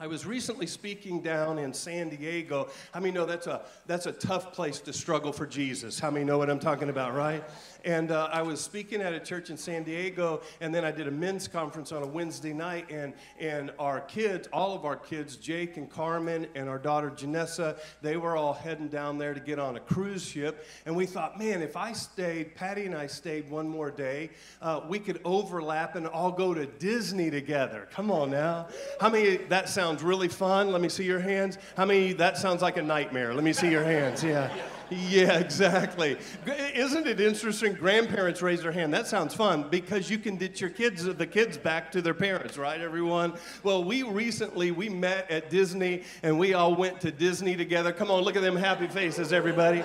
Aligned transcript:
I 0.00 0.06
was 0.06 0.24
recently 0.24 0.68
speaking 0.68 1.22
down 1.22 1.58
in 1.58 1.74
San 1.74 2.08
Diego. 2.08 2.68
How 2.92 3.00
many 3.00 3.12
know 3.12 3.26
that's 3.26 3.48
a, 3.48 3.62
that's 3.88 4.06
a 4.06 4.12
tough 4.12 4.52
place 4.52 4.78
to 4.82 4.92
struggle 4.92 5.32
for 5.32 5.44
Jesus? 5.44 5.98
How 5.98 6.08
many 6.08 6.24
know 6.24 6.38
what 6.38 6.48
I'm 6.48 6.60
talking 6.60 6.88
about, 6.88 7.16
right? 7.16 7.42
And 7.84 8.12
uh, 8.12 8.28
I 8.32 8.42
was 8.42 8.60
speaking 8.60 9.00
at 9.00 9.12
a 9.12 9.18
church 9.18 9.50
in 9.50 9.56
San 9.56 9.82
Diego, 9.82 10.42
and 10.60 10.72
then 10.72 10.84
I 10.84 10.92
did 10.92 11.08
a 11.08 11.10
men's 11.10 11.48
conference 11.48 11.90
on 11.90 12.04
a 12.04 12.06
Wednesday 12.06 12.52
night, 12.52 12.88
and, 12.92 13.12
and 13.40 13.72
our 13.80 14.00
kids, 14.02 14.48
all 14.52 14.72
of 14.72 14.84
our 14.84 14.94
kids, 14.94 15.36
Jake 15.36 15.76
and 15.76 15.90
Carmen 15.90 16.46
and 16.54 16.68
our 16.68 16.78
daughter 16.78 17.10
Janessa, 17.10 17.76
they 18.00 18.16
were 18.16 18.36
all 18.36 18.52
heading 18.52 18.86
down 18.86 19.18
there 19.18 19.34
to 19.34 19.40
get 19.40 19.58
on 19.58 19.74
a 19.74 19.80
cruise 19.80 20.24
ship. 20.24 20.64
And 20.86 20.94
we 20.94 21.06
thought, 21.06 21.40
man, 21.40 21.60
if 21.60 21.76
I 21.76 21.92
stayed, 21.92 22.54
Patty 22.54 22.84
and 22.84 22.94
I 22.94 23.08
stayed 23.08 23.50
one 23.50 23.68
more 23.68 23.90
day, 23.90 24.30
uh, 24.62 24.82
we 24.88 25.00
could 25.00 25.20
overlap 25.24 25.96
and 25.96 26.06
all 26.06 26.30
go 26.30 26.54
to 26.54 26.66
Disney 26.66 27.32
together. 27.32 27.88
Come 27.90 28.12
on 28.12 28.30
now. 28.30 28.68
How 29.00 29.08
many, 29.08 29.38
that 29.48 29.68
sounds 29.68 29.87
really 29.96 30.28
fun? 30.28 30.72
Let 30.72 30.80
me 30.80 30.88
see 30.88 31.04
your 31.04 31.20
hands. 31.20 31.58
How 31.76 31.84
many, 31.84 32.12
that 32.14 32.36
sounds 32.36 32.62
like 32.62 32.76
a 32.76 32.82
nightmare? 32.82 33.34
Let 33.34 33.44
me 33.44 33.52
see 33.52 33.70
your 33.70 33.84
hands. 33.84 34.22
Yeah. 34.22 34.50
Yeah, 34.90 35.38
exactly. 35.38 36.16
Isn't 36.46 37.06
it 37.06 37.20
interesting? 37.20 37.74
Grandparents 37.74 38.40
raise 38.40 38.62
their 38.62 38.72
hand. 38.72 38.94
That 38.94 39.06
sounds 39.06 39.34
fun 39.34 39.68
because 39.68 40.08
you 40.08 40.18
can 40.18 40.36
get 40.36 40.62
your 40.62 40.70
kids, 40.70 41.04
the 41.04 41.26
kids 41.26 41.58
back 41.58 41.92
to 41.92 42.00
their 42.00 42.14
parents, 42.14 42.56
right, 42.56 42.80
everyone? 42.80 43.34
Well, 43.62 43.84
we 43.84 44.02
recently, 44.02 44.70
we 44.70 44.88
met 44.88 45.30
at 45.30 45.50
Disney 45.50 46.04
and 46.22 46.38
we 46.38 46.54
all 46.54 46.74
went 46.74 47.02
to 47.02 47.10
Disney 47.10 47.54
together. 47.54 47.92
Come 47.92 48.10
on, 48.10 48.22
look 48.22 48.36
at 48.36 48.42
them 48.42 48.56
happy 48.56 48.88
faces, 48.88 49.30
everybody. 49.30 49.84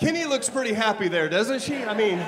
Kenny 0.00 0.24
looks 0.24 0.48
pretty 0.48 0.72
happy 0.72 1.06
there, 1.06 1.28
doesn't 1.28 1.62
she? 1.62 1.84
I 1.84 1.94
mean, 1.94 2.24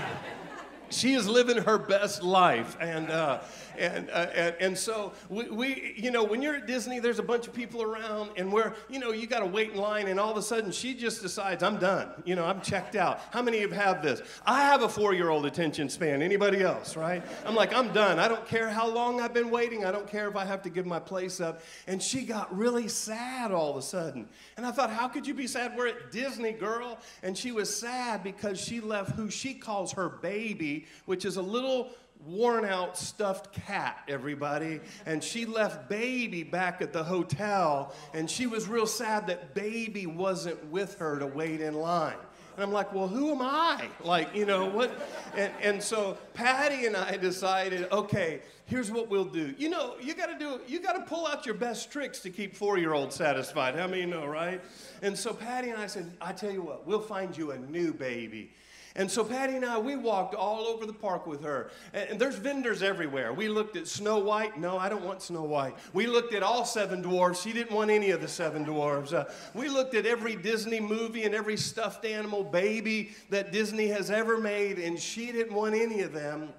she 0.91 1.15
is 1.15 1.27
living 1.27 1.57
her 1.57 1.79
best 1.79 2.23
life. 2.23 2.77
And, 2.81 3.11
uh, 3.11 3.41
and, 3.79 4.11
uh, 4.11 4.27
and, 4.35 4.55
and, 4.61 4.79
so 4.79 5.13
we, 5.29 5.49
we, 5.51 5.95
you 5.97 6.11
know, 6.11 6.25
when 6.25 6.43
you're 6.43 6.57
at 6.57 6.67
Disney, 6.67 6.99
there's 6.99 7.19
a 7.19 7.23
bunch 7.23 7.47
of 7.47 7.53
people 7.53 7.83
around, 7.83 8.31
and 8.37 8.53
where, 8.53 8.75
you 8.89 8.99
know, 8.99 9.13
you 9.13 9.27
got 9.27 9.41
to 9.41 9.47
wait 9.47 9.73
in 9.73 9.77
line, 9.79 10.09
and 10.09 10.19
all 10.19 10.31
of 10.31 10.37
a 10.37 10.43
sudden 10.43 10.71
she 10.73 10.95
just 10.95 11.23
decides, 11.23 11.63
I'm 11.63 11.79
done. 11.79 12.09
You 12.25 12.37
know, 12.37 12.45
I'm 12.45 12.61
checked 12.61 12.97
out. 12.97 13.21
How 13.31 13.43
many 13.43 13.63
of 13.63 13.71
you 13.71 13.77
have 13.77 14.03
this? 14.03 14.23
I 14.47 14.63
have 14.63 14.83
a 14.83 14.89
four 14.89 15.15
year 15.15 15.31
old 15.31 15.47
attention 15.47 15.89
span. 15.89 16.23
Anybody 16.23 16.63
else, 16.63 16.97
right? 16.97 17.23
I'm 17.47 17.55
like, 17.55 17.75
I'm 17.75 17.93
done. 17.93 18.19
I 18.19 18.29
don't 18.29 18.47
care 18.47 18.69
how 18.69 18.89
long 18.89 19.21
I've 19.21 19.35
been 19.35 19.51
waiting. 19.51 19.85
I 19.85 19.93
don't 19.93 20.07
care 20.07 20.29
if 20.29 20.37
I 20.37 20.45
have 20.45 20.63
to 20.63 20.71
give 20.71 20.87
my 20.87 20.99
place 20.99 21.41
up. 21.41 21.63
And 21.87 22.03
she 22.03 22.23
got 22.23 22.57
really 22.57 22.89
sad 22.89 23.53
all 23.53 23.71
of 23.71 23.77
a 23.77 23.83
sudden. 23.83 24.29
And 24.57 24.67
I 24.67 24.71
thought, 24.71 24.91
how 24.91 25.09
could 25.09 25.27
you 25.27 25.35
be 25.35 25.47
sad? 25.47 25.77
We're 25.77 25.89
at 25.89 26.13
Disney, 26.13 26.53
girl. 26.53 26.99
And 27.23 27.37
she 27.37 27.53
was 27.53 27.75
sad 27.75 28.23
because 28.23 28.61
she 28.61 28.81
left 28.81 29.13
who 29.13 29.31
she 29.31 29.55
calls 29.55 29.93
her 29.93 30.09
baby, 30.09 30.87
which 31.07 31.25
is 31.25 31.37
a 31.37 31.43
little 31.43 31.91
worn 32.27 32.65
out 32.65 32.97
stuffed 32.97 33.53
cat, 33.53 33.99
everybody. 34.09 34.81
And 35.07 35.23
she 35.23 35.47
left 35.47 35.89
baby 35.89 36.43
back 36.43 36.81
at 36.81 36.93
the 36.93 37.03
hotel, 37.03 37.95
and 38.15 38.31
she 38.31 38.47
was 38.47 38.69
real 38.69 38.87
sad 38.87 39.27
that 39.27 39.55
baby 39.55 40.07
wasn't 40.07 40.65
with 40.67 40.99
her 40.99 41.19
to 41.19 41.27
wait 41.27 41.61
in 41.61 41.75
line. 41.75 42.17
And 42.55 42.63
I'm 42.63 42.73
like, 42.73 42.93
well, 42.93 43.09
who 43.09 43.31
am 43.31 43.41
I? 43.41 43.89
Like, 44.05 44.35
you 44.35 44.45
know, 44.45 44.67
what? 44.67 44.93
And, 45.35 45.53
and 45.63 45.83
so 45.83 46.19
Patty 46.35 46.85
and 46.85 46.95
I 46.97 47.17
decided, 47.17 47.91
okay, 47.91 48.43
here's 48.67 48.91
what 48.91 49.09
we'll 49.09 49.25
do. 49.25 49.55
You 49.57 49.71
know, 49.71 49.95
you 50.03 50.15
got 50.15 50.27
to 50.27 50.39
do, 50.39 50.61
you 50.67 50.81
got 50.81 50.93
to 50.93 51.03
pull 51.03 51.27
out 51.27 51.47
your 51.47 51.55
best 51.55 51.91
tricks 51.91 52.21
to 52.21 52.31
keep 52.31 52.55
four 52.55 52.77
year 52.77 52.93
olds 52.93 53.17
satisfied. 53.17 53.75
How 53.75 53.87
many 53.87 54.05
know, 54.05 54.27
right? 54.27 54.61
And 55.01 55.17
so 55.17 55.33
Patty 55.33 55.71
and 55.71 55.81
I 55.81 55.87
said, 55.87 56.13
I 56.21 56.33
tell 56.33 56.51
you 56.51 56.63
what, 56.63 56.87
we'll 56.87 57.01
find 57.01 57.37
you 57.37 57.53
a 57.53 57.59
new 57.59 57.95
baby. 57.95 58.51
And 58.95 59.11
so 59.11 59.25
Patty 59.25 59.57
and 59.57 59.65
I, 59.65 59.79
we 59.79 59.97
walked 59.97 60.35
all 60.35 60.67
over 60.67 60.85
the 60.85 60.93
park 60.93 61.27
with 61.27 61.43
her. 61.43 61.71
And 61.95 62.21
there's 62.21 62.37
vendors 62.37 62.83
everywhere. 62.83 63.33
We 63.33 63.49
looked 63.49 63.77
at 63.77 63.89
Snow 63.89 64.19
White. 64.19 64.59
No, 64.59 64.79
I 64.79 64.89
don't 64.89 65.05
want 65.05 65.23
Snow 65.23 65.43
White. 65.43 65.75
We 65.93 66.07
looked 66.07 66.35
at 66.35 66.43
all 66.43 66.65
seven 66.65 67.01
dwarfs. 67.01 67.43
She 67.43 67.53
didn't 67.53 67.75
want 67.75 67.91
any 67.91 68.11
of 68.11 68.21
the 68.21 68.29
seven 68.29 68.65
dwarfs. 68.65 69.13
Uh, 69.13 69.33
we 69.55 69.69
looked 69.69 69.95
at 69.95 70.05
every 70.05 70.37
Disney 70.37 70.81
movie 70.81 71.25
and 71.25 71.35
every 71.35 71.57
stuffed 71.57 72.05
animal 72.05 72.45
baby 72.45 73.13
that 73.31 73.53
Disney 73.53 73.89
has 73.89 74.11
ever 74.11 74.39
made, 74.39 74.79
and 74.79 74.99
she 74.99 75.33
didn't 75.33 75.55
want 75.55 75.75
any 75.75 76.03
of 76.03 76.13
them 76.13 76.51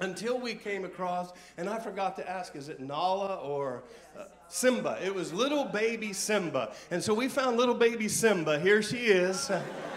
until 0.00 0.38
we 0.38 0.54
came 0.54 0.84
across, 0.84 1.32
and 1.56 1.68
I 1.68 1.78
forgot 1.78 2.16
to 2.16 2.28
ask, 2.28 2.56
is 2.56 2.68
it 2.68 2.80
Nala 2.80 3.36
or 3.36 3.84
uh, 4.18 4.24
Simba? 4.48 4.98
It 5.04 5.14
was 5.14 5.32
little 5.32 5.64
baby 5.64 6.12
Simba. 6.12 6.72
And 6.90 7.02
so 7.02 7.14
we 7.14 7.28
found 7.28 7.56
little 7.56 7.74
baby 7.74 8.08
Simba. 8.08 8.58
Here 8.58 8.82
she 8.82 9.06
is. 9.06 9.50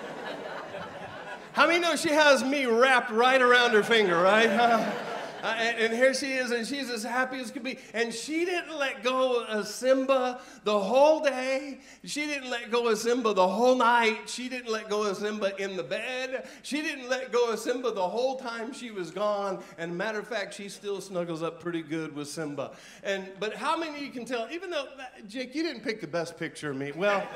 How 1.53 1.67
many 1.67 1.79
know 1.79 1.95
she 1.95 2.09
has 2.09 2.43
me 2.43 2.65
wrapped 2.65 3.11
right 3.11 3.39
around 3.39 3.71
her 3.71 3.83
finger, 3.83 4.17
right? 4.17 4.91
Uh, 5.43 5.53
and, 5.57 5.77
and, 5.77 5.93
here 5.93 6.13
she 6.13 6.31
is, 6.31 6.51
and 6.51 6.65
she's 6.65 6.89
as 6.89 7.03
happy 7.03 7.37
as 7.37 7.51
could 7.51 7.63
be. 7.63 7.77
And 7.93 8.13
she 8.13 8.45
didn't 8.45 8.79
let 8.79 9.03
go 9.03 9.43
of 9.43 9.67
Simba 9.67 10.39
the 10.63 10.79
whole 10.79 11.19
day. 11.19 11.81
She 12.05 12.25
didn't 12.27 12.49
let 12.49 12.71
go 12.71 12.87
of 12.87 12.97
Simba 12.97 13.33
the 13.33 13.45
whole 13.45 13.75
night. 13.75 14.29
She 14.29 14.47
didn't 14.47 14.71
let 14.71 14.89
go 14.89 15.03
of 15.03 15.17
Simba 15.17 15.61
in 15.61 15.75
the 15.75 15.83
bed. 15.83 16.47
She 16.61 16.81
didn't 16.81 17.09
let 17.09 17.33
go 17.33 17.51
of 17.51 17.59
Simba 17.59 17.91
the 17.91 18.07
whole 18.07 18.37
time 18.37 18.71
she 18.71 18.91
was 18.91 19.11
gone. 19.11 19.61
And 19.77 19.97
matter 19.97 20.19
of 20.19 20.29
fact, 20.29 20.53
she 20.53 20.69
still 20.69 21.01
snuggles 21.01 21.43
up 21.43 21.59
pretty 21.59 21.81
good 21.81 22.15
with 22.15 22.29
Simba. 22.29 22.71
And 23.03 23.29
but 23.37 23.53
how 23.53 23.75
many 23.77 23.97
of 23.97 24.01
you 24.01 24.11
can 24.11 24.23
tell? 24.23 24.47
Even 24.49 24.69
though 24.69 24.87
Jake, 25.27 25.53
you 25.53 25.63
didn't 25.63 25.83
pick 25.83 25.99
the 25.99 26.07
best 26.07 26.37
picture 26.37 26.71
of 26.71 26.77
me. 26.77 26.93
Well. 26.93 27.27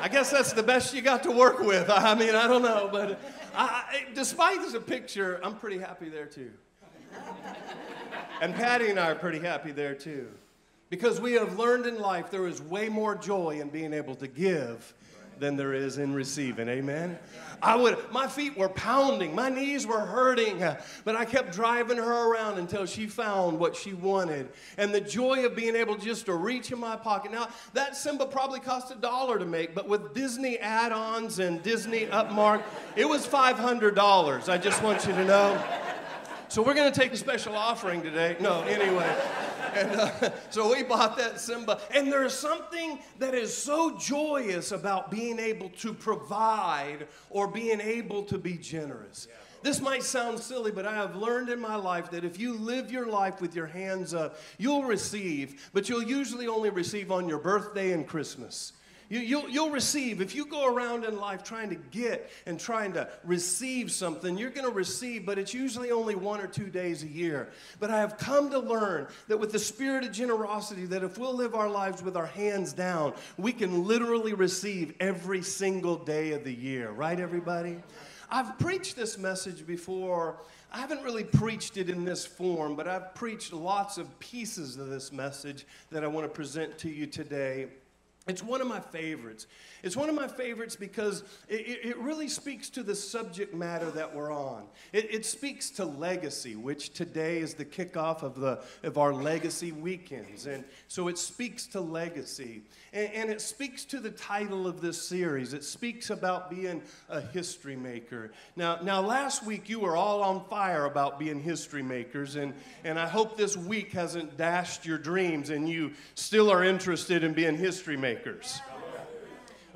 I 0.00 0.08
guess 0.08 0.30
that's 0.30 0.52
the 0.52 0.62
best 0.62 0.92
you 0.92 1.00
got 1.00 1.22
to 1.22 1.30
work 1.30 1.60
with. 1.60 1.88
I 1.88 2.14
mean, 2.14 2.34
I 2.34 2.46
don't 2.46 2.60
know, 2.60 2.90
but 2.92 3.18
I, 3.54 4.04
despite 4.12 4.60
the 4.70 4.80
picture, 4.80 5.40
I'm 5.42 5.54
pretty 5.54 5.78
happy 5.78 6.10
there 6.10 6.26
too. 6.26 6.50
And 8.40 8.54
Patty 8.54 8.90
and 8.90 9.00
I 9.00 9.10
are 9.10 9.14
pretty 9.14 9.38
happy 9.38 9.72
there 9.72 9.94
too. 9.94 10.28
Because 10.90 11.20
we 11.20 11.32
have 11.32 11.58
learned 11.58 11.86
in 11.86 11.98
life 11.98 12.30
there 12.30 12.46
is 12.46 12.60
way 12.60 12.88
more 12.88 13.14
joy 13.14 13.60
in 13.60 13.68
being 13.68 13.92
able 13.92 14.14
to 14.16 14.28
give 14.28 14.92
than 15.38 15.56
there 15.56 15.72
is 15.72 15.98
in 15.98 16.14
receiving. 16.14 16.68
Amen. 16.68 17.18
I 17.62 17.76
would 17.76 17.98
my 18.12 18.28
feet 18.28 18.56
were 18.56 18.68
pounding, 18.68 19.34
my 19.34 19.48
knees 19.48 19.86
were 19.86 20.00
hurting, 20.00 20.62
but 21.04 21.16
I 21.16 21.24
kept 21.24 21.52
driving 21.52 21.96
her 21.96 22.32
around 22.32 22.58
until 22.58 22.86
she 22.86 23.06
found 23.06 23.58
what 23.58 23.74
she 23.74 23.94
wanted. 23.94 24.48
And 24.76 24.94
the 24.94 25.00
joy 25.00 25.44
of 25.44 25.56
being 25.56 25.74
able 25.74 25.96
just 25.96 26.26
to 26.26 26.34
reach 26.34 26.70
in 26.70 26.78
my 26.78 26.96
pocket. 26.96 27.32
Now, 27.32 27.48
that 27.72 27.96
Simba 27.96 28.26
probably 28.26 28.60
cost 28.60 28.92
a 28.92 28.96
dollar 28.96 29.38
to 29.38 29.46
make, 29.46 29.74
but 29.74 29.88
with 29.88 30.14
Disney 30.14 30.58
add-ons 30.58 31.38
and 31.38 31.62
Disney 31.62 32.06
upmark, 32.06 32.62
it 32.96 33.08
was 33.08 33.26
$500. 33.26 34.48
I 34.48 34.58
just 34.58 34.82
want 34.82 35.06
you 35.06 35.12
to 35.12 35.24
know. 35.24 35.64
So 36.54 36.62
we're 36.62 36.74
going 36.74 36.92
to 36.92 36.96
take 36.96 37.12
a 37.12 37.16
special 37.16 37.56
offering 37.56 38.00
today. 38.00 38.36
No, 38.38 38.62
anyway. 38.62 39.12
And 39.74 39.90
uh, 39.90 40.30
so 40.50 40.72
we 40.72 40.84
bought 40.84 41.16
that 41.16 41.40
Simba. 41.40 41.80
And 41.92 42.06
there's 42.12 42.32
something 42.32 43.00
that 43.18 43.34
is 43.34 43.52
so 43.52 43.98
joyous 43.98 44.70
about 44.70 45.10
being 45.10 45.40
able 45.40 45.70
to 45.70 45.92
provide 45.92 47.08
or 47.28 47.48
being 47.48 47.80
able 47.80 48.22
to 48.26 48.38
be 48.38 48.56
generous. 48.56 49.26
This 49.62 49.80
might 49.80 50.04
sound 50.04 50.38
silly, 50.38 50.70
but 50.70 50.86
I 50.86 50.94
have 50.94 51.16
learned 51.16 51.48
in 51.48 51.58
my 51.58 51.74
life 51.74 52.08
that 52.12 52.24
if 52.24 52.38
you 52.38 52.54
live 52.54 52.92
your 52.92 53.06
life 53.06 53.40
with 53.40 53.56
your 53.56 53.66
hands 53.66 54.14
up, 54.14 54.38
you'll 54.56 54.84
receive, 54.84 55.68
but 55.72 55.88
you'll 55.88 56.04
usually 56.04 56.46
only 56.46 56.70
receive 56.70 57.10
on 57.10 57.28
your 57.28 57.40
birthday 57.40 57.90
and 57.90 58.06
Christmas. 58.06 58.74
You, 59.14 59.20
you'll, 59.20 59.48
you'll 59.48 59.70
receive. 59.70 60.20
If 60.20 60.34
you 60.34 60.44
go 60.44 60.66
around 60.66 61.04
in 61.04 61.20
life 61.20 61.44
trying 61.44 61.68
to 61.68 61.76
get 61.76 62.32
and 62.46 62.58
trying 62.58 62.94
to 62.94 63.08
receive 63.22 63.92
something, 63.92 64.36
you're 64.36 64.50
going 64.50 64.66
to 64.66 64.72
receive, 64.72 65.24
but 65.24 65.38
it's 65.38 65.54
usually 65.54 65.92
only 65.92 66.16
one 66.16 66.40
or 66.40 66.48
two 66.48 66.66
days 66.66 67.04
a 67.04 67.06
year. 67.06 67.50
But 67.78 67.92
I 67.92 68.00
have 68.00 68.18
come 68.18 68.50
to 68.50 68.58
learn 68.58 69.06
that 69.28 69.38
with 69.38 69.52
the 69.52 69.58
spirit 69.60 70.02
of 70.02 70.10
generosity, 70.10 70.86
that 70.86 71.04
if 71.04 71.16
we'll 71.16 71.32
live 71.32 71.54
our 71.54 71.70
lives 71.70 72.02
with 72.02 72.16
our 72.16 72.26
hands 72.26 72.72
down, 72.72 73.14
we 73.36 73.52
can 73.52 73.84
literally 73.84 74.32
receive 74.32 74.94
every 74.98 75.42
single 75.42 75.96
day 75.96 76.32
of 76.32 76.42
the 76.42 76.52
year. 76.52 76.90
Right, 76.90 77.20
everybody? 77.20 77.76
I've 78.28 78.58
preached 78.58 78.96
this 78.96 79.16
message 79.16 79.64
before. 79.64 80.40
I 80.72 80.78
haven't 80.78 81.04
really 81.04 81.22
preached 81.22 81.76
it 81.76 81.88
in 81.88 82.04
this 82.04 82.26
form, 82.26 82.74
but 82.74 82.88
I've 82.88 83.14
preached 83.14 83.52
lots 83.52 83.96
of 83.96 84.18
pieces 84.18 84.76
of 84.76 84.88
this 84.88 85.12
message 85.12 85.68
that 85.92 86.02
I 86.02 86.08
want 86.08 86.26
to 86.26 86.34
present 86.34 86.78
to 86.78 86.90
you 86.90 87.06
today. 87.06 87.68
It's 88.26 88.42
one 88.42 88.62
of 88.62 88.66
my 88.66 88.80
favorites. 88.80 89.46
It's 89.82 89.98
one 89.98 90.08
of 90.08 90.14
my 90.14 90.28
favorites 90.28 90.76
because 90.76 91.24
it, 91.46 91.80
it 91.84 91.98
really 91.98 92.28
speaks 92.28 92.70
to 92.70 92.82
the 92.82 92.94
subject 92.94 93.54
matter 93.54 93.90
that 93.90 94.14
we're 94.14 94.32
on. 94.32 94.62
It, 94.94 95.12
it, 95.12 95.26
speaks 95.26 95.68
to 95.72 95.84
legacy, 95.84 96.56
which 96.56 96.94
today 96.94 97.40
is 97.40 97.52
the 97.52 97.66
kickoff 97.66 98.22
of, 98.22 98.40
the, 98.40 98.64
of 98.82 98.96
our 98.96 99.12
legacy 99.12 99.72
weekends. 99.72 100.46
And 100.46 100.64
so 100.88 101.08
it 101.08 101.18
speaks 101.18 101.66
to 101.68 101.82
legacy. 101.82 102.62
And, 102.94 103.12
and 103.12 103.30
it 103.30 103.42
speaks 103.42 103.84
to 103.86 104.00
the 104.00 104.10
title 104.10 104.66
of 104.66 104.80
this 104.80 105.02
series. 105.02 105.52
It 105.52 105.62
speaks 105.62 106.08
about 106.08 106.48
being 106.48 106.80
a 107.10 107.20
history 107.20 107.76
maker. 107.76 108.32
Now, 108.56 108.78
now, 108.82 109.02
last 109.02 109.44
week 109.44 109.68
you 109.68 109.80
were 109.80 109.96
all 109.96 110.22
on 110.22 110.46
fire 110.48 110.86
about 110.86 111.18
being 111.18 111.42
history 111.42 111.82
makers. 111.82 112.36
And, 112.36 112.54
and 112.84 112.98
I 112.98 113.06
hope 113.06 113.36
this 113.36 113.54
week 113.54 113.92
hasn't 113.92 114.38
dashed 114.38 114.86
your 114.86 114.96
dreams 114.96 115.50
and 115.50 115.68
you 115.68 115.92
still 116.14 116.50
are 116.50 116.64
interested 116.64 117.22
in 117.22 117.34
being 117.34 117.58
history 117.58 117.98
makers. 117.98 118.13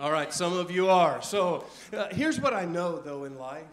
All 0.01 0.13
right, 0.13 0.33
some 0.33 0.53
of 0.53 0.71
you 0.71 0.89
are. 0.89 1.21
So 1.23 1.65
uh, 1.93 2.09
here's 2.13 2.41
what 2.41 2.55
I 2.55 2.65
know, 2.65 2.99
though, 2.99 3.25
in 3.25 3.37
life 3.37 3.65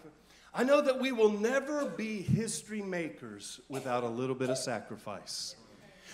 I 0.58 0.64
know 0.64 0.82
that 0.82 1.02
we 1.02 1.12
will 1.12 1.32
never 1.32 1.86
be 1.86 2.22
history 2.22 2.82
makers 2.82 3.60
without 3.68 4.04
a 4.04 4.08
little 4.08 4.36
bit 4.36 4.50
of 4.50 4.58
sacrifice. 4.58 5.56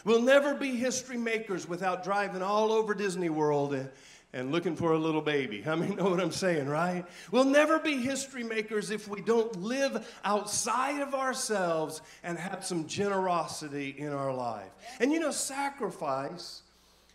We'll 0.04 0.24
never 0.24 0.56
be 0.56 0.76
history 0.76 1.18
makers 1.18 1.70
without 1.70 2.04
driving 2.04 2.42
all 2.42 2.72
over 2.72 2.96
Disney 2.96 3.30
World 3.30 3.76
and, 3.76 3.90
and 4.34 4.52
looking 4.52 4.76
for 4.76 4.94
a 4.94 4.98
little 4.98 5.22
baby. 5.22 5.64
I 5.68 5.76
mean, 5.76 5.96
know 5.96 6.10
what 6.10 6.20
I'm 6.20 6.32
saying, 6.32 6.68
right? 6.68 7.06
We'll 7.30 7.46
never 7.46 7.78
be 7.78 8.02
history 8.02 8.44
makers 8.44 8.90
if 8.90 9.08
we 9.08 9.22
don't 9.22 9.62
live 9.62 10.08
outside 10.24 11.02
of 11.02 11.14
ourselves 11.14 12.02
and 12.24 12.36
have 12.40 12.66
some 12.66 12.88
generosity 12.88 13.94
in 13.96 14.12
our 14.12 14.34
life. 14.34 14.72
And 15.00 15.12
you 15.12 15.20
know, 15.20 15.32
sacrifice, 15.32 16.64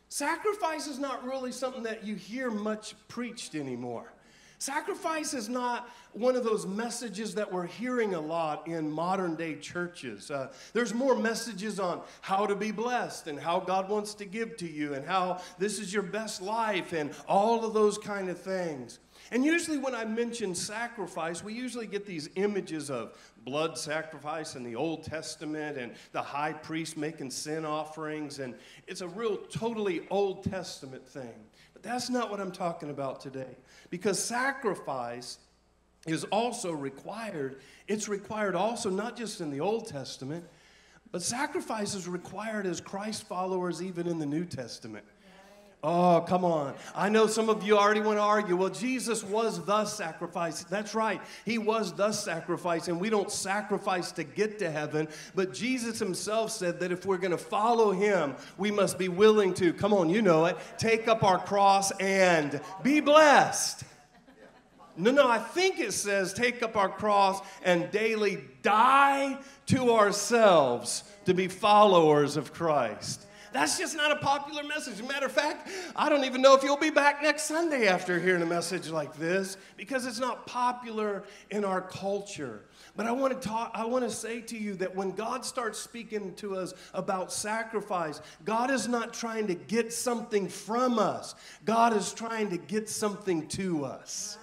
sacrifice 0.08 0.87
is 0.87 0.99
not 0.99 1.25
really 1.25 1.53
something 1.53 1.82
that 1.85 2.05
you 2.05 2.14
hear 2.14 2.50
much 2.50 2.94
preached 3.08 3.55
anymore. 3.55 4.12
Sacrifice 4.58 5.35
is 5.35 5.50
not 5.50 5.91
one 6.12 6.35
of 6.35 6.43
those 6.43 6.67
messages 6.67 7.35
that 7.35 7.53
we're 7.53 7.67
hearing 7.67 8.14
a 8.14 8.20
lot 8.20 8.67
in 8.67 8.91
modern 8.91 9.37
day 9.37 9.55
churches. 9.56 10.31
Uh, 10.31 10.50
there's 10.73 10.94
more 10.94 11.14
messages 11.14 11.79
on 11.79 12.00
how 12.23 12.47
to 12.47 12.56
be 12.56 12.70
blessed 12.70 13.26
and 13.26 13.38
how 13.38 13.61
God 13.61 13.91
wants 13.91 14.14
to 14.14 14.25
give 14.25 14.56
to 14.56 14.67
you 14.67 14.94
and 14.94 15.06
how 15.06 15.41
this 15.58 15.79
is 15.79 15.93
your 15.93 16.03
best 16.03 16.41
life 16.41 16.94
and 16.94 17.11
all 17.29 17.67
of 17.67 17.75
those 17.75 17.99
kind 17.99 18.31
of 18.31 18.41
things. 18.41 18.99
And 19.31 19.44
usually, 19.44 19.79
when 19.79 19.94
I 19.94 20.05
mention 20.05 20.55
sacrifice, 20.55 21.44
we 21.44 21.52
usually 21.52 21.87
get 21.87 22.06
these 22.06 22.31
images 22.37 22.91
of 22.91 23.12
blood 23.46 23.78
sacrifice 23.78 24.56
in 24.56 24.64
the 24.64 24.75
Old 24.75 25.04
Testament 25.04 25.78
and 25.78 25.93
the 26.12 26.20
high 26.20 26.52
priest 26.52 26.96
making 26.98 27.31
sin 27.31 27.64
offerings. 27.64 28.40
And 28.40 28.54
it's 28.87 29.00
a 29.00 29.08
real 29.08 29.38
totally 29.38 30.02
Old 30.10 30.44
Testament 30.44 31.08
thing. 31.08 31.32
But 31.72 31.82
that's 31.82 32.10
not 32.10 32.31
what 32.31 32.40
I'm 32.40 32.50
talking 32.50 32.90
about 32.90 33.20
today. 33.20 33.56
Because 33.88 34.22
sacrifice 34.22 35.38
is 36.06 36.25
also 36.25 36.72
required. 36.72 37.60
It's 37.87 38.08
required 38.08 38.56
also 38.56 38.90
not 38.90 39.16
just 39.16 39.40
in 39.40 39.50
the 39.50 39.60
Old 39.60 39.87
Testament, 39.87 40.44
but 41.12 41.22
sacrifice 41.22 41.94
is 41.94 42.08
required 42.08 42.66
as 42.66 42.81
Christ 42.81 43.28
followers 43.28 43.81
even 43.81 44.08
in 44.08 44.19
the 44.19 44.26
New 44.26 44.44
Testament. 44.44 45.04
Oh, 45.88 46.21
come 46.27 46.44
on. 46.44 46.75
I 46.97 47.09
know 47.09 47.29
some 47.29 47.49
of 47.49 47.62
you 47.62 47.79
already 47.79 48.00
want 48.00 48.19
to 48.19 48.23
argue. 48.23 48.56
Well, 48.56 48.71
Jesus 48.71 49.23
was 49.23 49.65
the 49.65 49.85
sacrifice. 49.85 50.65
That's 50.65 50.97
right. 50.97 51.21
He 51.44 51.59
was 51.59 51.93
the 51.93 52.11
sacrifice, 52.11 52.88
and 52.88 52.99
we 52.99 53.09
don't 53.09 53.31
sacrifice 53.31 54.11
to 54.12 54.25
get 54.25 54.59
to 54.59 54.69
heaven. 54.69 55.06
But 55.37 55.55
Jesus 55.55 56.00
himself 56.00 56.50
said 56.50 56.81
that 56.81 56.91
if 56.91 57.06
we're 57.06 57.19
going 57.19 57.31
to 57.31 57.38
follow 57.38 57.93
him, 57.93 58.35
we 58.59 58.73
must 58.73 58.99
be 58.99 59.06
willing 59.06 59.55
to, 59.55 59.73
come 59.73 59.94
on, 59.94 60.11
you 60.11 60.23
know 60.23 60.47
it, 60.47 60.56
take 60.77 61.06
up 61.06 61.23
our 61.23 61.38
cross 61.38 61.93
and 62.00 62.61
be 62.83 62.99
blessed. 62.99 63.85
No, 64.97 65.12
no, 65.12 65.29
I 65.29 65.38
think 65.38 65.79
it 65.79 65.93
says 65.93 66.33
take 66.33 66.65
up 66.65 66.77
our 66.77 66.88
cross 66.88 67.41
and 67.62 67.93
daily 67.93 68.43
die 68.62 69.38
to 69.67 69.93
ourselves 69.93 71.05
to 71.27 71.35
be 71.35 71.47
followers 71.47 72.37
of 72.37 72.53
Christ. 72.53 73.25
That's 73.56 73.79
just 73.79 73.97
not 73.97 74.12
a 74.12 74.17
popular 74.17 74.62
message. 74.64 75.03
matter 75.03 75.25
of 75.25 75.32
fact, 75.32 75.70
I 75.97 76.11
don't 76.11 76.25
even 76.26 76.43
know 76.43 76.55
if 76.55 76.62
you'll 76.62 76.76
be 76.76 76.91
back 76.91 77.23
next 77.23 77.44
Sunday 77.44 77.88
after 77.88 78.20
hearing 78.20 78.43
a 78.43 78.47
message 78.47 78.91
like 78.91 79.17
this 79.17 79.56
because 79.79 80.05
it's 80.05 80.20
not 80.20 80.47
popular 80.47 81.25
in 81.50 81.64
our 81.64 81.81
culture. 81.81 82.67
But 82.97 83.06
I 83.06 83.12
want 83.12 83.41
to 83.41 83.49
talk, 83.49 83.70
I 83.73 83.87
want 83.87 84.05
to 84.05 84.11
say 84.11 84.43
to 84.43 84.58
you 84.58 84.75
that 84.75 84.94
when 84.94 85.12
God 85.12 85.43
starts 85.43 85.79
speaking 85.79 86.35
to 86.35 86.55
us 86.55 86.75
about 86.93 87.32
sacrifice, 87.32 88.20
God 88.44 88.70
is 88.70 88.88
not 88.88 89.14
trying 89.14 89.47
to 89.47 89.55
get 89.55 89.91
something 89.91 90.49
from 90.49 90.99
us. 90.99 91.35
God 91.64 91.97
is 91.97 92.12
trying 92.12 92.50
to 92.50 92.59
get 92.59 92.91
something 92.91 93.49
to 93.49 93.87
us. 93.87 94.37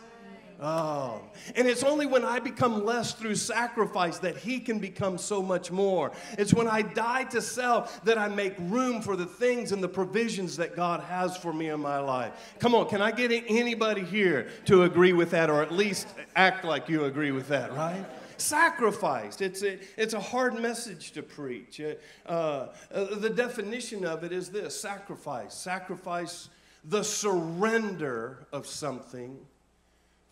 Oh, 0.66 1.20
and 1.58 1.68
it's 1.68 1.84
only 1.84 2.06
when 2.06 2.24
I 2.24 2.40
become 2.40 2.86
less 2.86 3.12
through 3.12 3.36
sacrifice 3.36 4.20
that 4.20 4.38
He 4.38 4.62
can 4.62 4.80
become 4.80 5.18
so 5.18 5.44
much 5.44 5.72
more. 5.72 6.14
It's 6.38 6.54
when 6.54 6.70
I 6.70 6.84
die 6.84 7.26
to 7.26 7.42
self 7.42 8.02
that 8.06 8.18
I 8.18 8.30
make 8.30 8.54
room 8.60 9.02
for 9.02 9.18
the 9.18 9.26
things 9.26 9.74
and 9.74 9.84
the 9.84 9.90
provisions 9.90 10.56
that 10.56 10.74
God 10.74 11.02
has 11.02 11.36
for 11.36 11.52
me 11.52 11.68
in 11.68 11.82
my 11.82 12.00
life. 12.00 12.32
Come 12.60 12.76
on, 12.76 12.88
can 12.88 13.02
I 13.02 13.12
get 13.12 13.30
anybody 13.50 14.06
here 14.06 14.48
to 14.64 14.84
agree 14.84 15.12
with 15.12 15.32
that 15.32 15.50
or 15.50 15.62
at 15.62 15.74
least 15.74 16.08
act 16.38 16.64
like 16.64 16.88
you 16.88 17.04
agree 17.06 17.32
with 17.32 17.50
that, 17.50 17.74
right? 17.74 18.06
sacrificed. 18.38 19.42
It's 19.42 19.64
a, 19.64 19.80
it's 19.96 20.14
a 20.14 20.20
hard 20.20 20.60
message 20.60 21.12
to 21.12 21.24
preach. 21.24 21.80
Uh, 22.26 22.30
uh, 22.30 23.16
the 23.16 23.30
definition 23.30 24.06
of 24.06 24.24
it 24.24 24.32
is 24.32 24.50
this 24.50 24.80
sacrifice. 24.80 25.54
Sacrifice, 25.54 26.50
the 26.84 27.04
surrender 27.04 28.48
of 28.52 28.68
something 28.68 29.40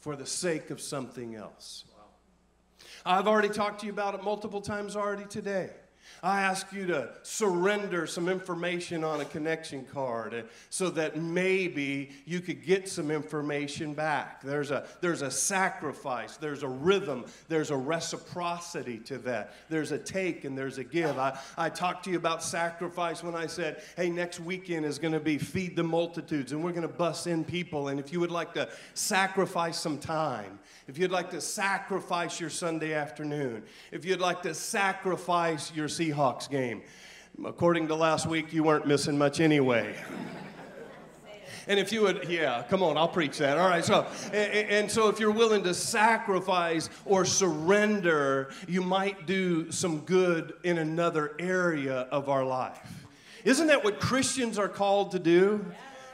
for 0.02 0.16
the 0.16 0.26
sake 0.26 0.70
of 0.72 0.82
something 0.82 1.36
else. 1.36 1.86
I've 3.06 3.28
already 3.28 3.50
talked 3.50 3.80
to 3.82 3.86
you 3.86 3.92
about 3.92 4.16
it 4.16 4.24
multiple 4.24 4.62
times 4.62 4.96
already 4.96 5.26
today. 5.26 5.70
I 6.24 6.42
ask 6.42 6.72
you 6.72 6.86
to 6.88 7.10
surrender 7.24 8.06
some 8.06 8.30
information 8.30 9.04
on 9.04 9.22
a 9.22 9.26
connection 9.26 9.86
card 9.86 10.36
uh, 10.36 10.42
so 10.70 10.92
that 10.92 11.18
maybe 11.18 12.12
you 12.26 12.42
could 12.42 12.64
get 12.64 12.88
some 12.88 13.10
information 13.10 13.96
back. 13.96 14.44
There's 14.44 14.70
a, 14.70 14.86
there's 15.02 15.24
a 15.24 15.32
sacrifice, 15.32 16.38
there's 16.38 16.62
a 16.62 16.68
rhythm, 16.68 17.26
there's 17.48 17.72
a 17.72 17.78
reciprocity 17.78 19.00
to 19.00 19.18
that. 19.20 19.56
There's 19.70 19.92
a 19.92 19.98
take 19.98 20.46
and 20.46 20.56
there's 20.56 20.78
a 20.78 20.84
give. 20.84 21.18
I, 21.18 21.40
I 21.58 21.70
talked 21.70 22.06
to 22.06 22.12
you 22.12 22.18
about 22.18 22.44
sacrifice 22.44 23.24
when 23.24 23.34
I 23.34 23.48
said, 23.48 23.82
hey, 23.98 24.12
next 24.12 24.40
weekend 24.40 24.86
is 24.86 25.00
going 25.00 25.14
to 25.14 25.20
be 25.20 25.40
Feed 25.40 25.76
the 25.76 25.84
Multitudes, 25.84 26.52
and 26.52 26.64
we're 26.64 26.72
going 26.72 26.84
to 26.84 26.88
bus 26.88 27.26
in 27.26 27.44
people. 27.44 27.88
And 27.88 28.00
if 28.00 28.14
you 28.14 28.20
would 28.20 28.32
like 28.32 28.54
to 28.54 28.70
sacrifice 28.94 29.80
some 29.80 29.98
time, 29.98 30.60
if 30.88 31.00
you'd 31.00 31.10
like 31.10 31.32
to 31.32 31.42
sacrifice 31.42 32.40
your 32.40 32.50
Sunday 32.50 32.94
afternoon, 32.94 33.64
if 33.92 34.06
you'd 34.06 34.20
like 34.20 34.44
to 34.44 34.54
sacrifice 34.54 35.72
your 35.74 35.88
Seahawks 36.12 36.50
game, 36.50 36.82
according 37.46 37.88
to 37.88 37.96
last 37.96 38.26
week, 38.26 38.52
you 38.54 38.64
weren't 38.64 38.86
missing 38.86 39.18
much 39.18 39.40
anyway. 39.40 39.96
And 41.68 41.80
if 41.80 41.92
you 41.92 42.02
would, 42.02 42.28
yeah, 42.28 42.64
come 42.70 42.82
on, 42.82 42.98
I'll 42.98 43.08
preach 43.08 43.38
that. 43.38 43.58
All 43.58 43.70
right, 43.70 43.86
so, 43.86 44.08
and, 44.34 44.70
and, 44.70 44.92
so 44.92 45.10
if 45.10 45.20
you're 45.20 45.32
willing 45.32 45.64
to 45.64 45.74
sacrifice 45.74 46.90
or 47.06 47.24
surrender, 47.24 48.52
you 48.68 48.82
might 48.82 49.28
do 49.28 49.72
some 49.72 50.00
good 50.00 50.54
in 50.64 50.80
another 50.80 51.34
area 51.40 52.08
of 52.12 52.30
our 52.30 52.44
life. 52.44 53.06
Isn't 53.46 53.68
that 53.68 53.84
what 53.84 54.00
Christians 54.00 54.58
are 54.58 54.68
called 54.68 55.12
to 55.12 55.20
do? 55.20 55.64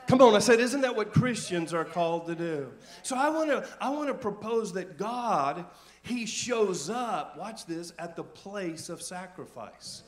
Come 0.08 0.22
on, 0.22 0.36
I 0.36 0.40
said, 0.40 0.60
isn't 0.60 0.82
that 0.82 0.96
what 0.96 1.12
Christians 1.12 1.74
are 1.74 1.86
called 1.86 2.28
to 2.28 2.36
do? 2.36 2.72
So 3.04 3.16
I 3.16 3.30
want 3.30 3.50
to 3.50 3.68
I 3.82 3.90
want 3.90 4.08
to 4.08 4.14
propose 4.14 4.74
that 4.74 4.98
God, 4.98 5.66
he 6.08 6.26
shows 6.26 6.90
up, 6.90 7.38
watch 7.38 7.66
this, 7.66 7.94
at 8.00 8.16
the 8.16 8.24
place 8.24 8.90
of 8.90 9.02
sacrifice. 9.02 10.04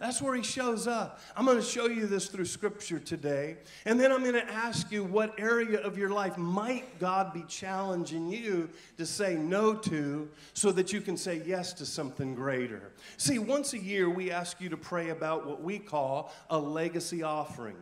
That's 0.00 0.20
where 0.20 0.34
he 0.34 0.42
shows 0.42 0.86
up. 0.86 1.20
I'm 1.36 1.46
going 1.46 1.56
to 1.56 1.62
show 1.62 1.86
you 1.86 2.06
this 2.06 2.26
through 2.26 2.44
scripture 2.46 2.98
today. 2.98 3.56
And 3.86 3.98
then 3.98 4.12
I'm 4.12 4.22
going 4.22 4.34
to 4.34 4.52
ask 4.52 4.90
you 4.90 5.04
what 5.04 5.38
area 5.38 5.80
of 5.80 5.96
your 5.96 6.10
life 6.10 6.36
might 6.36 6.98
God 6.98 7.32
be 7.32 7.42
challenging 7.48 8.28
you 8.28 8.68
to 8.98 9.06
say 9.06 9.34
no 9.34 9.74
to 9.74 10.28
so 10.52 10.72
that 10.72 10.92
you 10.92 11.00
can 11.00 11.16
say 11.16 11.42
yes 11.46 11.72
to 11.74 11.86
something 11.86 12.34
greater. 12.34 12.92
See, 13.16 13.38
once 13.38 13.72
a 13.72 13.78
year 13.78 14.10
we 14.10 14.30
ask 14.30 14.60
you 14.60 14.68
to 14.68 14.76
pray 14.76 15.10
about 15.10 15.46
what 15.46 15.62
we 15.62 15.78
call 15.78 16.32
a 16.50 16.58
legacy 16.58 17.22
offering. 17.22 17.76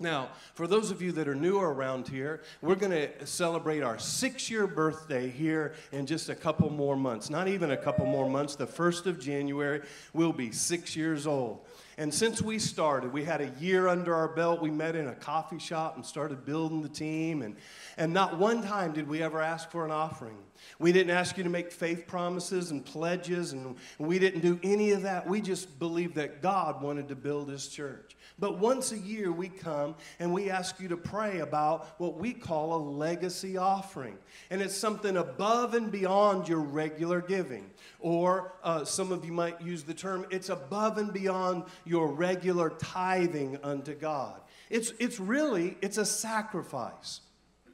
Now, 0.00 0.30
for 0.54 0.66
those 0.66 0.90
of 0.90 1.00
you 1.00 1.12
that 1.12 1.28
are 1.28 1.34
newer 1.34 1.72
around 1.72 2.08
here, 2.08 2.42
we're 2.60 2.74
going 2.74 2.92
to 2.92 3.26
celebrate 3.26 3.82
our 3.82 3.98
six 3.98 4.50
year 4.50 4.66
birthday 4.66 5.28
here 5.28 5.74
in 5.92 6.06
just 6.06 6.28
a 6.28 6.34
couple 6.34 6.70
more 6.70 6.96
months. 6.96 7.30
Not 7.30 7.46
even 7.48 7.70
a 7.70 7.76
couple 7.76 8.06
more 8.06 8.28
months. 8.28 8.56
The 8.56 8.66
1st 8.66 9.06
of 9.06 9.20
January, 9.20 9.82
we'll 10.12 10.32
be 10.32 10.50
six 10.50 10.96
years 10.96 11.26
old. 11.26 11.60
And 11.98 12.12
since 12.12 12.40
we 12.40 12.58
started, 12.58 13.12
we 13.12 13.24
had 13.24 13.40
a 13.40 13.50
year 13.60 13.88
under 13.88 14.14
our 14.14 14.28
belt. 14.28 14.62
We 14.62 14.70
met 14.70 14.96
in 14.96 15.08
a 15.08 15.14
coffee 15.14 15.58
shop 15.58 15.96
and 15.96 16.06
started 16.06 16.44
building 16.44 16.82
the 16.82 16.88
team. 16.88 17.42
And, 17.42 17.56
and 17.96 18.12
not 18.12 18.38
one 18.38 18.62
time 18.62 18.92
did 18.92 19.06
we 19.06 19.22
ever 19.22 19.40
ask 19.40 19.70
for 19.70 19.84
an 19.84 19.90
offering. 19.90 20.38
We 20.78 20.92
didn't 20.92 21.10
ask 21.10 21.36
you 21.36 21.44
to 21.44 21.50
make 21.50 21.72
faith 21.72 22.06
promises 22.06 22.70
and 22.70 22.84
pledges, 22.84 23.52
and 23.52 23.76
we 23.98 24.18
didn't 24.18 24.40
do 24.40 24.58
any 24.62 24.92
of 24.92 25.02
that. 25.02 25.26
We 25.26 25.40
just 25.40 25.78
believed 25.78 26.14
that 26.14 26.40
God 26.40 26.82
wanted 26.82 27.08
to 27.08 27.16
build 27.16 27.48
His 27.48 27.68
church. 27.68 28.16
But 28.38 28.58
once 28.58 28.92
a 28.92 28.98
year, 28.98 29.30
we 29.30 29.48
come 29.48 29.94
and 30.18 30.32
we 30.32 30.50
ask 30.50 30.80
you 30.80 30.88
to 30.88 30.96
pray 30.96 31.40
about 31.40 31.94
what 31.98 32.16
we 32.16 32.32
call 32.32 32.74
a 32.74 32.80
legacy 32.82 33.56
offering. 33.56 34.18
And 34.50 34.62
it's 34.62 34.74
something 34.74 35.16
above 35.16 35.74
and 35.74 35.92
beyond 35.92 36.48
your 36.48 36.60
regular 36.60 37.20
giving. 37.20 37.70
Or 38.00 38.54
uh, 38.62 38.84
some 38.84 39.12
of 39.12 39.24
you 39.24 39.32
might 39.32 39.60
use 39.60 39.82
the 39.84 39.94
term, 39.94 40.26
it's 40.30 40.48
above 40.48 40.98
and 40.98 41.12
beyond 41.12 41.64
your 41.84 42.08
regular 42.08 42.70
tithing 42.70 43.58
unto 43.62 43.94
God. 43.94 44.40
It's, 44.70 44.92
it's 44.98 45.20
really, 45.20 45.76
it's 45.80 45.98
a 45.98 46.04
sacrifice. 46.04 47.20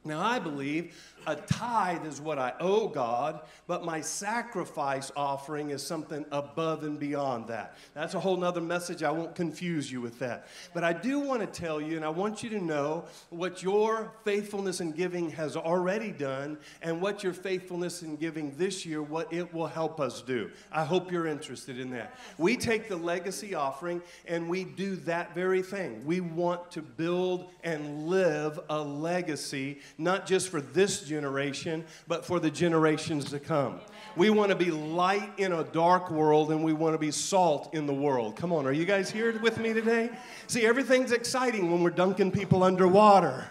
Now, 0.05 0.21
I 0.21 0.39
believe 0.39 0.95
a 1.27 1.35
tithe 1.35 2.05
is 2.05 2.21
what 2.21 2.39
I 2.39 2.53
owe 2.59 2.87
God, 2.87 3.41
but 3.67 3.83
my 3.83 4.01
sacrifice 4.01 5.11
offering 5.15 5.69
is 5.69 5.85
something 5.85 6.25
above 6.31 6.83
and 6.83 6.99
beyond 6.99 7.47
that. 7.47 7.77
That's 7.93 8.13
a 8.13 8.19
whole 8.19 8.37
nother 8.37 8.61
message. 8.61 9.03
I 9.03 9.11
won't 9.11 9.35
confuse 9.35 9.91
you 9.91 10.01
with 10.01 10.19
that. 10.19 10.47
But 10.73 10.83
I 10.83 10.93
do 10.93 11.19
want 11.19 11.41
to 11.41 11.47
tell 11.47 11.81
you, 11.81 11.95
and 11.95 12.05
I 12.05 12.09
want 12.09 12.43
you 12.43 12.49
to 12.51 12.59
know 12.59 13.05
what 13.29 13.61
your 13.63 14.11
faithfulness 14.23 14.81
in 14.81 14.91
giving 14.91 15.29
has 15.31 15.55
already 15.55 16.11
done 16.11 16.57
and 16.81 17.01
what 17.01 17.23
your 17.23 17.33
faithfulness 17.33 18.01
in 18.01 18.15
giving 18.15 18.55
this 18.57 18.85
year, 18.85 19.01
what 19.01 19.31
it 19.33 19.53
will 19.53 19.67
help 19.67 19.99
us 19.99 20.21
do. 20.21 20.49
I 20.71 20.83
hope 20.83 21.11
you're 21.11 21.27
interested 21.27 21.79
in 21.79 21.91
that. 21.91 22.15
We 22.37 22.57
take 22.57 22.87
the 22.87 22.97
legacy 22.97 23.55
offering 23.55 24.01
and 24.27 24.49
we 24.49 24.63
do 24.63 24.95
that 24.97 25.35
very 25.35 25.61
thing. 25.61 26.05
We 26.05 26.21
want 26.21 26.71
to 26.71 26.81
build 26.81 27.49
and 27.63 28.07
live 28.07 28.59
a 28.69 28.81
legacy, 28.81 29.79
not 29.97 30.25
just 30.25 30.49
for 30.49 30.61
this 30.61 31.08
generation, 31.09 31.83
but 32.07 32.23
for 32.23 32.39
the 32.39 32.51
generations 32.51 33.25
to 33.31 33.39
come. 33.39 33.81
We 34.15 34.29
want 34.29 34.49
to 34.51 34.55
be 34.55 34.69
light 34.69 35.31
in 35.37 35.51
a 35.51 35.63
dark 35.63 36.11
world 36.11 36.51
and 36.51 36.63
we 36.63 36.71
want 36.71 36.93
to 36.93 36.99
be 36.99 37.11
salt 37.11 37.73
in 37.73 37.87
the 37.87 37.93
world. 37.93 38.35
Come 38.35 38.53
on, 38.53 38.67
are 38.67 38.71
you 38.71 38.85
guys 38.85 39.09
here 39.09 39.37
with 39.39 39.57
me 39.57 39.73
today? 39.73 40.11
See, 40.47 40.65
everything's 40.65 41.11
exciting 41.11 41.71
when 41.71 41.81
we're 41.81 41.89
dunking 41.89 42.31
people 42.31 42.63
underwater. 42.63 43.47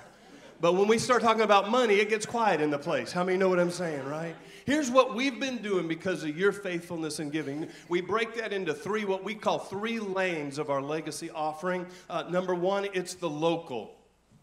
But 0.61 0.73
when 0.75 0.89
we 0.89 0.99
start 0.99 1.23
talking 1.23 1.43
about 1.43 1.71
money, 1.71 1.97
it 1.97 2.09
gets 2.09 2.27
quiet 2.27 2.61
in 2.61 2.71
the 2.71 2.79
place. 2.79 3.13
How 3.13 3.23
many 3.23 3.39
know 3.39 3.49
what 3.49 3.61
I'm 3.61 3.71
saying, 3.71 4.05
right? 4.07 4.35
Here's 4.67 4.91
what 4.91 5.15
we've 5.15 5.39
been 5.39 5.59
doing 5.59 5.87
because 5.87 6.25
of 6.25 6.37
your 6.37 6.53
faithfulness 6.53 7.21
in 7.21 7.31
giving. 7.31 7.69
We 7.89 8.01
break 8.01 8.35
that 8.37 8.53
into 8.53 8.75
three, 8.75 9.05
what 9.05 9.23
we 9.25 9.35
call 9.35 9.61
three 9.61 10.01
lanes 10.01 10.59
of 10.59 10.69
our 10.69 10.83
legacy 10.83 11.31
offering. 11.31 11.87
Uh, 12.11 12.25
number 12.29 12.55
one, 12.55 12.89
it's 12.93 13.15
the 13.15 13.31
local. 13.31 13.98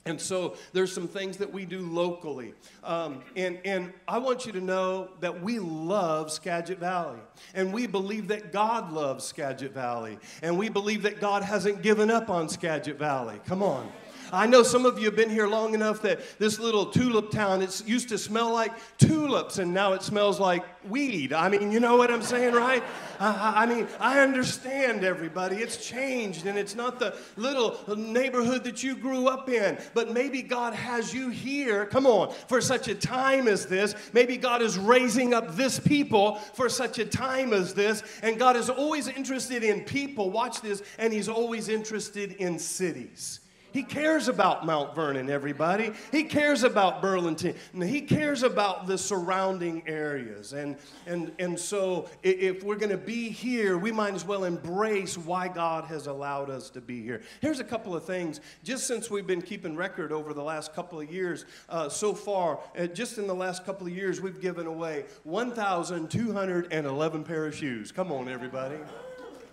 And 0.07 0.21
so 0.21 0.55
there's 0.71 0.93
some 0.93 1.07
things 1.07 1.37
that 1.37 1.51
we 1.51 1.65
do 1.65 1.79
locally. 1.79 2.53
Um, 2.83 3.23
and, 3.35 3.57
and 3.65 3.91
I 4.07 4.19
want 4.19 4.45
you 4.45 4.51
to 4.51 4.61
know 4.61 5.09
that 5.19 5.41
we 5.41 5.57
love 5.57 6.31
Skagit 6.31 6.77
Valley. 6.77 7.17
And 7.55 7.73
we 7.73 7.87
believe 7.87 8.27
that 8.27 8.53
God 8.53 8.91
loves 8.91 9.25
Skagit 9.25 9.73
Valley. 9.73 10.19
And 10.43 10.59
we 10.59 10.69
believe 10.69 11.01
that 11.03 11.19
God 11.19 11.41
hasn't 11.41 11.81
given 11.81 12.11
up 12.11 12.29
on 12.29 12.49
Skagit 12.49 12.99
Valley. 12.99 13.39
Come 13.47 13.63
on. 13.63 13.91
I 14.31 14.47
know 14.47 14.63
some 14.63 14.85
of 14.85 14.99
you 14.99 15.05
have 15.05 15.15
been 15.15 15.29
here 15.29 15.47
long 15.47 15.73
enough 15.73 16.01
that 16.01 16.39
this 16.39 16.59
little 16.59 16.85
tulip 16.85 17.31
town, 17.31 17.61
it 17.61 17.83
used 17.85 18.09
to 18.09 18.17
smell 18.17 18.51
like 18.51 18.71
tulips 18.97 19.57
and 19.57 19.73
now 19.73 19.93
it 19.93 20.03
smells 20.03 20.39
like 20.39 20.63
weed. 20.87 21.33
I 21.33 21.49
mean, 21.49 21.71
you 21.71 21.79
know 21.79 21.97
what 21.97 22.11
I'm 22.11 22.21
saying, 22.21 22.53
right? 22.53 22.83
I, 23.19 23.63
I 23.63 23.65
mean, 23.65 23.87
I 23.99 24.19
understand 24.19 25.03
everybody. 25.03 25.57
It's 25.57 25.77
changed 25.85 26.45
and 26.45 26.57
it's 26.57 26.75
not 26.75 26.99
the 26.99 27.15
little 27.37 27.79
neighborhood 27.95 28.63
that 28.65 28.83
you 28.83 28.95
grew 28.95 29.27
up 29.27 29.49
in. 29.49 29.77
But 29.93 30.11
maybe 30.11 30.41
God 30.41 30.73
has 30.73 31.13
you 31.13 31.29
here, 31.29 31.85
come 31.85 32.05
on, 32.05 32.33
for 32.47 32.61
such 32.61 32.87
a 32.87 32.95
time 32.95 33.47
as 33.47 33.65
this. 33.65 33.95
Maybe 34.13 34.37
God 34.37 34.61
is 34.61 34.77
raising 34.77 35.33
up 35.33 35.55
this 35.55 35.79
people 35.79 36.35
for 36.53 36.69
such 36.69 36.99
a 36.99 37.05
time 37.05 37.53
as 37.53 37.73
this. 37.73 38.03
And 38.21 38.37
God 38.37 38.55
is 38.55 38.69
always 38.69 39.07
interested 39.07 39.63
in 39.63 39.81
people, 39.81 40.29
watch 40.29 40.61
this, 40.61 40.83
and 40.97 41.11
He's 41.13 41.29
always 41.29 41.69
interested 41.69 42.33
in 42.33 42.59
cities. 42.59 43.39
He 43.75 43.83
cares 43.83 44.29
about 44.29 44.65
Mount 44.65 44.95
Vernon, 44.95 45.29
everybody. 45.29 45.91
He 46.09 46.23
cares 46.23 46.63
about 46.63 47.01
Burlington. 47.01 47.55
He 47.81 47.99
cares 47.99 48.41
about 48.41 48.87
the 48.87 48.97
surrounding 48.97 49.83
areas. 49.85 50.53
And, 50.53 50.77
and, 51.05 51.33
and 51.39 51.59
so, 51.59 52.07
if 52.23 52.63
we're 52.63 52.77
going 52.77 52.91
to 52.91 52.97
be 52.97 53.27
here, 53.27 53.77
we 53.77 53.91
might 53.91 54.13
as 54.13 54.23
well 54.23 54.45
embrace 54.45 55.17
why 55.17 55.49
God 55.49 55.83
has 55.87 56.07
allowed 56.07 56.49
us 56.49 56.69
to 56.69 56.79
be 56.79 57.03
here. 57.03 57.21
Here's 57.41 57.59
a 57.59 57.65
couple 57.65 57.93
of 57.93 58.05
things. 58.05 58.39
Just 58.63 58.87
since 58.87 59.11
we've 59.11 59.27
been 59.27 59.41
keeping 59.41 59.75
record 59.75 60.13
over 60.13 60.33
the 60.33 60.41
last 60.41 60.73
couple 60.73 61.01
of 61.01 61.11
years, 61.11 61.43
uh, 61.67 61.89
so 61.89 62.13
far, 62.13 62.61
uh, 62.79 62.87
just 62.87 63.17
in 63.17 63.27
the 63.27 63.35
last 63.35 63.65
couple 63.65 63.87
of 63.87 63.93
years, 63.93 64.21
we've 64.21 64.39
given 64.39 64.67
away 64.67 65.03
1,211 65.23 67.23
pair 67.25 67.45
of 67.45 67.53
shoes. 67.53 67.91
Come 67.91 68.13
on, 68.13 68.29
everybody. 68.29 68.77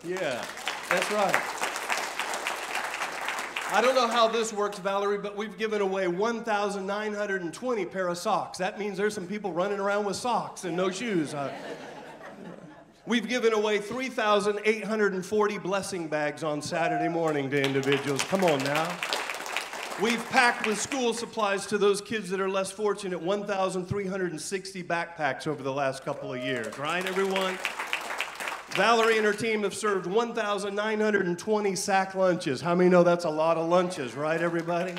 Yeah, 0.04 0.44
that's 0.88 1.10
right. 1.10 1.71
I 3.72 3.80
don't 3.80 3.94
know 3.94 4.06
how 4.06 4.28
this 4.28 4.52
works, 4.52 4.78
Valerie, 4.78 5.16
but 5.16 5.34
we've 5.34 5.56
given 5.56 5.80
away 5.80 6.06
1,920 6.06 7.86
pair 7.86 8.08
of 8.08 8.18
socks. 8.18 8.58
That 8.58 8.78
means 8.78 8.98
there's 8.98 9.14
some 9.14 9.26
people 9.26 9.50
running 9.50 9.78
around 9.78 10.04
with 10.04 10.16
socks 10.16 10.64
and 10.64 10.76
no 10.76 10.90
shoes. 10.90 11.32
Uh, 11.32 11.50
we've 13.06 13.26
given 13.26 13.54
away 13.54 13.78
3,840 13.78 15.58
blessing 15.58 16.06
bags 16.06 16.44
on 16.44 16.60
Saturday 16.60 17.08
morning 17.08 17.48
to 17.48 17.64
individuals. 17.64 18.22
Come 18.24 18.44
on 18.44 18.58
now. 18.58 18.94
We've 20.02 20.22
packed 20.28 20.66
with 20.66 20.78
school 20.78 21.14
supplies 21.14 21.64
to 21.68 21.78
those 21.78 22.02
kids 22.02 22.28
that 22.28 22.40
are 22.42 22.50
less 22.50 22.70
fortunate 22.70 23.22
1,360 23.22 24.82
backpacks 24.82 25.46
over 25.46 25.62
the 25.62 25.72
last 25.72 26.04
couple 26.04 26.34
of 26.34 26.44
years, 26.44 26.78
right, 26.78 27.06
everyone? 27.06 27.56
Valerie 28.74 29.18
and 29.18 29.26
her 29.26 29.34
team 29.34 29.64
have 29.64 29.74
served 29.74 30.06
1,920 30.06 31.76
sack 31.76 32.14
lunches. 32.14 32.62
How 32.62 32.74
many 32.74 32.88
know 32.88 33.02
that's 33.02 33.26
a 33.26 33.30
lot 33.30 33.58
of 33.58 33.68
lunches, 33.68 34.14
right, 34.14 34.40
everybody? 34.40 34.94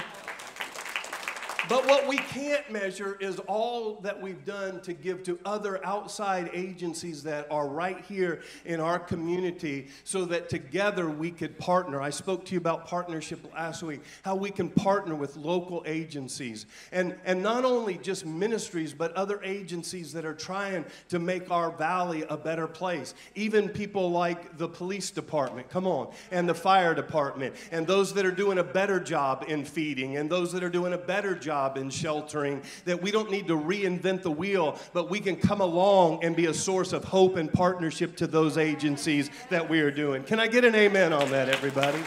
But 1.70 1.88
what 1.88 2.08
we 2.10 2.17
can't 2.17 2.70
measure 2.70 3.17
is 3.22 3.39
all 3.48 3.96
that 4.01 4.22
we've 4.22 4.43
done 4.43 4.82
to 4.82 4.91
give 4.91 5.24
to 5.24 5.39
other 5.46 5.84
outside 5.86 6.50
agencies 6.53 7.24
that 7.24 7.48
are 7.50 7.67
right 7.67 8.03
here 8.05 8.41
in 8.65 8.82
our 8.82 9.00
community 9.00 9.88
so 10.03 10.25
that 10.25 10.50
together 10.50 11.10
we 11.10 11.32
could 11.32 11.58
partner. 11.58 12.01
I 12.01 12.10
spoke 12.10 12.43
to 12.46 12.51
you 12.53 12.58
about 12.58 12.86
partnership 12.86 13.39
last 13.53 13.82
week, 13.82 14.01
how 14.24 14.36
we 14.36 14.51
can 14.51 14.70
partner 14.70 15.15
with 15.15 15.38
local 15.38 15.84
agencies. 15.86 16.65
And, 16.91 17.15
and 17.24 17.41
not 17.41 17.63
only 17.63 17.98
just 17.98 18.25
ministries, 18.25 18.93
but 18.93 19.13
other 19.13 19.41
agencies 19.41 20.12
that 20.13 20.25
are 20.25 20.34
trying 20.34 20.84
to 21.10 21.20
make 21.20 21.50
our 21.50 21.72
valley 21.72 22.25
a 22.29 22.36
better 22.36 22.67
place. 22.67 23.13
Even 23.36 23.70
people 23.70 24.12
like 24.12 24.58
the 24.58 24.67
police 24.67 25.12
department, 25.12 25.70
come 25.70 25.88
on, 25.88 26.12
and 26.29 26.48
the 26.48 26.53
fire 26.53 26.93
department, 26.93 27.55
and 27.72 27.88
those 27.88 28.13
that 28.15 28.25
are 28.25 28.32
doing 28.32 28.58
a 28.58 28.63
better 28.63 29.00
job 29.00 29.46
in 29.48 29.63
feeding, 29.63 30.17
and 30.17 30.29
those 30.29 30.51
that 30.51 30.62
are 30.62 30.70
doing 30.70 30.91
a 30.91 30.98
better 30.98 31.34
job 31.34 31.52
job 31.53 31.77
in 31.77 31.88
sheltering, 31.88 32.63
that 32.83 33.00
we 33.00 33.12
don't 33.12 33.29
need 33.29 33.48
to 33.48 33.55
reinvent 33.55 34.24
the 34.24 34.31
wheel, 34.31 34.75
but 34.91 35.07
we 35.12 35.19
can 35.19 35.36
come 35.36 35.62
along 35.62 36.24
and 36.24 36.36
be 36.36 36.48
a 36.48 36.53
source 36.53 36.93
of 36.93 37.03
hope 37.03 37.36
and 37.36 37.53
partnership 37.53 38.15
to 38.15 38.25
those 38.25 38.57
agencies 38.57 39.29
that 39.51 39.69
we 39.69 39.79
are 39.79 39.91
doing. 39.91 40.24
Can 40.24 40.39
I 40.39 40.48
get 40.48 40.65
an 40.65 40.74
amen 40.74 41.13
on 41.13 41.29
that, 41.29 41.50
everybody? 41.50 42.00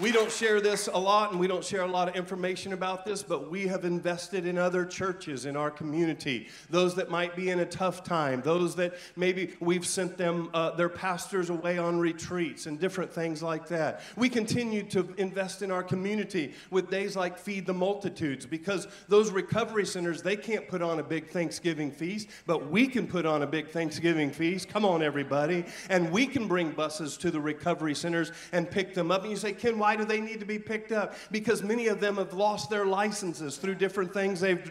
We 0.00 0.12
don't 0.12 0.30
share 0.30 0.60
this 0.60 0.88
a 0.92 0.98
lot 0.98 1.32
and 1.32 1.40
we 1.40 1.48
don't 1.48 1.64
share 1.64 1.82
a 1.82 1.86
lot 1.86 2.08
of 2.08 2.14
information 2.14 2.72
about 2.72 3.04
this, 3.04 3.22
but 3.22 3.50
we 3.50 3.66
have 3.66 3.84
invested 3.84 4.46
in 4.46 4.56
other 4.56 4.84
churches 4.84 5.44
in 5.44 5.56
our 5.56 5.70
community. 5.70 6.48
Those 6.70 6.94
that 6.96 7.10
might 7.10 7.34
be 7.34 7.50
in 7.50 7.60
a 7.60 7.66
tough 7.66 8.04
time, 8.04 8.40
those 8.42 8.76
that 8.76 8.94
maybe 9.16 9.54
we've 9.60 9.86
sent 9.86 10.16
them, 10.16 10.50
uh, 10.54 10.70
their 10.72 10.88
pastors 10.88 11.50
away 11.50 11.78
on 11.78 11.98
retreats 11.98 12.66
and 12.66 12.78
different 12.78 13.12
things 13.12 13.42
like 13.42 13.66
that. 13.68 14.02
We 14.16 14.28
continue 14.28 14.84
to 14.90 15.12
invest 15.16 15.62
in 15.62 15.70
our 15.70 15.82
community 15.82 16.54
with 16.70 16.90
days 16.90 17.16
like 17.16 17.38
Feed 17.38 17.66
the 17.66 17.74
Multitudes 17.74 18.46
because 18.46 18.86
those 19.08 19.30
recovery 19.30 19.86
centers, 19.86 20.22
they 20.22 20.36
can't 20.36 20.68
put 20.68 20.82
on 20.82 21.00
a 21.00 21.02
big 21.02 21.28
Thanksgiving 21.28 21.90
feast, 21.90 22.28
but 22.46 22.70
we 22.70 22.86
can 22.86 23.06
put 23.06 23.26
on 23.26 23.42
a 23.42 23.46
big 23.46 23.70
Thanksgiving 23.70 24.30
feast. 24.30 24.68
Come 24.68 24.84
on, 24.84 25.02
everybody. 25.02 25.64
And 25.88 26.12
we 26.12 26.26
can 26.26 26.46
bring 26.46 26.70
buses 26.70 27.16
to 27.18 27.30
the 27.30 27.40
recovery 27.40 27.94
centers 27.94 28.32
and 28.52 28.70
pick 28.70 28.94
them 28.94 29.10
up. 29.10 29.22
And 29.22 29.30
you 29.30 29.36
say, 29.36 29.52
Ken, 29.52 29.78
why 29.78 29.87
why 29.88 29.96
do 29.96 30.04
they 30.04 30.20
need 30.20 30.38
to 30.38 30.44
be 30.44 30.58
picked 30.58 30.92
up? 30.92 31.14
Because 31.30 31.62
many 31.62 31.86
of 31.86 31.98
them 31.98 32.16
have 32.16 32.34
lost 32.34 32.68
their 32.68 32.84
licenses 32.84 33.56
through 33.56 33.76
different 33.76 34.12
things 34.12 34.38
they've 34.38 34.70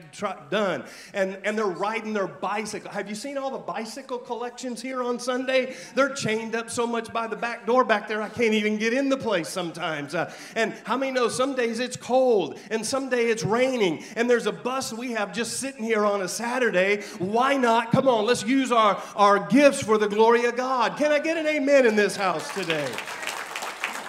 done. 0.52 0.84
And, 1.12 1.40
and 1.44 1.58
they're 1.58 1.66
riding 1.66 2.14
their 2.14 2.28
bicycle. 2.28 2.92
Have 2.92 3.10
you 3.10 3.16
seen 3.16 3.36
all 3.36 3.50
the 3.50 3.58
bicycle 3.58 4.20
collections 4.20 4.80
here 4.80 5.02
on 5.02 5.18
Sunday? 5.18 5.74
They're 5.96 6.14
chained 6.14 6.54
up 6.54 6.70
so 6.70 6.86
much 6.86 7.12
by 7.12 7.26
the 7.26 7.36
back 7.36 7.66
door 7.66 7.84
back 7.84 8.08
there, 8.08 8.22
I 8.22 8.30
can't 8.30 8.54
even 8.54 8.78
get 8.78 8.94
in 8.94 9.10
the 9.10 9.18
place 9.18 9.50
sometimes. 9.50 10.14
Uh, 10.14 10.32
and 10.56 10.72
how 10.84 10.98
many 10.98 11.12
know 11.12 11.30
some 11.30 11.56
days 11.56 11.80
it's 11.80 11.98
cold 11.98 12.60
and 12.70 12.86
some 12.86 13.10
day 13.10 13.32
it's 13.32 13.44
raining 13.44 14.04
and 14.16 14.30
there's 14.30 14.46
a 14.46 14.52
bus 14.52 14.94
we 14.94 15.14
have 15.14 15.34
just 15.34 15.60
sitting 15.60 15.84
here 15.84 16.06
on 16.06 16.22
a 16.22 16.28
Saturday. 16.28 17.02
Why 17.18 17.58
not? 17.58 17.92
Come 17.92 18.08
on, 18.08 18.28
let's 18.28 18.44
use 18.44 18.72
our, 18.72 19.02
our 19.16 19.48
gifts 19.48 19.82
for 19.82 19.98
the 19.98 20.08
glory 20.08 20.46
of 20.46 20.56
God. 20.56 20.96
Can 20.96 21.12
I 21.12 21.18
get 21.18 21.38
an 21.38 21.48
amen 21.48 21.88
in 21.88 21.96
this 21.96 22.16
house 22.16 22.54
today? 22.54 22.88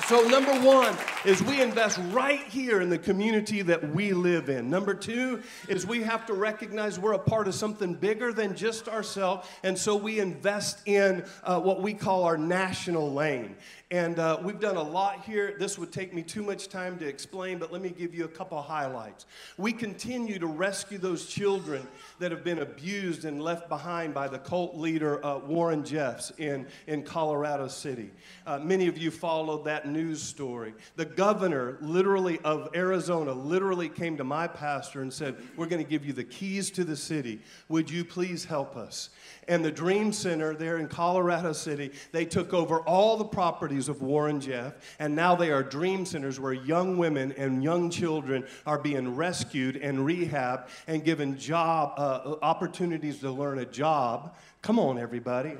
So, 0.08 0.22
number 0.22 0.58
one 0.60 0.96
is 1.26 1.42
we 1.42 1.60
invest 1.60 2.00
right 2.12 2.42
here 2.44 2.80
in 2.80 2.88
the 2.88 2.96
community 2.96 3.60
that 3.60 3.92
we 3.92 4.14
live 4.14 4.48
in. 4.48 4.70
Number 4.70 4.94
two 4.94 5.42
is 5.68 5.86
we 5.86 6.02
have 6.02 6.24
to 6.28 6.32
recognize 6.32 6.98
we're 6.98 7.12
a 7.12 7.18
part 7.18 7.46
of 7.46 7.54
something 7.54 7.92
bigger 7.92 8.32
than 8.32 8.56
just 8.56 8.88
ourselves, 8.88 9.46
and 9.62 9.76
so 9.76 9.96
we 9.96 10.18
invest 10.18 10.80
in 10.88 11.26
uh, 11.44 11.60
what 11.60 11.82
we 11.82 11.92
call 11.92 12.24
our 12.24 12.38
national 12.38 13.12
lane. 13.12 13.54
And 13.90 14.18
uh, 14.18 14.38
we've 14.42 14.60
done 14.60 14.76
a 14.76 14.82
lot 14.82 15.24
here. 15.24 15.56
This 15.58 15.78
would 15.78 15.90
take 15.90 16.12
me 16.12 16.22
too 16.22 16.42
much 16.42 16.68
time 16.68 16.98
to 16.98 17.06
explain, 17.06 17.56
but 17.56 17.72
let 17.72 17.80
me 17.80 17.88
give 17.88 18.14
you 18.14 18.26
a 18.26 18.28
couple 18.28 18.60
highlights. 18.60 19.24
We 19.56 19.72
continue 19.72 20.38
to 20.38 20.46
rescue 20.46 20.98
those 20.98 21.24
children 21.24 21.88
that 22.18 22.30
have 22.30 22.44
been 22.44 22.58
abused 22.58 23.24
and 23.24 23.40
left 23.40 23.66
behind 23.70 24.12
by 24.12 24.28
the 24.28 24.40
cult 24.40 24.76
leader 24.76 25.24
uh, 25.24 25.38
Warren 25.38 25.86
Jeffs 25.86 26.32
in, 26.36 26.66
in 26.86 27.02
Colorado 27.02 27.66
City. 27.66 28.10
Uh, 28.46 28.58
many 28.58 28.88
of 28.88 28.98
you 28.98 29.10
followed 29.10 29.64
that 29.64 29.88
news 29.88 30.20
story. 30.20 30.74
The 30.96 31.06
governor, 31.06 31.78
literally, 31.80 32.40
of 32.40 32.68
Arizona, 32.74 33.32
literally 33.32 33.88
came 33.88 34.18
to 34.18 34.24
my 34.24 34.48
pastor 34.48 35.00
and 35.00 35.10
said, 35.10 35.34
We're 35.56 35.64
going 35.64 35.82
to 35.82 35.88
give 35.88 36.04
you 36.04 36.12
the 36.12 36.24
keys 36.24 36.70
to 36.72 36.84
the 36.84 36.96
city. 36.96 37.40
Would 37.70 37.90
you 37.90 38.04
please 38.04 38.44
help 38.44 38.76
us? 38.76 39.08
And 39.48 39.64
the 39.64 39.72
Dream 39.72 40.12
Center 40.12 40.54
there 40.54 40.76
in 40.76 40.88
Colorado 40.88 41.52
City, 41.52 41.90
they 42.12 42.26
took 42.26 42.52
over 42.52 42.80
all 42.80 43.16
the 43.16 43.24
properties 43.24 43.88
of 43.88 44.02
Warren 44.02 44.40
Jeff, 44.40 44.74
and 44.98 45.16
now 45.16 45.34
they 45.34 45.50
are 45.50 45.62
dream 45.62 46.04
centers 46.04 46.38
where 46.38 46.52
young 46.52 46.98
women 46.98 47.32
and 47.32 47.64
young 47.64 47.88
children 47.88 48.46
are 48.66 48.78
being 48.78 49.16
rescued 49.16 49.76
and 49.76 49.98
rehabbed 49.98 50.68
and 50.86 51.02
given 51.02 51.38
job 51.38 51.94
uh, 51.96 52.36
opportunities 52.42 53.18
to 53.20 53.30
learn 53.30 53.58
a 53.58 53.64
job. 53.64 54.36
Come 54.60 54.78
on, 54.78 54.98
everybody. 54.98 55.56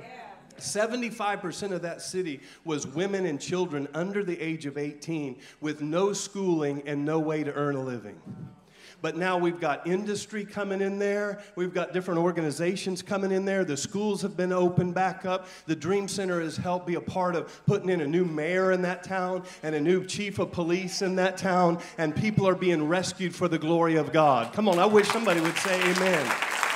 75% 0.59 1.71
of 1.71 1.81
that 1.81 2.01
city 2.01 2.41
was 2.63 2.85
women 2.85 3.25
and 3.25 3.39
children 3.39 3.87
under 3.93 4.23
the 4.23 4.39
age 4.39 4.65
of 4.65 4.77
18 4.77 5.39
with 5.61 5.81
no 5.81 6.13
schooling 6.13 6.83
and 6.85 7.05
no 7.05 7.19
way 7.19 7.43
to 7.43 7.53
earn 7.53 7.75
a 7.75 7.81
living. 7.81 8.19
But 9.01 9.15
now 9.15 9.37
we've 9.37 9.59
got 9.59 9.87
industry 9.87 10.45
coming 10.45 10.81
in 10.81 10.99
there. 10.99 11.41
We've 11.55 11.73
got 11.73 11.93
different 11.93 12.19
organizations 12.19 13.01
coming 13.01 13.31
in 13.31 13.45
there. 13.45 13.63
The 13.63 13.77
schools 13.77 14.21
have 14.21 14.35
been 14.35 14.51
opened 14.51 14.93
back 14.93 15.25
up. 15.25 15.47
The 15.67 15.75
Dream 15.75 16.07
Center 16.07 16.41
has 16.41 16.57
helped 16.57 16.87
be 16.87 16.95
a 16.95 17.01
part 17.01 17.35
of 17.35 17.65
putting 17.65 17.89
in 17.89 18.01
a 18.01 18.07
new 18.07 18.25
mayor 18.25 18.71
in 18.71 18.81
that 18.83 19.03
town 19.03 19.43
and 19.63 19.75
a 19.75 19.81
new 19.81 20.05
chief 20.05 20.39
of 20.39 20.51
police 20.51 21.01
in 21.01 21.15
that 21.15 21.37
town. 21.37 21.79
And 21.97 22.15
people 22.15 22.47
are 22.47 22.55
being 22.55 22.87
rescued 22.87 23.35
for 23.35 23.47
the 23.47 23.59
glory 23.59 23.95
of 23.95 24.11
God. 24.11 24.53
Come 24.53 24.67
on, 24.67 24.79
I 24.79 24.85
wish 24.85 25.07
somebody 25.07 25.41
would 25.41 25.57
say 25.57 25.79
amen. 25.91 26.68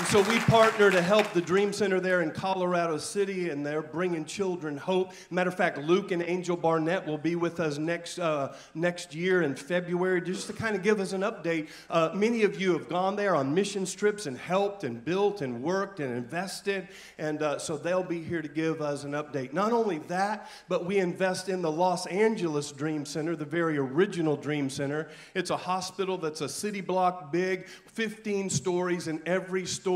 And 0.00 0.08
so 0.08 0.22
we 0.22 0.38
partner 0.38 0.90
to 0.90 1.02
help 1.02 1.30
the 1.34 1.42
Dream 1.42 1.74
Center 1.74 2.00
there 2.00 2.22
in 2.22 2.30
Colorado 2.30 2.96
City, 2.96 3.50
and 3.50 3.66
they're 3.66 3.82
bringing 3.82 4.24
children 4.24 4.78
hope. 4.78 5.12
Matter 5.28 5.50
of 5.50 5.56
fact, 5.58 5.76
Luke 5.76 6.10
and 6.10 6.22
Angel 6.22 6.56
Barnett 6.56 7.06
will 7.06 7.18
be 7.18 7.36
with 7.36 7.60
us 7.60 7.76
next, 7.76 8.18
uh, 8.18 8.54
next 8.74 9.14
year 9.14 9.42
in 9.42 9.54
February 9.54 10.22
just 10.22 10.46
to 10.46 10.54
kind 10.54 10.74
of 10.74 10.82
give 10.82 11.00
us 11.00 11.12
an 11.12 11.20
update. 11.20 11.68
Uh, 11.90 12.08
many 12.14 12.44
of 12.44 12.58
you 12.58 12.72
have 12.72 12.88
gone 12.88 13.14
there 13.14 13.36
on 13.36 13.52
mission 13.52 13.84
trips 13.84 14.24
and 14.24 14.38
helped 14.38 14.84
and 14.84 15.04
built 15.04 15.42
and 15.42 15.62
worked 15.62 16.00
and 16.00 16.16
invested, 16.16 16.88
and 17.18 17.42
uh, 17.42 17.58
so 17.58 17.76
they'll 17.76 18.02
be 18.02 18.22
here 18.22 18.40
to 18.40 18.48
give 18.48 18.80
us 18.80 19.04
an 19.04 19.12
update. 19.12 19.52
Not 19.52 19.70
only 19.70 19.98
that, 20.08 20.48
but 20.66 20.86
we 20.86 20.96
invest 20.96 21.50
in 21.50 21.60
the 21.60 21.70
Los 21.70 22.06
Angeles 22.06 22.72
Dream 22.72 23.04
Center, 23.04 23.36
the 23.36 23.44
very 23.44 23.76
original 23.76 24.34
Dream 24.34 24.70
Center. 24.70 25.10
It's 25.34 25.50
a 25.50 25.58
hospital 25.58 26.16
that's 26.16 26.40
a 26.40 26.48
city 26.48 26.80
block 26.80 27.30
big, 27.30 27.68
15 27.68 28.48
stories, 28.48 29.06
and 29.06 29.20
every 29.28 29.66
story 29.66 29.89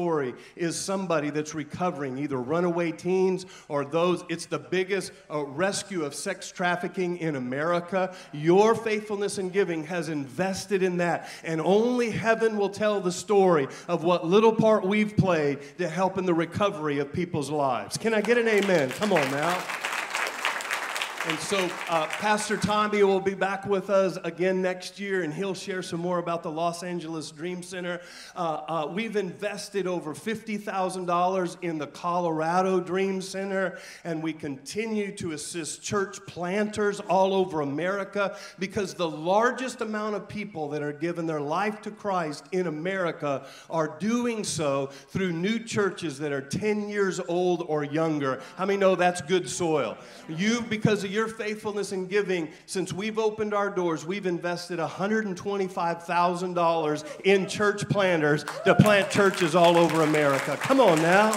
is 0.57 0.79
somebody 0.79 1.31
that's 1.31 1.55
recovering, 1.55 2.19
either 2.19 2.39
runaway 2.39 2.93
teens 2.93 3.47
or 3.69 3.85
those. 3.85 4.25
It's 4.29 4.47
the 4.47 4.59
biggest 4.59 5.13
uh, 5.31 5.45
rescue 5.45 6.05
of 6.05 6.15
sex 6.15 6.51
trafficking 6.51 7.19
in 7.19 7.37
America. 7.37 8.15
Your 8.33 8.75
faithfulness 8.75 9.39
and 9.39 9.53
giving 9.53 9.85
has 9.85 10.09
invested 10.09 10.83
in 10.83 10.97
that, 10.99 11.29
and 11.45 11.61
only 11.61 12.11
heaven 12.11 12.57
will 12.57 12.71
tell 12.71 13.01
the 13.01 13.13
story 13.13 13.69
of 13.89 14.05
what 14.05 14.27
little 14.27 14.53
part 14.53 14.85
we've 14.85 15.17
played 15.17 15.59
to 15.79 15.89
help 15.89 16.19
in 16.19 16.27
the 16.27 16.35
recovery 16.35 16.99
of 16.99 17.13
people's 17.13 17.51
lives. 17.51 17.97
Can 17.97 18.15
I 18.15 18.21
get 18.21 18.39
an 18.39 18.49
amen? 18.49 18.91
Come 18.91 19.13
on 19.13 19.31
now. 19.31 19.94
And 21.27 21.39
so, 21.39 21.71
uh, 21.89 22.05
Pastor 22.07 22.59
Tommy 22.59 23.03
will 23.03 23.19
be 23.19 23.33
back 23.33 23.65
with 23.65 23.89
us 23.89 24.19
again 24.25 24.61
next 24.61 25.01
year, 25.01 25.23
and 25.23 25.33
he'll 25.33 25.55
share 25.55 25.81
some 25.81 26.01
more 26.01 26.19
about 26.19 26.43
the 26.43 26.51
Los 26.51 26.83
Angeles 26.83 27.31
Dream 27.31 27.63
Center. 27.63 28.03
Uh, 28.37 28.61
uh, 28.69 28.91
we've 28.93 29.17
invested 29.17 29.87
over 29.87 30.15
$50,000 30.15 31.57
in 31.63 31.79
the 31.79 31.87
Colorado 31.87 32.79
Dream 32.79 33.23
Center, 33.23 33.79
and 34.05 34.23
we 34.23 34.35
continue 34.35 35.17
to 35.17 35.33
assist 35.33 35.83
church 35.83 36.19
planters 36.27 37.01
all 37.01 37.33
over 37.33 37.63
America 37.63 38.37
because 38.59 38.93
the 38.93 39.09
largest 39.09 39.81
amount 39.81 40.17
of 40.17 40.29
people 40.29 40.69
that 40.69 40.83
are 40.83 40.93
giving 40.93 41.25
their 41.25 41.41
life 41.41 41.81
to 41.81 41.91
Christ 41.91 42.45
in 42.53 42.67
America 42.67 43.47
are 43.71 43.97
doing 43.99 44.45
so 44.45 44.91
through 45.09 45.33
new 45.33 45.59
churches 45.59 46.19
that 46.19 46.33
are 46.33 46.43
10 46.43 46.91
years 46.91 47.19
old 47.19 47.65
or 47.67 47.83
younger. 47.83 48.43
How 48.57 48.67
many 48.67 48.79
know 48.79 48.95
that's 48.95 49.23
good 49.23 49.49
soil? 49.49 49.97
You, 50.29 50.61
because 50.61 51.03
of 51.03 51.14
your 51.15 51.29
faithfulness 51.29 51.93
in 51.93 52.07
giving, 52.07 52.51
since 52.67 52.93
we've 52.93 53.19
opened 53.19 53.55
our 53.55 53.71
doors, 53.71 54.05
we've 54.05 54.27
invested 54.27 54.79
$125,000 54.79 57.21
in 57.25 57.49
church 57.49 57.89
planters 57.89 58.45
to 58.65 58.75
plant 58.75 59.09
churches 59.11 59.55
all 59.55 59.79
over 59.79 60.03
America. 60.03 60.59
Come 60.61 60.81
on 60.81 61.01
now. 61.01 61.31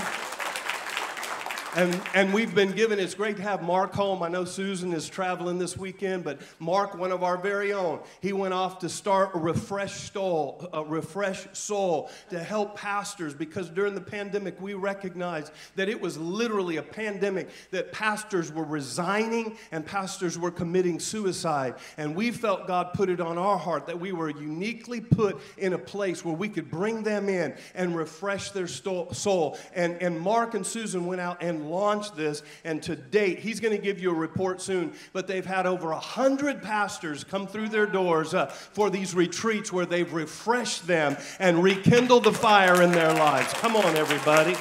And, 1.75 2.01
and 2.15 2.33
we've 2.33 2.55
been 2.55 2.71
given, 2.71 2.97
it's 2.97 3.13
great 3.13 3.35
to 3.37 3.43
have 3.43 3.61
Mark 3.61 3.93
home. 3.93 4.23
I 4.23 4.29
know 4.29 4.45
Susan 4.45 4.93
is 4.93 5.07
traveling 5.07 5.59
this 5.59 5.77
weekend, 5.77 6.23
but 6.23 6.39
Mark, 6.59 6.97
one 6.97 7.11
of 7.11 7.23
our 7.23 7.37
very 7.37 7.73
own, 7.73 7.99
he 8.21 8.33
went 8.33 8.53
off 8.53 8.79
to 8.79 8.89
start 8.89 9.31
a 9.35 9.37
refresh 9.37 10.11
soul, 10.11 10.67
a 10.73 10.83
refresh 10.83 11.45
soul 11.53 12.09
to 12.29 12.39
help 12.39 12.77
pastors 12.77 13.33
because 13.33 13.69
during 13.69 13.93
the 13.93 14.01
pandemic 14.01 14.59
we 14.61 14.73
recognized 14.73 15.51
that 15.75 15.89
it 15.89 15.99
was 15.99 16.17
literally 16.17 16.77
a 16.77 16.83
pandemic 16.83 17.49
that 17.71 17.91
pastors 17.91 18.51
were 18.51 18.63
resigning 18.63 19.57
and 19.71 19.85
pastors 19.85 20.39
were 20.39 20.51
committing 20.51 20.99
suicide. 20.99 21.75
And 21.97 22.15
we 22.15 22.31
felt 22.31 22.65
God 22.65 22.93
put 22.93 23.09
it 23.09 23.19
on 23.19 23.37
our 23.37 23.57
heart 23.57 23.85
that 23.87 23.99
we 23.99 24.13
were 24.13 24.29
uniquely 24.29 25.01
put 25.01 25.39
in 25.57 25.73
a 25.73 25.79
place 25.79 26.25
where 26.25 26.35
we 26.35 26.49
could 26.49 26.71
bring 26.71 27.03
them 27.03 27.29
in 27.29 27.55
and 27.75 27.95
refresh 27.95 28.51
their 28.51 28.67
soul. 28.67 29.57
And, 29.75 30.01
and 30.01 30.19
Mark 30.19 30.55
and 30.55 30.65
Susan 30.65 31.05
went 31.05 31.21
out 31.21 31.43
and 31.43 31.56
launched 31.65 32.15
this, 32.15 32.43
and 32.63 32.81
to 32.83 32.95
date, 32.95 33.39
he's 33.39 33.59
going 33.59 33.75
to 33.75 33.81
give 33.81 33.99
you 33.99 34.11
a 34.11 34.13
report 34.13 34.61
soon, 34.61 34.93
but 35.13 35.27
they've 35.27 35.45
had 35.45 35.65
over 35.65 35.91
a 35.91 35.99
hundred 35.99 36.61
pastors 36.61 37.23
come 37.23 37.47
through 37.47 37.69
their 37.69 37.85
doors 37.85 38.33
uh, 38.33 38.47
for 38.47 38.89
these 38.89 39.15
retreats 39.15 39.71
where 39.71 39.85
they've 39.85 40.13
refreshed 40.13 40.87
them 40.87 41.17
and 41.39 41.63
rekindled 41.63 42.23
the 42.23 42.33
fire 42.33 42.81
in 42.81 42.91
their 42.91 43.13
lives. 43.13 43.53
Come 43.53 43.75
on, 43.75 43.95
everybody. 43.95 44.55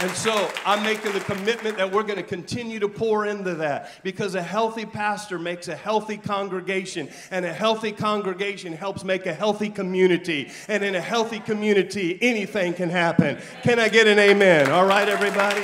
And 0.00 0.10
so 0.12 0.48
I'm 0.64 0.84
making 0.84 1.12
the 1.12 1.20
commitment 1.20 1.76
that 1.78 1.90
we're 1.90 2.04
going 2.04 2.16
to 2.16 2.22
continue 2.22 2.78
to 2.78 2.88
pour 2.88 3.26
into 3.26 3.56
that 3.56 3.90
because 4.04 4.36
a 4.36 4.42
healthy 4.42 4.86
pastor 4.86 5.40
makes 5.40 5.66
a 5.66 5.74
healthy 5.74 6.16
congregation, 6.16 7.08
and 7.32 7.44
a 7.44 7.52
healthy 7.52 7.90
congregation 7.90 8.72
helps 8.72 9.02
make 9.02 9.26
a 9.26 9.34
healthy 9.34 9.70
community. 9.70 10.50
And 10.68 10.84
in 10.84 10.94
a 10.94 11.00
healthy 11.00 11.40
community, 11.40 12.16
anything 12.22 12.74
can 12.74 12.90
happen. 12.90 13.38
Can 13.62 13.80
I 13.80 13.88
get 13.88 14.06
an 14.06 14.18
amen? 14.20 14.70
All 14.70 14.86
right, 14.86 15.08
everybody? 15.08 15.62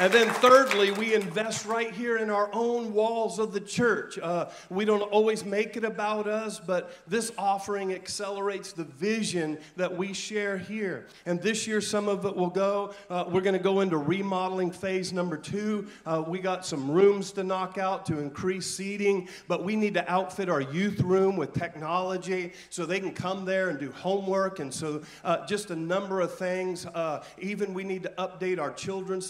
And 0.00 0.12
then, 0.12 0.28
thirdly, 0.28 0.92
we 0.92 1.12
invest 1.12 1.66
right 1.66 1.92
here 1.92 2.18
in 2.18 2.30
our 2.30 2.48
own 2.52 2.92
walls 2.92 3.40
of 3.40 3.52
the 3.52 3.60
church. 3.60 4.16
Uh, 4.16 4.48
we 4.70 4.84
don't 4.84 5.02
always 5.02 5.44
make 5.44 5.76
it 5.76 5.82
about 5.82 6.28
us, 6.28 6.60
but 6.60 6.92
this 7.08 7.32
offering 7.36 7.92
accelerates 7.92 8.72
the 8.72 8.84
vision 8.84 9.58
that 9.74 9.96
we 9.96 10.12
share 10.12 10.56
here. 10.56 11.08
And 11.26 11.42
this 11.42 11.66
year, 11.66 11.80
some 11.80 12.08
of 12.08 12.24
it 12.26 12.36
will 12.36 12.48
go. 12.48 12.94
Uh, 13.10 13.24
we're 13.26 13.40
going 13.40 13.56
to 13.56 13.62
go 13.62 13.80
into 13.80 13.96
remodeling 13.96 14.70
phase 14.70 15.12
number 15.12 15.36
two. 15.36 15.88
Uh, 16.06 16.22
we 16.24 16.38
got 16.38 16.64
some 16.64 16.88
rooms 16.88 17.32
to 17.32 17.42
knock 17.42 17.76
out 17.76 18.06
to 18.06 18.20
increase 18.20 18.72
seating, 18.72 19.28
but 19.48 19.64
we 19.64 19.74
need 19.74 19.94
to 19.94 20.08
outfit 20.08 20.48
our 20.48 20.60
youth 20.60 21.00
room 21.00 21.36
with 21.36 21.52
technology 21.54 22.52
so 22.70 22.86
they 22.86 23.00
can 23.00 23.12
come 23.12 23.44
there 23.44 23.68
and 23.68 23.80
do 23.80 23.90
homework. 23.90 24.60
And 24.60 24.72
so, 24.72 25.02
uh, 25.24 25.44
just 25.46 25.72
a 25.72 25.76
number 25.76 26.20
of 26.20 26.32
things. 26.38 26.86
Uh, 26.86 27.24
even 27.40 27.74
we 27.74 27.82
need 27.82 28.04
to 28.04 28.12
update 28.16 28.60
our 28.60 28.72
children's 28.72 29.28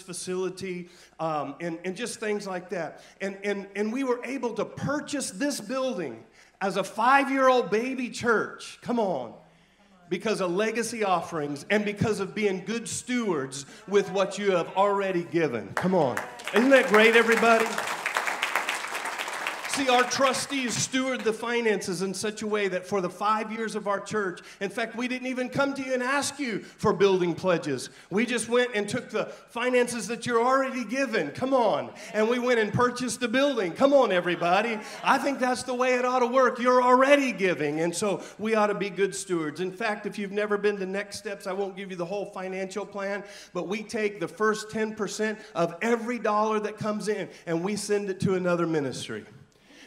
um, 1.19 1.55
and, 1.59 1.79
and 1.85 1.95
just 1.95 2.19
things 2.19 2.47
like 2.47 2.69
that. 2.69 3.01
And, 3.21 3.37
and, 3.43 3.67
and 3.75 3.91
we 3.91 4.03
were 4.03 4.23
able 4.23 4.53
to 4.53 4.65
purchase 4.65 5.31
this 5.31 5.59
building 5.59 6.23
as 6.61 6.77
a 6.77 6.83
five 6.83 7.31
year 7.31 7.47
old 7.47 7.69
baby 7.69 8.09
church. 8.09 8.79
Come 8.81 8.99
on. 8.99 9.33
Because 10.09 10.41
of 10.41 10.51
legacy 10.51 11.03
offerings 11.03 11.67
and 11.69 11.85
because 11.85 12.19
of 12.19 12.33
being 12.33 12.63
good 12.65 12.89
stewards 12.89 13.67
with 13.87 14.11
what 14.11 14.39
you 14.39 14.51
have 14.51 14.75
already 14.75 15.23
given. 15.23 15.67
Come 15.75 15.93
on. 15.93 16.19
Isn't 16.53 16.69
that 16.69 16.87
great, 16.87 17.15
everybody? 17.15 17.67
See, 19.79 19.87
our 19.87 20.03
trustees 20.03 20.75
steward 20.75 21.21
the 21.21 21.31
finances 21.31 22.01
in 22.01 22.13
such 22.13 22.41
a 22.41 22.47
way 22.47 22.67
that 22.67 22.85
for 22.85 22.99
the 22.99 23.09
five 23.09 23.49
years 23.49 23.75
of 23.75 23.87
our 23.87 24.01
church, 24.01 24.41
in 24.59 24.69
fact, 24.69 24.97
we 24.97 25.07
didn't 25.07 25.27
even 25.27 25.47
come 25.47 25.73
to 25.73 25.81
you 25.81 25.93
and 25.93 26.03
ask 26.03 26.37
you 26.37 26.59
for 26.59 26.91
building 26.91 27.33
pledges. 27.33 27.89
We 28.09 28.25
just 28.25 28.49
went 28.49 28.71
and 28.75 28.89
took 28.89 29.09
the 29.09 29.27
finances 29.47 30.05
that 30.07 30.25
you're 30.25 30.45
already 30.45 30.83
given. 30.83 31.31
Come 31.31 31.53
on. 31.53 31.91
And 32.11 32.27
we 32.27 32.39
went 32.39 32.59
and 32.59 32.73
purchased 32.73 33.21
the 33.21 33.29
building. 33.29 33.71
Come 33.71 33.93
on, 33.93 34.11
everybody. 34.11 34.77
I 35.01 35.17
think 35.17 35.39
that's 35.39 35.63
the 35.63 35.73
way 35.73 35.93
it 35.93 36.03
ought 36.03 36.19
to 36.19 36.27
work. 36.27 36.59
You're 36.59 36.83
already 36.83 37.31
giving. 37.31 37.79
And 37.79 37.95
so 37.95 38.21
we 38.37 38.55
ought 38.55 38.67
to 38.67 38.75
be 38.75 38.89
good 38.89 39.15
stewards. 39.15 39.61
In 39.61 39.71
fact, 39.71 40.05
if 40.05 40.19
you've 40.19 40.33
never 40.33 40.57
been 40.57 40.75
to 40.75 40.85
Next 40.85 41.19
Steps, 41.19 41.47
I 41.47 41.53
won't 41.53 41.77
give 41.77 41.89
you 41.89 41.95
the 41.95 42.05
whole 42.05 42.25
financial 42.25 42.85
plan, 42.85 43.23
but 43.53 43.69
we 43.69 43.83
take 43.83 44.19
the 44.19 44.27
first 44.27 44.67
10% 44.71 45.39
of 45.55 45.75
every 45.81 46.19
dollar 46.19 46.59
that 46.59 46.77
comes 46.77 47.07
in 47.07 47.29
and 47.45 47.63
we 47.63 47.77
send 47.77 48.09
it 48.09 48.19
to 48.19 48.35
another 48.35 48.67
ministry 48.67 49.23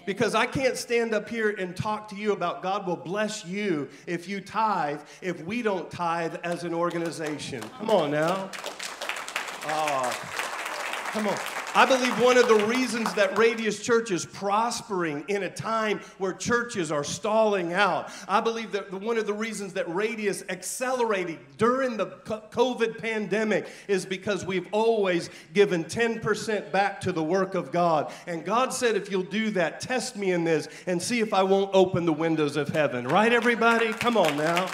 because 0.06 0.34
I 0.34 0.46
can't 0.46 0.76
stand 0.76 1.14
up 1.14 1.28
here 1.28 1.50
and 1.50 1.76
talk 1.76 2.08
to 2.08 2.16
you 2.16 2.32
about 2.32 2.62
God 2.62 2.86
will 2.86 2.96
bless 2.96 3.44
you 3.44 3.88
if 4.06 4.28
you 4.28 4.40
tithe 4.40 5.00
if 5.20 5.44
we 5.44 5.62
don't 5.62 5.90
tithe 5.90 6.36
as 6.44 6.64
an 6.64 6.74
organization. 6.74 7.62
Come 7.78 7.90
on 7.90 8.10
now. 8.10 8.50
Oh, 9.64 10.38
come 11.12 11.28
on. 11.28 11.38
I 11.74 11.84
believe 11.84 12.18
one 12.20 12.38
of 12.38 12.48
the 12.48 12.66
reasons 12.66 13.12
that 13.14 13.36
Radius 13.36 13.82
Church 13.82 14.10
is 14.10 14.24
prospering 14.24 15.24
in 15.28 15.42
a 15.42 15.50
time 15.50 16.00
where 16.16 16.32
churches 16.32 16.90
are 16.90 17.04
stalling 17.04 17.74
out, 17.74 18.10
I 18.26 18.40
believe 18.40 18.72
that 18.72 18.90
one 18.92 19.18
of 19.18 19.26
the 19.26 19.34
reasons 19.34 19.74
that 19.74 19.88
Radius 19.94 20.42
accelerated 20.48 21.38
during 21.58 21.98
the 21.98 22.06
COVID 22.06 22.98
pandemic 22.98 23.68
is 23.88 24.06
because 24.06 24.46
we've 24.46 24.68
always 24.72 25.28
given 25.52 25.84
10% 25.84 26.72
back 26.72 27.00
to 27.02 27.12
the 27.12 27.22
work 27.22 27.54
of 27.54 27.72
God. 27.72 28.10
And 28.26 28.44
God 28.44 28.72
said, 28.72 28.96
if 28.96 29.10
you'll 29.10 29.22
do 29.22 29.50
that, 29.50 29.80
test 29.80 30.16
me 30.16 30.32
in 30.32 30.44
this 30.44 30.68
and 30.86 31.00
see 31.00 31.20
if 31.20 31.34
I 31.34 31.42
won't 31.42 31.70
open 31.74 32.06
the 32.06 32.12
windows 32.12 32.56
of 32.56 32.70
heaven. 32.70 33.06
Right, 33.06 33.32
everybody? 33.32 33.92
Come 33.92 34.16
on 34.16 34.36
now. 34.38 34.70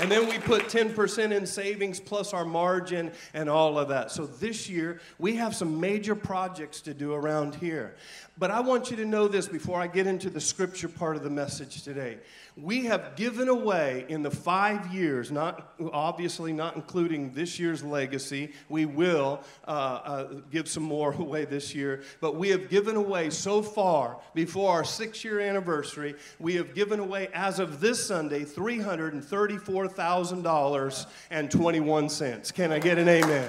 And 0.00 0.10
then 0.10 0.28
we 0.28 0.38
put 0.38 0.64
10% 0.64 1.30
in 1.30 1.46
savings 1.46 2.00
plus 2.00 2.32
our 2.32 2.44
margin 2.44 3.12
and 3.32 3.48
all 3.48 3.78
of 3.78 3.88
that. 3.88 4.10
So 4.10 4.26
this 4.26 4.68
year, 4.68 5.00
we 5.18 5.36
have 5.36 5.54
some 5.54 5.80
major 5.80 6.16
projects 6.16 6.80
to 6.82 6.94
do 6.94 7.14
around 7.14 7.54
here. 7.54 7.94
But 8.36 8.50
I 8.50 8.60
want 8.60 8.90
you 8.90 8.96
to 8.96 9.04
know 9.04 9.28
this 9.28 9.46
before 9.46 9.80
I 9.80 9.86
get 9.86 10.08
into 10.08 10.30
the 10.30 10.40
scripture 10.40 10.88
part 10.88 11.16
of 11.16 11.22
the 11.22 11.30
message 11.30 11.82
today. 11.84 12.18
We 12.56 12.84
have 12.84 13.16
given 13.16 13.48
away 13.48 14.04
in 14.08 14.22
the 14.22 14.30
five 14.30 14.94
years, 14.94 15.32
not 15.32 15.74
obviously 15.92 16.52
not 16.52 16.76
including 16.76 17.32
this 17.32 17.58
year's 17.58 17.82
legacy. 17.82 18.52
We 18.68 18.86
will 18.86 19.40
uh, 19.66 19.70
uh, 19.70 20.24
give 20.52 20.68
some 20.68 20.84
more 20.84 21.12
away 21.18 21.46
this 21.46 21.74
year, 21.74 22.04
but 22.20 22.36
we 22.36 22.50
have 22.50 22.68
given 22.68 22.94
away 22.94 23.30
so 23.30 23.60
far 23.60 24.18
before 24.34 24.70
our 24.70 24.84
six-year 24.84 25.40
anniversary. 25.40 26.14
We 26.38 26.54
have 26.54 26.76
given 26.76 27.00
away 27.00 27.28
as 27.34 27.58
of 27.58 27.80
this 27.80 28.06
Sunday 28.06 28.44
three 28.44 28.78
hundred 28.78 29.14
and 29.14 29.24
thirty-four 29.24 29.88
thousand 29.88 30.42
dollars 30.42 31.06
and 31.30 31.50
twenty-one 31.50 32.08
cents. 32.08 32.52
Can 32.52 32.70
I 32.70 32.78
get 32.78 32.98
an 32.98 33.08
amen? 33.08 33.48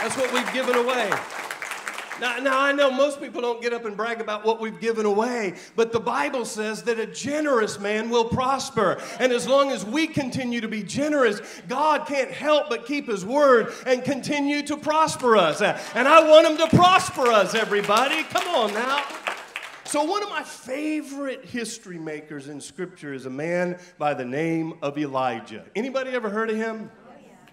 That's 0.00 0.16
what 0.16 0.32
we've 0.32 0.52
given 0.52 0.74
away. 0.74 1.10
Now, 2.20 2.38
now, 2.38 2.60
I 2.60 2.72
know 2.72 2.90
most 2.90 3.20
people 3.20 3.40
don't 3.40 3.62
get 3.62 3.72
up 3.72 3.84
and 3.84 3.96
brag 3.96 4.20
about 4.20 4.44
what 4.44 4.60
we've 4.60 4.80
given 4.80 5.06
away, 5.06 5.54
but 5.76 5.92
the 5.92 6.00
Bible 6.00 6.44
says 6.44 6.82
that 6.84 6.98
a 6.98 7.06
generous 7.06 7.78
man 7.78 8.10
will 8.10 8.24
prosper. 8.24 9.00
And 9.20 9.32
as 9.32 9.46
long 9.46 9.70
as 9.70 9.84
we 9.84 10.06
continue 10.06 10.60
to 10.60 10.68
be 10.68 10.82
generous, 10.82 11.40
God 11.68 12.06
can't 12.06 12.30
help 12.30 12.68
but 12.68 12.86
keep 12.86 13.08
his 13.08 13.24
word 13.24 13.72
and 13.86 14.02
continue 14.04 14.62
to 14.62 14.76
prosper 14.76 15.36
us. 15.36 15.60
And 15.60 16.08
I 16.08 16.28
want 16.28 16.46
him 16.46 16.68
to 16.68 16.76
prosper 16.76 17.28
us, 17.28 17.54
everybody. 17.54 18.24
Come 18.24 18.48
on 18.54 18.74
now. 18.74 19.04
So, 19.84 20.04
one 20.04 20.22
of 20.22 20.28
my 20.28 20.42
favorite 20.42 21.46
history 21.46 21.98
makers 21.98 22.48
in 22.48 22.60
Scripture 22.60 23.14
is 23.14 23.24
a 23.24 23.30
man 23.30 23.78
by 23.96 24.12
the 24.12 24.24
name 24.24 24.74
of 24.82 24.98
Elijah. 24.98 25.64
Anybody 25.74 26.10
ever 26.10 26.28
heard 26.28 26.50
of 26.50 26.56
him? 26.56 26.90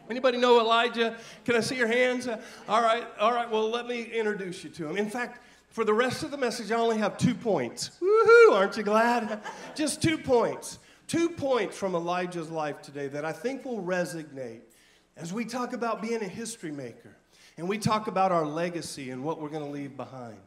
Anybody 0.10 0.38
know 0.38 0.60
Elijah? 0.60 1.18
Can 1.44 1.56
I 1.56 1.62
see 1.62 1.76
your 1.76 1.88
hands? 1.88 2.28
Uh, 2.28 2.42
all 2.68 2.82
right, 2.82 3.08
all 3.20 3.34
right. 3.34 3.50
Well, 3.50 3.70
let 3.70 3.88
me 3.88 4.04
introduce 4.04 4.64
you 4.64 4.70
to 4.72 4.90
him. 4.90 4.98
In 4.98 5.10
fact, 5.10 5.42
for 5.70 5.84
the 5.84 5.94
rest 5.94 6.24
of 6.24 6.32
the 6.32 6.38
message, 6.38 6.72
I 6.72 6.76
only 6.76 6.98
have 7.00 7.18
two 7.18 7.36
points. 7.36 7.92
Woohoo! 8.02 8.54
Aren't 8.54 8.78
you 8.78 8.84
glad? 8.84 9.42
Just 9.76 10.02
two 10.02 10.18
points. 10.18 10.80
Two 11.08 11.30
points 11.30 11.78
from 11.78 11.96
Elijah's 11.96 12.50
life 12.50 12.82
today 12.82 13.08
that 13.10 13.26
I 13.26 13.32
think 13.32 13.66
will 13.66 13.82
resonate 13.82 14.62
as 15.18 15.34
we 15.34 15.46
talk 15.46 15.74
about 15.74 16.02
being 16.02 16.22
a 16.22 16.28
history 16.28 16.72
maker 16.72 17.16
and 17.58 17.68
we 17.68 17.78
talk 17.78 18.08
about 18.08 18.32
our 18.32 18.46
legacy 18.46 19.12
and 19.12 19.24
what 19.24 19.40
we're 19.40 19.50
going 19.50 19.66
to 19.66 19.70
leave 19.70 19.96
behind. 19.96 20.38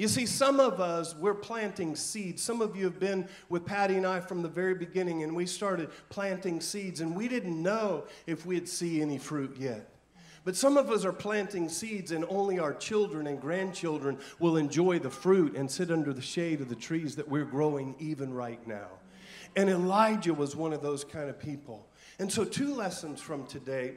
You 0.00 0.08
see, 0.08 0.24
some 0.24 0.60
of 0.60 0.80
us, 0.80 1.14
we're 1.14 1.34
planting 1.34 1.94
seeds. 1.94 2.42
Some 2.42 2.62
of 2.62 2.74
you 2.74 2.86
have 2.86 2.98
been 2.98 3.28
with 3.50 3.66
Patty 3.66 3.98
and 3.98 4.06
I 4.06 4.20
from 4.20 4.40
the 4.40 4.48
very 4.48 4.72
beginning, 4.72 5.24
and 5.24 5.36
we 5.36 5.44
started 5.44 5.90
planting 6.08 6.62
seeds, 6.62 7.02
and 7.02 7.14
we 7.14 7.28
didn't 7.28 7.62
know 7.62 8.04
if 8.26 8.46
we'd 8.46 8.66
see 8.66 9.02
any 9.02 9.18
fruit 9.18 9.58
yet. 9.58 9.90
But 10.42 10.56
some 10.56 10.78
of 10.78 10.90
us 10.90 11.04
are 11.04 11.12
planting 11.12 11.68
seeds, 11.68 12.12
and 12.12 12.24
only 12.30 12.58
our 12.58 12.72
children 12.72 13.26
and 13.26 13.38
grandchildren 13.38 14.16
will 14.38 14.56
enjoy 14.56 15.00
the 15.00 15.10
fruit 15.10 15.54
and 15.54 15.70
sit 15.70 15.90
under 15.90 16.14
the 16.14 16.22
shade 16.22 16.62
of 16.62 16.70
the 16.70 16.76
trees 16.76 17.16
that 17.16 17.28
we're 17.28 17.44
growing 17.44 17.94
even 17.98 18.32
right 18.32 18.66
now. 18.66 18.88
And 19.54 19.68
Elijah 19.68 20.32
was 20.32 20.56
one 20.56 20.72
of 20.72 20.80
those 20.80 21.04
kind 21.04 21.28
of 21.28 21.38
people. 21.38 21.86
And 22.18 22.32
so, 22.32 22.46
two 22.46 22.74
lessons 22.74 23.20
from 23.20 23.46
today. 23.46 23.96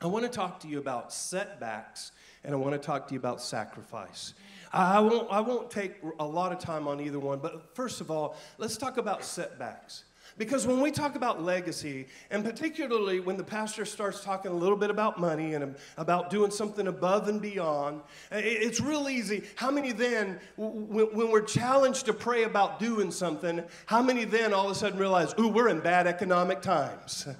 I 0.00 0.06
want 0.06 0.26
to 0.26 0.30
talk 0.30 0.60
to 0.60 0.68
you 0.68 0.78
about 0.78 1.12
setbacks, 1.12 2.12
and 2.44 2.54
I 2.54 2.56
want 2.56 2.74
to 2.74 2.78
talk 2.78 3.08
to 3.08 3.14
you 3.14 3.18
about 3.18 3.42
sacrifice. 3.42 4.34
I 4.72 5.00
won't, 5.00 5.30
I 5.30 5.40
won't 5.40 5.70
take 5.70 5.94
a 6.18 6.26
lot 6.26 6.52
of 6.52 6.58
time 6.58 6.86
on 6.88 7.00
either 7.00 7.18
one, 7.18 7.38
but 7.38 7.74
first 7.74 8.00
of 8.00 8.10
all, 8.10 8.36
let's 8.58 8.76
talk 8.76 8.96
about 8.96 9.24
setbacks. 9.24 10.04
Because 10.36 10.66
when 10.66 10.80
we 10.80 10.92
talk 10.92 11.16
about 11.16 11.42
legacy, 11.42 12.06
and 12.30 12.44
particularly 12.44 13.18
when 13.18 13.36
the 13.36 13.44
pastor 13.44 13.84
starts 13.84 14.22
talking 14.22 14.52
a 14.52 14.54
little 14.54 14.76
bit 14.76 14.88
about 14.88 15.18
money 15.18 15.54
and 15.54 15.74
about 15.96 16.30
doing 16.30 16.52
something 16.52 16.86
above 16.86 17.28
and 17.28 17.42
beyond, 17.42 18.02
it's 18.30 18.80
real 18.80 19.08
easy. 19.08 19.42
How 19.56 19.70
many 19.70 19.90
then, 19.90 20.38
when 20.56 21.30
we're 21.30 21.42
challenged 21.42 22.06
to 22.06 22.12
pray 22.12 22.44
about 22.44 22.78
doing 22.78 23.10
something, 23.10 23.64
how 23.86 24.00
many 24.00 24.24
then 24.24 24.54
all 24.54 24.66
of 24.66 24.72
a 24.72 24.74
sudden 24.76 24.98
realize, 24.98 25.34
ooh, 25.40 25.48
we're 25.48 25.68
in 25.68 25.80
bad 25.80 26.06
economic 26.06 26.62
times? 26.62 27.26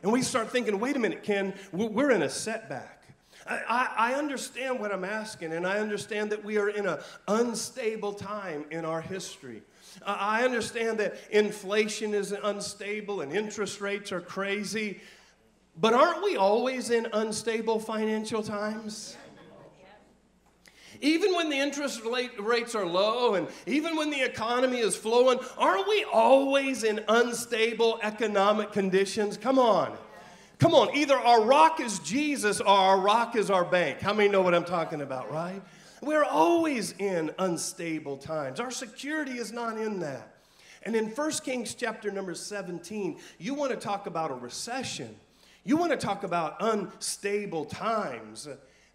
And 0.00 0.12
we 0.12 0.22
start 0.22 0.52
thinking, 0.52 0.78
wait 0.78 0.94
a 0.94 1.00
minute, 1.00 1.24
Ken, 1.24 1.52
we're 1.72 2.12
in 2.12 2.22
a 2.22 2.28
setback. 2.28 2.97
I, 3.48 3.88
I 3.96 4.14
understand 4.14 4.78
what 4.78 4.92
I'm 4.92 5.04
asking, 5.04 5.52
and 5.52 5.66
I 5.66 5.78
understand 5.78 6.30
that 6.30 6.44
we 6.44 6.58
are 6.58 6.68
in 6.68 6.86
an 6.86 6.98
unstable 7.26 8.12
time 8.12 8.64
in 8.70 8.84
our 8.84 9.00
history. 9.00 9.62
I 10.04 10.44
understand 10.44 10.98
that 10.98 11.16
inflation 11.30 12.14
is 12.14 12.32
unstable 12.32 13.20
and 13.20 13.32
interest 13.32 13.80
rates 13.80 14.12
are 14.12 14.20
crazy, 14.20 15.00
but 15.80 15.94
aren't 15.94 16.22
we 16.22 16.36
always 16.36 16.90
in 16.90 17.08
unstable 17.12 17.80
financial 17.80 18.42
times? 18.42 19.16
Even 21.00 21.34
when 21.34 21.48
the 21.48 21.56
interest 21.56 22.02
rates 22.40 22.74
are 22.74 22.86
low 22.86 23.34
and 23.34 23.46
even 23.66 23.96
when 23.96 24.10
the 24.10 24.20
economy 24.20 24.78
is 24.78 24.96
flowing, 24.96 25.38
aren't 25.56 25.86
we 25.88 26.04
always 26.12 26.82
in 26.82 27.04
unstable 27.08 28.00
economic 28.02 28.72
conditions? 28.72 29.36
Come 29.36 29.58
on. 29.58 29.96
Come 30.58 30.74
on, 30.74 30.96
either 30.96 31.14
our 31.14 31.42
rock 31.42 31.78
is 31.78 32.00
Jesus 32.00 32.60
or 32.60 32.66
our 32.66 32.98
rock 32.98 33.36
is 33.36 33.48
our 33.48 33.64
bank. 33.64 34.00
How 34.00 34.12
many 34.12 34.28
know 34.28 34.42
what 34.42 34.56
I'm 34.56 34.64
talking 34.64 35.02
about, 35.02 35.32
right? 35.32 35.62
We're 36.02 36.24
always 36.24 36.94
in 36.98 37.30
unstable 37.38 38.16
times. 38.16 38.58
Our 38.58 38.72
security 38.72 39.38
is 39.38 39.52
not 39.52 39.78
in 39.78 40.00
that. 40.00 40.34
And 40.82 40.96
in 40.96 41.10
1 41.10 41.30
Kings 41.44 41.74
chapter 41.74 42.10
number 42.10 42.34
17, 42.34 43.18
you 43.38 43.54
want 43.54 43.70
to 43.70 43.76
talk 43.76 44.06
about 44.06 44.32
a 44.32 44.34
recession. 44.34 45.14
You 45.64 45.76
want 45.76 45.92
to 45.92 45.96
talk 45.96 46.24
about 46.24 46.56
unstable 46.60 47.64
times. 47.64 48.48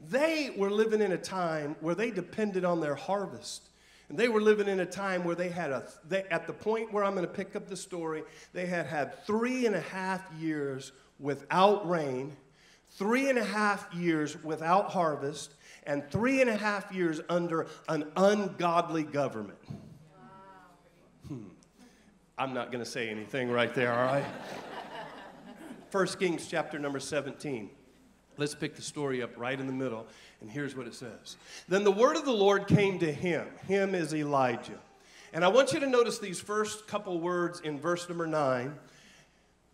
They 0.10 0.54
were 0.58 0.71
living 0.71 1.02
in 1.02 1.13
a 1.13 1.17
time 1.17 1.78
where 1.80 1.95
they 1.95 2.12
depended 2.12 2.65
on 2.65 2.82
their 2.82 2.95
harvest. 2.95 3.69
And 4.10 4.17
they 4.17 4.28
were 4.28 4.41
living 4.41 4.67
in 4.67 4.82
a 4.82 4.86
time 4.86 5.23
where 5.23 5.36
they 5.36 5.49
had 5.49 5.71
a, 5.71 5.88
they, 6.08 6.23
at 6.23 6.45
the 6.45 6.54
point 6.54 6.91
where 6.91 7.06
I'm 7.06 7.15
going 7.15 7.26
to 7.26 7.34
pick 7.34 7.56
up 7.56 7.67
the 7.67 7.78
story, 7.78 8.23
they 8.52 8.65
had 8.65 8.86
had 8.86 9.26
three 9.26 9.65
and 9.65 9.76
a 9.76 9.82
half 9.82 10.21
years 10.38 10.91
without 11.23 11.89
rain, 11.89 12.36
three 12.91 13.29
and 13.29 13.39
a 13.39 13.43
half 13.43 13.91
years 13.93 14.43
without 14.43 14.91
harvest, 14.91 15.55
and 15.86 16.07
three 16.12 16.41
and 16.41 16.49
a 16.49 16.55
half 16.55 16.91
years 16.91 17.21
under 17.29 17.65
an 17.88 18.12
ungodly 18.17 19.03
government. 19.03 19.57
Hmm. 21.27 21.45
I'm 22.38 22.53
not 22.53 22.71
going 22.71 22.83
to 22.83 22.89
say 22.89 23.09
anything 23.09 23.49
right 23.49 23.73
there, 23.73 23.93
all 23.93 24.05
right? 24.05 24.25
First 25.89 26.19
Kings 26.19 26.47
chapter 26.47 26.77
number 26.77 26.99
17. 26.99 27.69
Let's 28.38 28.55
pick 28.55 28.75
the 28.75 28.81
story 28.81 29.21
up 29.21 29.31
right 29.38 29.57
in 29.57 29.67
the 29.67 29.73
middle, 29.73 30.07
and 30.41 30.51
here's 30.51 30.75
what 30.75 30.88
it 30.88 30.95
says. 30.95 31.38
Then 31.69 31.83
the 31.83 31.91
word 31.91 32.17
of 32.17 32.25
the 32.25 32.33
Lord 32.33 32.67
came 32.67 32.99
to 32.99 33.12
him. 33.12 33.47
Him 33.67 33.95
is 33.95 34.13
Elijah. 34.13 34.79
And 35.31 35.45
I 35.45 35.47
want 35.47 35.71
you 35.71 35.79
to 35.79 35.88
notice 35.88 36.19
these 36.19 36.41
first 36.41 36.88
couple 36.88 37.19
words 37.19 37.62
in 37.62 37.79
verse 37.79 38.09
number 38.09 38.27
9 38.27 38.77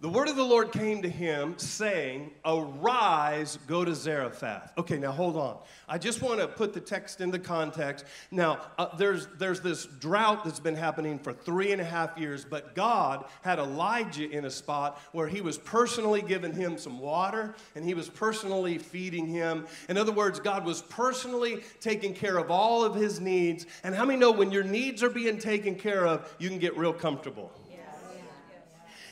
the 0.02 0.08
word 0.08 0.30
of 0.30 0.38
the 0.38 0.44
Lord 0.46 0.72
came 0.72 1.02
to 1.02 1.10
him 1.10 1.58
saying, 1.58 2.32
Arise, 2.46 3.60
go 3.68 3.84
to 3.84 3.94
Zarephath. 3.94 4.72
Okay, 4.78 4.98
now 4.98 5.12
hold 5.12 5.36
on. 5.36 5.58
I 5.90 5.98
just 5.98 6.22
want 6.22 6.40
to 6.40 6.48
put 6.48 6.74
the 6.74 6.80
text 6.80 7.20
into 7.20 7.38
context. 7.38 8.06
Now, 8.32 8.62
uh, 8.78 8.96
there's, 8.96 9.28
there's 9.38 9.60
this 9.60 9.88
drought 10.00 10.46
that's 10.46 10.62
been 10.62 10.78
happening 10.78 11.20
for 11.20 11.34
three 11.34 11.74
and 11.74 11.82
a 11.82 11.84
half 11.84 12.18
years, 12.18 12.46
but 12.46 12.76
God 12.76 13.26
had 13.42 13.60
Elijah 13.60 14.30
in 14.30 14.46
a 14.46 14.50
spot 14.50 15.02
where 15.12 15.28
he 15.28 15.42
was 15.42 15.58
personally 15.58 16.22
giving 16.22 16.54
him 16.54 16.78
some 16.78 17.00
water 17.00 17.54
and 17.76 17.84
he 17.84 17.94
was 17.94 18.08
personally 18.08 18.78
feeding 18.78 19.28
him. 19.28 19.68
In 19.90 19.98
other 19.98 20.14
words, 20.14 20.40
God 20.40 20.64
was 20.64 20.82
personally 20.84 21.62
taking 21.82 22.14
care 22.14 22.38
of 22.38 22.50
all 22.50 22.86
of 22.86 22.96
his 22.96 23.20
needs. 23.20 23.66
And 23.84 23.94
how 23.94 24.06
many 24.06 24.18
know 24.18 24.32
when 24.32 24.50
your 24.50 24.64
needs 24.64 25.04
are 25.04 25.10
being 25.10 25.40
taken 25.40 25.76
care 25.76 26.08
of, 26.08 26.34
you 26.40 26.48
can 26.48 26.60
get 26.60 26.78
real 26.78 26.94
comfortable? 26.94 27.52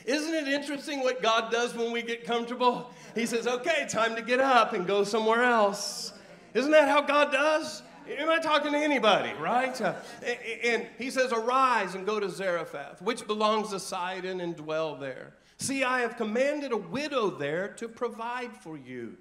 Isn't 0.08 0.34
it 0.34 0.48
interesting 0.48 1.00
what 1.00 1.20
God 1.20 1.52
does 1.52 1.74
when 1.74 1.92
we 1.92 2.00
get 2.00 2.24
comfortable? 2.24 2.90
He 3.14 3.26
says, 3.26 3.46
okay, 3.46 3.86
time 3.90 4.16
to 4.16 4.22
get 4.22 4.40
up 4.40 4.72
and 4.72 4.86
go 4.86 5.04
somewhere 5.04 5.44
else. 5.44 6.14
Isn't 6.54 6.70
that 6.70 6.88
how 6.88 7.02
God 7.02 7.30
does? 7.30 7.82
Am 8.08 8.30
I 8.30 8.38
talking 8.38 8.72
to 8.72 8.78
anybody, 8.78 9.34
right? 9.38 9.78
Uh, 9.78 9.92
and 10.64 10.86
he 10.96 11.10
says, 11.10 11.30
Arise 11.30 11.94
and 11.94 12.06
go 12.06 12.18
to 12.18 12.30
Zarephath, 12.30 13.02
which 13.02 13.26
belongs 13.26 13.68
to 13.68 13.78
Sidon, 13.78 14.40
and 14.40 14.56
dwell 14.56 14.96
there. 14.96 15.34
See, 15.58 15.84
I 15.84 16.00
have 16.00 16.16
commanded 16.16 16.72
a 16.72 16.78
widow 16.78 17.28
there 17.28 17.68
to 17.74 17.86
provide 17.86 18.56
for 18.56 18.78
you. 18.78 19.18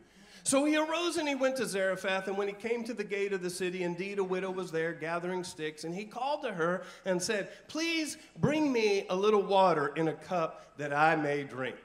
So 0.48 0.64
he 0.64 0.78
arose 0.78 1.18
and 1.18 1.28
he 1.28 1.36
went 1.36 1.58
to 1.58 1.66
Zarephath, 1.66 2.30
and 2.30 2.38
when 2.38 2.48
he 2.48 2.54
came 2.54 2.86
to 2.86 2.94
the 2.94 3.04
gate 3.04 3.34
of 3.34 3.42
the 3.42 3.50
city, 3.50 3.84
indeed 3.84 4.18
a 4.18 4.24
widow 4.24 4.50
was 4.50 4.72
there 4.72 4.94
gathering 4.94 5.44
sticks, 5.44 5.84
and 5.84 5.94
he 5.94 6.06
called 6.06 6.42
to 6.44 6.54
her 6.54 6.84
and 7.04 7.22
said, 7.22 7.50
Please 7.68 8.18
bring 8.40 8.72
me 8.72 9.06
a 9.10 9.16
little 9.16 9.44
water 9.44 9.92
in 9.98 10.08
a 10.08 10.14
cup 10.14 10.72
that 10.78 10.94
I 10.94 11.18
may 11.18 11.44
drink. 11.44 11.76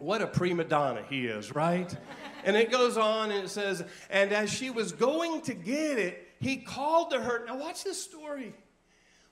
What 0.00 0.20
a 0.20 0.26
prima 0.26 0.64
donna 0.64 1.02
he 1.08 1.26
is, 1.26 1.54
right? 1.54 1.90
and 2.44 2.56
it 2.58 2.70
goes 2.70 2.98
on 2.98 3.30
and 3.30 3.42
it 3.42 3.48
says, 3.48 3.82
And 4.10 4.34
as 4.34 4.52
she 4.52 4.68
was 4.68 4.92
going 4.92 5.40
to 5.40 5.54
get 5.54 5.98
it, 5.98 6.28
he 6.40 6.58
called 6.58 7.12
to 7.12 7.22
her. 7.22 7.46
Now, 7.46 7.56
watch 7.56 7.84
this 7.84 8.02
story. 8.02 8.52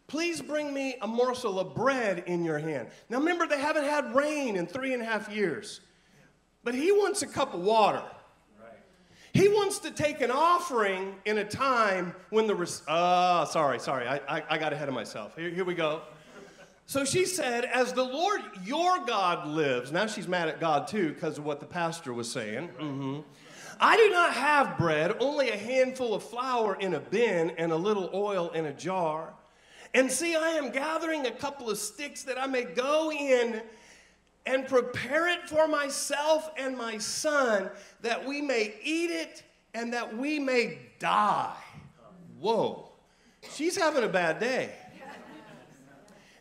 Please 0.06 0.40
bring 0.40 0.72
me 0.72 0.96
a 1.02 1.06
morsel 1.06 1.60
of 1.60 1.74
bread 1.74 2.24
in 2.26 2.42
your 2.42 2.58
hand. 2.58 2.88
Now, 3.10 3.18
remember, 3.18 3.46
they 3.46 3.60
haven't 3.60 3.84
had 3.84 4.14
rain 4.14 4.56
in 4.56 4.66
three 4.66 4.94
and 4.94 5.02
a 5.02 5.04
half 5.04 5.28
years, 5.28 5.82
but 6.64 6.74
he 6.74 6.90
wants 6.90 7.20
a 7.20 7.26
cup 7.26 7.52
of 7.52 7.60
water. 7.60 8.02
He 9.32 9.48
wants 9.48 9.78
to 9.80 9.90
take 9.90 10.20
an 10.20 10.30
offering 10.30 11.14
in 11.24 11.38
a 11.38 11.44
time 11.44 12.14
when 12.30 12.46
the. 12.46 12.54
Res- 12.54 12.82
oh, 12.88 13.44
sorry, 13.44 13.78
sorry. 13.78 14.08
I, 14.08 14.16
I, 14.28 14.42
I 14.50 14.58
got 14.58 14.72
ahead 14.72 14.88
of 14.88 14.94
myself. 14.94 15.36
Here, 15.36 15.50
here 15.50 15.64
we 15.64 15.74
go. 15.74 16.02
So 16.86 17.04
she 17.04 17.24
said, 17.24 17.64
As 17.66 17.92
the 17.92 18.02
Lord 18.02 18.40
your 18.64 19.06
God 19.06 19.46
lives. 19.46 19.92
Now 19.92 20.06
she's 20.06 20.26
mad 20.26 20.48
at 20.48 20.58
God 20.58 20.88
too 20.88 21.12
because 21.12 21.38
of 21.38 21.44
what 21.44 21.60
the 21.60 21.66
pastor 21.66 22.12
was 22.12 22.30
saying. 22.30 22.68
Mm-hmm. 22.80 23.20
I 23.78 23.96
do 23.96 24.10
not 24.10 24.34
have 24.34 24.76
bread, 24.76 25.16
only 25.20 25.50
a 25.50 25.56
handful 25.56 26.14
of 26.14 26.22
flour 26.24 26.74
in 26.74 26.94
a 26.94 27.00
bin 27.00 27.50
and 27.50 27.70
a 27.70 27.76
little 27.76 28.10
oil 28.12 28.50
in 28.50 28.66
a 28.66 28.72
jar. 28.72 29.32
And 29.94 30.10
see, 30.10 30.36
I 30.36 30.50
am 30.50 30.70
gathering 30.70 31.26
a 31.26 31.30
couple 31.30 31.70
of 31.70 31.78
sticks 31.78 32.24
that 32.24 32.38
I 32.38 32.46
may 32.46 32.64
go 32.64 33.10
in 33.10 33.62
and 34.46 34.66
prepare 34.66 35.28
it 35.28 35.48
for 35.48 35.68
myself 35.68 36.50
and 36.56 36.76
my 36.76 36.98
son 36.98 37.70
that 38.02 38.26
we 38.26 38.40
may 38.40 38.74
eat 38.82 39.10
it 39.10 39.42
and 39.74 39.92
that 39.92 40.16
we 40.16 40.38
may 40.38 40.78
die. 40.98 41.56
Whoa. 42.38 42.90
She's 43.52 43.76
having 43.76 44.04
a 44.04 44.08
bad 44.08 44.40
day. 44.40 44.72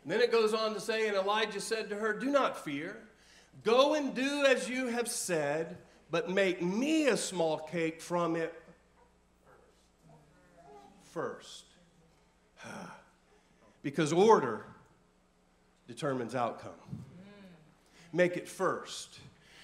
Then 0.05 0.21
it 0.21 0.31
goes 0.31 0.53
on 0.53 0.73
to 0.73 0.79
say, 0.79 1.07
and 1.07 1.15
Elijah 1.15 1.61
said 1.61 1.89
to 1.89 1.95
her, 1.95 2.13
Do 2.13 2.31
not 2.31 2.63
fear. 2.63 2.97
Go 3.63 3.93
and 3.93 4.15
do 4.15 4.45
as 4.45 4.67
you 4.69 4.87
have 4.87 5.07
said, 5.07 5.77
but 6.09 6.29
make 6.29 6.61
me 6.61 7.07
a 7.07 7.17
small 7.17 7.59
cake 7.59 8.01
from 8.01 8.35
it 8.35 8.53
first. 11.03 11.65
because 13.83 14.11
order 14.13 14.65
determines 15.87 16.33
outcome 16.33 16.71
make 18.13 18.37
it 18.37 18.47
first. 18.47 19.19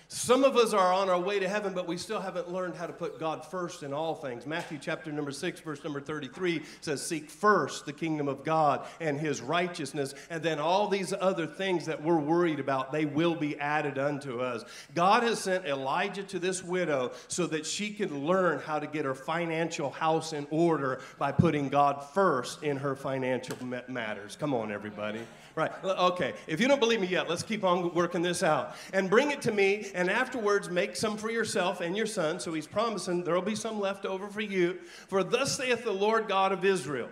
Some 0.07 0.43
of 0.43 0.55
us 0.55 0.71
are 0.71 0.93
on 0.93 1.09
our 1.09 1.19
way 1.19 1.39
to 1.39 1.49
heaven, 1.49 1.73
but 1.73 1.87
we 1.87 1.97
still 1.97 2.21
haven't 2.21 2.51
learned 2.51 2.75
how 2.75 2.85
to 2.85 2.93
put 2.93 3.19
God 3.19 3.43
first 3.43 3.81
in 3.81 3.91
all 3.91 4.13
things. 4.13 4.45
Matthew 4.45 4.77
chapter 4.79 5.11
number 5.11 5.31
6, 5.31 5.59
verse 5.61 5.83
number 5.83 5.99
33 5.99 6.61
says, 6.81 7.05
Seek 7.05 7.29
first 7.29 7.87
the 7.87 7.93
kingdom 7.93 8.27
of 8.27 8.43
God 8.43 8.85
and 9.01 9.19
his 9.19 9.41
righteousness, 9.41 10.13
and 10.29 10.43
then 10.43 10.59
all 10.59 10.87
these 10.87 11.11
other 11.11 11.47
things 11.47 11.87
that 11.87 12.03
we're 12.03 12.19
worried 12.19 12.59
about, 12.59 12.91
they 12.91 13.05
will 13.05 13.33
be 13.33 13.59
added 13.59 13.97
unto 13.97 14.41
us. 14.41 14.63
God 14.93 15.23
has 15.23 15.39
sent 15.39 15.65
Elijah 15.65 16.23
to 16.23 16.37
this 16.37 16.63
widow 16.63 17.11
so 17.27 17.47
that 17.47 17.65
she 17.65 17.89
can 17.89 18.25
learn 18.25 18.59
how 18.59 18.77
to 18.77 18.87
get 18.87 19.05
her 19.05 19.15
financial 19.15 19.89
house 19.89 20.33
in 20.33 20.45
order 20.51 21.01
by 21.17 21.31
putting 21.31 21.67
God 21.67 22.03
first 22.13 22.61
in 22.61 22.77
her 22.77 22.95
financial 22.95 23.57
matters. 23.87 24.35
Come 24.35 24.53
on, 24.53 24.71
everybody. 24.71 25.21
Right. 25.55 25.71
Okay. 25.83 26.33
If 26.47 26.59
you 26.59 26.67
don't 26.67 26.81
believe 26.81 26.99
me 26.99 27.07
yet, 27.07 27.29
let's 27.29 27.43
keep 27.43 27.63
on 27.63 27.93
working 27.93 28.21
this 28.21 28.43
out. 28.43 28.75
And 28.91 29.09
bring 29.09 29.31
it 29.31 29.41
to 29.43 29.53
me, 29.53 29.89
and 29.95 30.09
afterwards 30.09 30.69
make 30.69 30.97
some 30.97 31.15
for 31.15 31.31
yourself 31.31 31.79
and 31.79 31.95
your 31.95 32.05
son. 32.05 32.41
So 32.41 32.53
he's 32.53 32.67
promising 32.67 33.23
there 33.23 33.33
will 33.33 33.41
be 33.41 33.55
some 33.55 33.79
left 33.79 34.05
over 34.05 34.27
for 34.27 34.41
you. 34.41 34.79
For 35.07 35.23
thus 35.23 35.55
saith 35.55 35.85
the 35.85 35.93
Lord 35.93 36.27
God 36.27 36.51
of 36.51 36.65
Israel. 36.65 37.09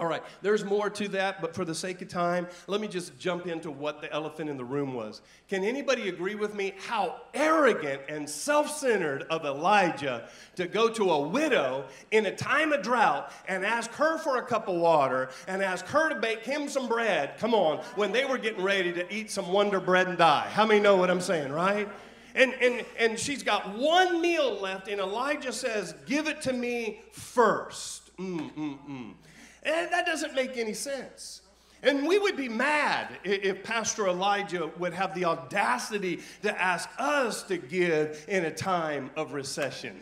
All 0.00 0.06
right, 0.06 0.22
there's 0.42 0.64
more 0.64 0.88
to 0.90 1.08
that, 1.08 1.40
but 1.40 1.56
for 1.56 1.64
the 1.64 1.74
sake 1.74 2.00
of 2.02 2.08
time, 2.08 2.46
let 2.68 2.80
me 2.80 2.86
just 2.86 3.18
jump 3.18 3.48
into 3.48 3.68
what 3.68 4.00
the 4.00 4.12
elephant 4.12 4.48
in 4.48 4.56
the 4.56 4.64
room 4.64 4.94
was. 4.94 5.22
Can 5.48 5.64
anybody 5.64 6.08
agree 6.08 6.36
with 6.36 6.54
me 6.54 6.74
how 6.86 7.16
arrogant 7.34 8.02
and 8.08 8.28
self 8.28 8.70
centered 8.70 9.24
of 9.24 9.44
Elijah 9.44 10.28
to 10.54 10.68
go 10.68 10.88
to 10.88 11.10
a 11.10 11.28
widow 11.28 11.84
in 12.12 12.26
a 12.26 12.34
time 12.34 12.72
of 12.72 12.82
drought 12.82 13.32
and 13.48 13.66
ask 13.66 13.90
her 13.92 14.18
for 14.18 14.36
a 14.36 14.42
cup 14.42 14.68
of 14.68 14.76
water 14.76 15.30
and 15.48 15.62
ask 15.62 15.84
her 15.86 16.08
to 16.08 16.14
bake 16.14 16.44
him 16.44 16.68
some 16.68 16.86
bread? 16.86 17.36
Come 17.38 17.52
on, 17.52 17.78
when 17.96 18.12
they 18.12 18.24
were 18.24 18.38
getting 18.38 18.62
ready 18.62 18.92
to 18.92 19.12
eat 19.12 19.32
some 19.32 19.52
wonder 19.52 19.80
bread 19.80 20.06
and 20.06 20.16
die. 20.16 20.48
How 20.52 20.64
many 20.64 20.78
know 20.78 20.94
what 20.94 21.10
I'm 21.10 21.20
saying, 21.20 21.50
right? 21.50 21.88
And, 22.36 22.54
and, 22.62 22.84
and 23.00 23.18
she's 23.18 23.42
got 23.42 23.76
one 23.76 24.20
meal 24.20 24.60
left, 24.60 24.86
and 24.86 25.00
Elijah 25.00 25.52
says, 25.52 25.94
Give 26.06 26.28
it 26.28 26.42
to 26.42 26.52
me 26.52 27.00
first. 27.10 28.16
Mm, 28.16 28.54
mm, 28.54 28.78
mm. 28.88 29.14
And 29.62 29.92
that 29.92 30.06
doesn't 30.06 30.34
make 30.34 30.56
any 30.56 30.74
sense. 30.74 31.42
And 31.82 32.06
we 32.06 32.18
would 32.18 32.36
be 32.36 32.48
mad 32.48 33.18
if 33.22 33.62
Pastor 33.62 34.08
Elijah 34.08 34.70
would 34.78 34.92
have 34.94 35.14
the 35.14 35.24
audacity 35.24 36.20
to 36.42 36.60
ask 36.60 36.88
us 36.98 37.44
to 37.44 37.56
give 37.56 38.24
in 38.26 38.46
a 38.46 38.50
time 38.50 39.10
of 39.16 39.32
recession. 39.32 40.00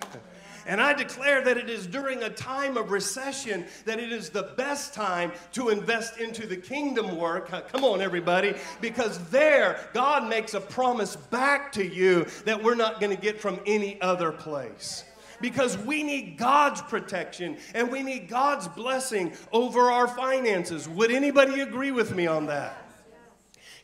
And 0.67 0.81
I 0.81 0.95
declare 0.95 1.45
that 1.45 1.57
it 1.57 1.71
is 1.71 1.87
during 1.87 2.25
a 2.25 2.31
time 2.31 2.77
of 2.77 2.91
recession 2.91 3.67
that 3.85 4.01
it 4.01 4.11
is 4.11 4.31
the 4.31 4.55
best 4.57 4.95
time 4.95 5.33
to 5.53 5.69
invest 5.69 6.19
into 6.19 6.47
the 6.47 6.57
kingdom 6.57 7.17
work. 7.17 7.51
Come 7.69 7.85
on, 7.85 8.01
everybody, 8.01 8.55
because 8.81 9.19
there 9.31 9.79
God 9.93 10.29
makes 10.29 10.55
a 10.55 10.61
promise 10.61 11.15
back 11.15 11.71
to 11.73 11.87
you 11.87 12.27
that 12.47 12.61
we're 12.61 12.75
not 12.75 13.01
going 13.01 13.15
to 13.15 13.23
get 13.23 13.41
from 13.41 13.61
any 13.67 14.01
other 14.01 14.33
place 14.33 15.05
because 15.41 15.79
we 15.79 16.03
need 16.03 16.37
God's 16.37 16.83
protection 16.83 17.57
and 17.75 17.91
we 17.91 18.03
need 18.03 18.29
God's 18.29 18.69
blessing 18.69 19.33
over 19.53 19.91
our 19.91 20.09
finances. 20.09 20.89
Would 20.89 21.11
anybody 21.11 21.61
agree 21.61 21.91
with 21.91 22.15
me 22.15 22.27
on 22.27 22.47
that? 22.47 22.87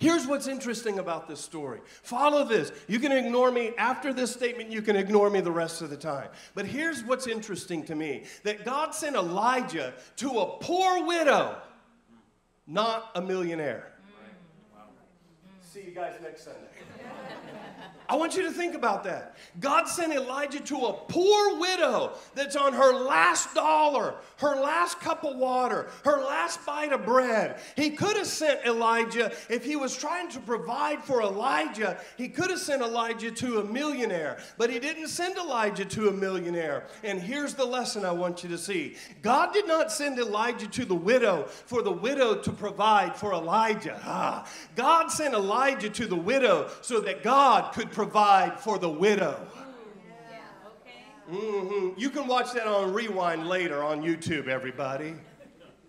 Here's 0.02 0.26
what's 0.26 0.48
interesting 0.48 0.98
about 0.98 1.28
this 1.28 1.38
story. 1.40 1.80
Follow 2.02 2.44
this. 2.44 2.72
You 2.88 2.98
can 2.98 3.12
ignore 3.12 3.52
me 3.52 3.70
after 3.78 4.12
this 4.12 4.32
statement, 4.32 4.68
you 4.68 4.82
can 4.82 4.96
ignore 4.96 5.30
me 5.30 5.40
the 5.40 5.52
rest 5.52 5.80
of 5.80 5.90
the 5.90 5.96
time. 5.96 6.28
But 6.56 6.66
here's 6.66 7.04
what's 7.04 7.28
interesting 7.28 7.84
to 7.84 7.94
me 7.94 8.24
that 8.42 8.64
God 8.64 8.96
sent 8.96 9.14
Elijah 9.14 9.94
to 10.16 10.40
a 10.40 10.58
poor 10.58 11.06
widow, 11.06 11.56
not 12.66 13.12
a 13.14 13.22
millionaire. 13.22 13.92
See 15.60 15.84
you 15.84 15.92
guys 15.92 16.14
next 16.20 16.46
Sunday. 16.46 16.58
I 18.12 18.16
want 18.16 18.36
you 18.36 18.42
to 18.42 18.50
think 18.50 18.74
about 18.74 19.04
that. 19.04 19.36
God 19.58 19.88
sent 19.88 20.12
Elijah 20.12 20.60
to 20.60 20.76
a 20.76 20.92
poor 20.92 21.58
widow 21.58 22.12
that's 22.34 22.56
on 22.56 22.74
her 22.74 22.92
last 22.92 23.54
dollar, 23.54 24.16
her 24.36 24.56
last 24.56 25.00
cup 25.00 25.24
of 25.24 25.36
water, 25.36 25.88
her 26.04 26.18
last 26.18 26.64
bite 26.66 26.92
of 26.92 27.06
bread. 27.06 27.58
He 27.74 27.90
could 27.90 28.18
have 28.18 28.26
sent 28.26 28.66
Elijah, 28.66 29.32
if 29.48 29.64
he 29.64 29.76
was 29.76 29.96
trying 29.96 30.28
to 30.30 30.40
provide 30.40 31.02
for 31.02 31.22
Elijah, 31.22 31.98
he 32.18 32.28
could 32.28 32.50
have 32.50 32.58
sent 32.58 32.82
Elijah 32.82 33.30
to 33.30 33.60
a 33.60 33.64
millionaire, 33.64 34.38
but 34.58 34.68
he 34.68 34.78
didn't 34.78 35.08
send 35.08 35.38
Elijah 35.38 35.86
to 35.86 36.08
a 36.08 36.12
millionaire. 36.12 36.84
And 37.02 37.18
here's 37.18 37.54
the 37.54 37.64
lesson 37.64 38.04
I 38.04 38.12
want 38.12 38.42
you 38.42 38.50
to 38.50 38.58
see 38.58 38.96
God 39.22 39.54
did 39.54 39.66
not 39.66 39.90
send 39.90 40.18
Elijah 40.18 40.66
to 40.68 40.84
the 40.84 40.94
widow 40.94 41.44
for 41.44 41.80
the 41.80 41.92
widow 41.92 42.34
to 42.42 42.52
provide 42.52 43.16
for 43.16 43.32
Elijah. 43.32 43.98
Ah, 44.04 44.46
God 44.76 45.08
sent 45.08 45.32
Elijah 45.32 45.88
to 45.88 46.06
the 46.06 46.16
widow 46.16 46.68
so 46.82 47.00
that 47.00 47.22
God 47.22 47.71
could 47.72 47.90
provide 47.90 48.12
provide 48.12 48.60
for 48.60 48.78
the 48.78 48.88
widow. 48.88 49.40
Mm-hmm. 51.30 51.98
You 51.98 52.10
can 52.10 52.26
watch 52.26 52.52
that 52.52 52.66
on 52.66 52.92
rewind 52.92 53.48
later 53.48 53.82
on 53.82 54.02
YouTube, 54.02 54.48
everybody. 54.48 55.14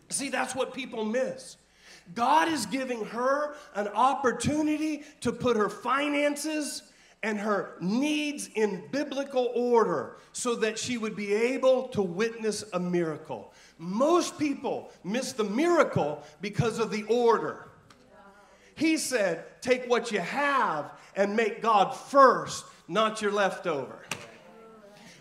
See, 0.09 0.29
that's 0.29 0.55
what 0.55 0.73
people 0.73 1.03
miss. 1.03 1.57
God 2.13 2.47
is 2.47 2.65
giving 2.65 3.03
her 3.05 3.55
an 3.75 3.87
opportunity 3.89 5.03
to 5.21 5.31
put 5.31 5.57
her 5.57 5.69
finances 5.69 6.83
and 7.23 7.39
her 7.39 7.75
needs 7.79 8.49
in 8.55 8.83
biblical 8.91 9.51
order 9.55 10.17
so 10.33 10.55
that 10.55 10.77
she 10.77 10.97
would 10.97 11.15
be 11.15 11.33
able 11.33 11.87
to 11.89 12.01
witness 12.01 12.63
a 12.73 12.79
miracle. 12.79 13.53
Most 13.77 14.37
people 14.37 14.91
miss 15.03 15.33
the 15.33 15.45
miracle 15.45 16.23
because 16.41 16.79
of 16.79 16.91
the 16.91 17.03
order. 17.03 17.69
He 18.75 18.97
said, 18.97 19.61
Take 19.61 19.89
what 19.89 20.11
you 20.11 20.19
have 20.19 20.91
and 21.15 21.36
make 21.36 21.62
God 21.62 21.91
first, 21.91 22.65
not 22.88 23.21
your 23.21 23.32
leftover. 23.32 23.99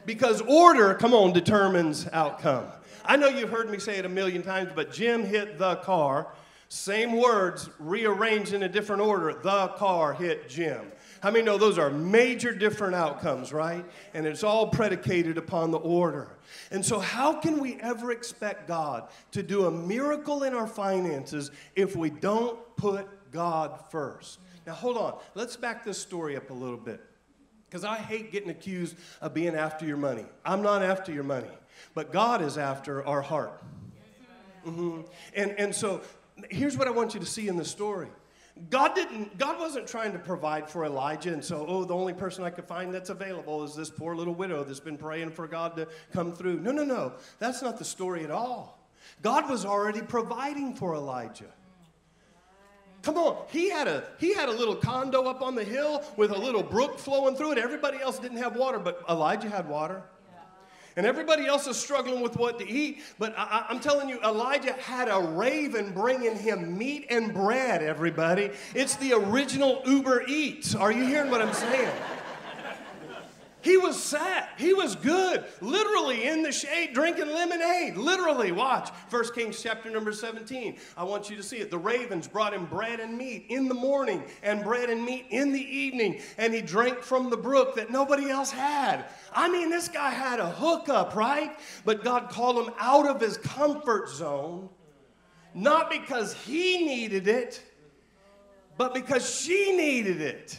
Because 0.05 0.41
order, 0.43 0.95
come 0.95 1.15
on, 1.15 1.33
determines 1.33 2.09
outcome. 2.13 2.67
I 3.05 3.17
know 3.17 3.29
you've 3.29 3.51
heard 3.51 3.71
me 3.71 3.79
say 3.79 3.99
it 3.99 4.05
a 4.05 4.09
million 4.09 4.43
times, 4.43 4.71
but 4.75 4.93
Jim 4.93 5.25
hit 5.25 5.59
the 5.59 5.77
car. 5.77 6.29
Same 6.69 7.13
words, 7.21 7.69
rearranged 7.79 8.55
in 8.55 8.63
a 8.63 8.69
different 8.69 9.03
order. 9.03 9.39
The 9.43 9.69
car 9.77 10.15
hit 10.15 10.49
Jim. 10.49 10.91
How 11.23 11.31
many 11.31 11.45
know 11.45 11.59
those 11.59 11.79
are 11.79 11.91
major 11.91 12.53
different 12.53 12.95
outcomes, 12.95 13.53
right? 13.53 13.85
And 14.15 14.27
it's 14.27 14.43
all 14.43 14.69
predicated 14.69 15.39
upon 15.39 15.71
the 15.71 15.79
order. 15.79 16.37
And 16.71 16.85
so, 16.85 16.99
how 16.99 17.35
can 17.35 17.61
we 17.61 17.81
ever 17.81 18.11
expect 18.11 18.67
God 18.67 19.09
to 19.31 19.43
do 19.43 19.67
a 19.67 19.71
miracle 19.71 20.43
in 20.43 20.55
our 20.55 20.67
finances 20.67 21.51
if 21.77 21.95
we 21.95 22.11
don't 22.11 22.59
put 22.77 23.07
God 23.31 23.79
first? 23.91 24.41
Now, 24.67 24.75
hold 24.75 24.97
on. 24.97 25.19
Let's 25.35 25.57
back 25.57 25.85
this 25.85 25.99
story 25.99 26.37
up 26.37 26.51
a 26.51 26.55
little 26.55 26.77
bit. 26.77 27.01
Because 27.69 27.85
I 27.85 27.97
hate 27.97 28.31
getting 28.31 28.51
accused 28.51 28.97
of 29.21 29.33
being 29.33 29.55
after 29.55 29.87
your 29.87 29.97
money. 29.97 30.27
I'm 30.45 30.61
not 30.61 30.83
after 30.83 31.11
your 31.11 31.25
money, 31.25 31.49
but 31.95 32.13
God 32.13 32.43
is 32.43 32.59
after 32.59 33.05
our 33.07 33.23
heart. 33.23 33.63
Mm-hmm. 34.67 35.01
And, 35.35 35.53
and 35.59 35.75
so 35.75 36.03
here's 36.51 36.77
what 36.77 36.87
I 36.87 36.91
want 36.91 37.15
you 37.15 37.21
to 37.21 37.27
see 37.27 37.49
in 37.49 37.57
the 37.57 37.65
story. 37.65 38.09
God 38.69 38.95
didn't, 38.95 39.39
God 39.39 39.59
wasn't 39.59 39.87
trying 39.87 40.13
to 40.13 40.19
provide 40.19 40.69
for 40.69 40.85
Elijah, 40.85 41.33
and 41.33 41.43
so, 41.43 41.65
oh, 41.67 41.85
the 41.85 41.95
only 41.95 42.13
person 42.13 42.45
I 42.45 42.51
could 42.51 42.67
find 42.67 42.93
that's 42.93 43.09
available 43.09 43.65
is 43.65 43.75
this 43.75 43.89
poor 43.89 44.15
little 44.15 44.35
widow 44.35 44.63
that's 44.63 44.79
been 44.79 44.99
praying 44.99 45.31
for 45.31 45.49
God 45.49 45.75
to 45.77 45.89
come 46.13 46.33
through. 46.33 46.61
No, 46.61 46.71
no, 46.71 46.85
no. 46.85 47.15
That's 47.39 47.63
not 47.63 47.79
the 47.79 47.85
story 47.85 48.25
at 48.25 48.31
all. 48.31 48.87
God 49.23 49.49
was 49.49 49.65
already 49.65 50.03
providing 50.03 50.75
for 50.75 50.95
Elijah. 50.95 51.51
Come 53.03 53.19
on, 53.19 53.45
he 53.51 53.69
had 53.69 53.89
a 53.89 54.05
he 54.19 54.33
had 54.33 54.49
a 54.49 54.53
little 54.53 54.77
condo 54.77 55.25
up 55.25 55.43
on 55.43 55.57
the 55.57 55.65
hill 55.65 56.05
with 56.17 56.31
a 56.31 56.39
little 56.39 56.63
brook 56.63 56.99
flowing 56.99 57.35
through 57.35 57.53
it. 57.53 57.59
Everybody 57.59 57.99
else 58.01 58.19
didn't 58.19 58.39
have 58.39 58.57
water, 58.57 58.79
but 58.79 59.03
Elijah 59.09 59.51
had 59.51 59.69
water. 59.69 60.03
And 60.95 61.07
everybody 61.07 61.47
else 61.47 61.67
is 61.67 61.77
struggling 61.77 62.21
with 62.21 62.37
what 62.37 62.59
to 62.59 62.69
eat. 62.69 63.01
But 63.19 63.35
I, 63.37 63.65
am 63.71 63.81
telling 63.81 64.11
you, 64.11 64.21
Elijah 64.21 64.75
had 64.75 65.09
a 65.09 65.19
raven 65.19 65.93
bringing 65.93 66.37
him 66.37 66.77
meat 66.77 67.07
and 67.09 67.33
bread, 67.33 67.83
everybody. 67.83 68.51
It's 68.75 68.97
the 68.97 69.15
original 69.15 69.81
Uber 69.87 70.25
Eats. 70.29 70.75
Are 70.75 70.93
you 70.93 71.07
hearing 71.07 71.31
what 71.31 71.41
I'm 71.41 71.55
saying? 71.55 71.91
He 73.63 73.77
was 73.77 74.01
sat. 74.01 74.51
He 74.59 74.75
was 74.75 74.97
good. 74.97 75.45
Literally 75.61 76.27
in 76.27 76.43
the 76.43 76.51
shade 76.51 76.95
drinking 76.95 77.29
lemonade. 77.29 77.97
Literally. 77.97 78.53
Watch. 78.53 78.91
1 79.11 79.35
Kings 79.35 79.63
chapter 79.63 79.89
number 79.89 80.13
17. 80.13 80.77
I 80.97 81.05
want 81.05 81.31
you 81.31 81.37
to 81.37 81.43
see 81.43 81.59
it. 81.59 81.71
The 81.71 81.79
ravens 81.79 82.27
brought 82.27 82.53
him 82.53 82.67
bread 82.67 82.99
and 82.99 83.17
meat 83.17 83.47
in 83.49 83.69
the 83.69 83.75
morning 83.75 84.25
and 84.43 84.65
bread 84.65 84.91
and 84.91 85.05
meat 85.05 85.27
in 85.31 85.53
the 85.53 85.61
evening. 85.61 86.21
And 86.39 86.53
he 86.53 86.61
drank 86.61 86.99
from 87.03 87.31
the 87.31 87.37
brook 87.37 87.77
that 87.77 87.91
nobody 87.91 88.31
else 88.31 88.51
had. 88.51 89.05
I 89.33 89.49
mean, 89.49 89.71
this 89.71 89.89
guy 89.89 90.11
had 90.11 90.41
a 90.41 90.51
hookup, 90.51 91.15
right? 91.15 91.57
But 91.85 92.03
God 92.03 92.31
called 92.31 92.67
him 92.67 92.75
out 92.79 93.07
of 93.07 93.21
his 93.21 93.37
comfort 93.37 94.09
zone. 94.09 94.69
Not 95.55 95.91
because 95.91 96.33
he 96.35 96.85
needed 96.85 97.29
it, 97.29 97.63
but 98.77 98.95
because 98.95 99.39
she 99.39 99.77
needed 99.77 100.21
it. 100.21 100.59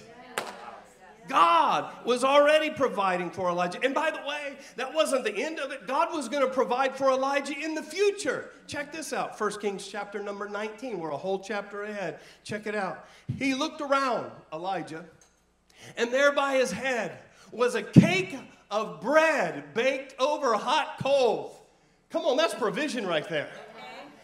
God 1.27 1.91
was 2.05 2.23
already 2.23 2.69
providing 2.69 3.31
for 3.31 3.49
Elijah. 3.49 3.79
And 3.83 3.93
by 3.93 4.11
the 4.11 4.19
way, 4.27 4.57
that 4.75 4.93
wasn't 4.93 5.23
the 5.23 5.35
end 5.35 5.59
of 5.59 5.71
it. 5.71 5.87
God 5.87 6.13
was 6.13 6.29
going 6.29 6.45
to 6.45 6.51
provide 6.51 6.95
for 6.95 7.09
Elijah 7.09 7.57
in 7.57 7.75
the 7.75 7.83
future. 7.83 8.49
Check 8.67 8.91
this 8.91 9.13
out 9.13 9.39
1 9.39 9.59
Kings 9.59 9.87
chapter 9.87 10.21
number 10.21 10.47
19. 10.47 10.99
We're 10.99 11.11
a 11.11 11.17
whole 11.17 11.39
chapter 11.39 11.83
ahead. 11.83 12.19
Check 12.43 12.67
it 12.67 12.75
out. 12.75 13.07
He 13.37 13.53
looked 13.53 13.81
around, 13.81 14.31
Elijah, 14.51 15.05
and 15.97 16.11
there 16.11 16.31
by 16.31 16.55
his 16.55 16.71
head 16.71 17.17
was 17.51 17.75
a 17.75 17.83
cake 17.83 18.37
of 18.71 19.01
bread 19.01 19.73
baked 19.73 20.15
over 20.19 20.55
hot 20.55 20.97
coals. 21.01 21.55
Come 22.09 22.25
on, 22.25 22.37
that's 22.37 22.53
provision 22.53 23.05
right 23.05 23.27
there. 23.27 23.49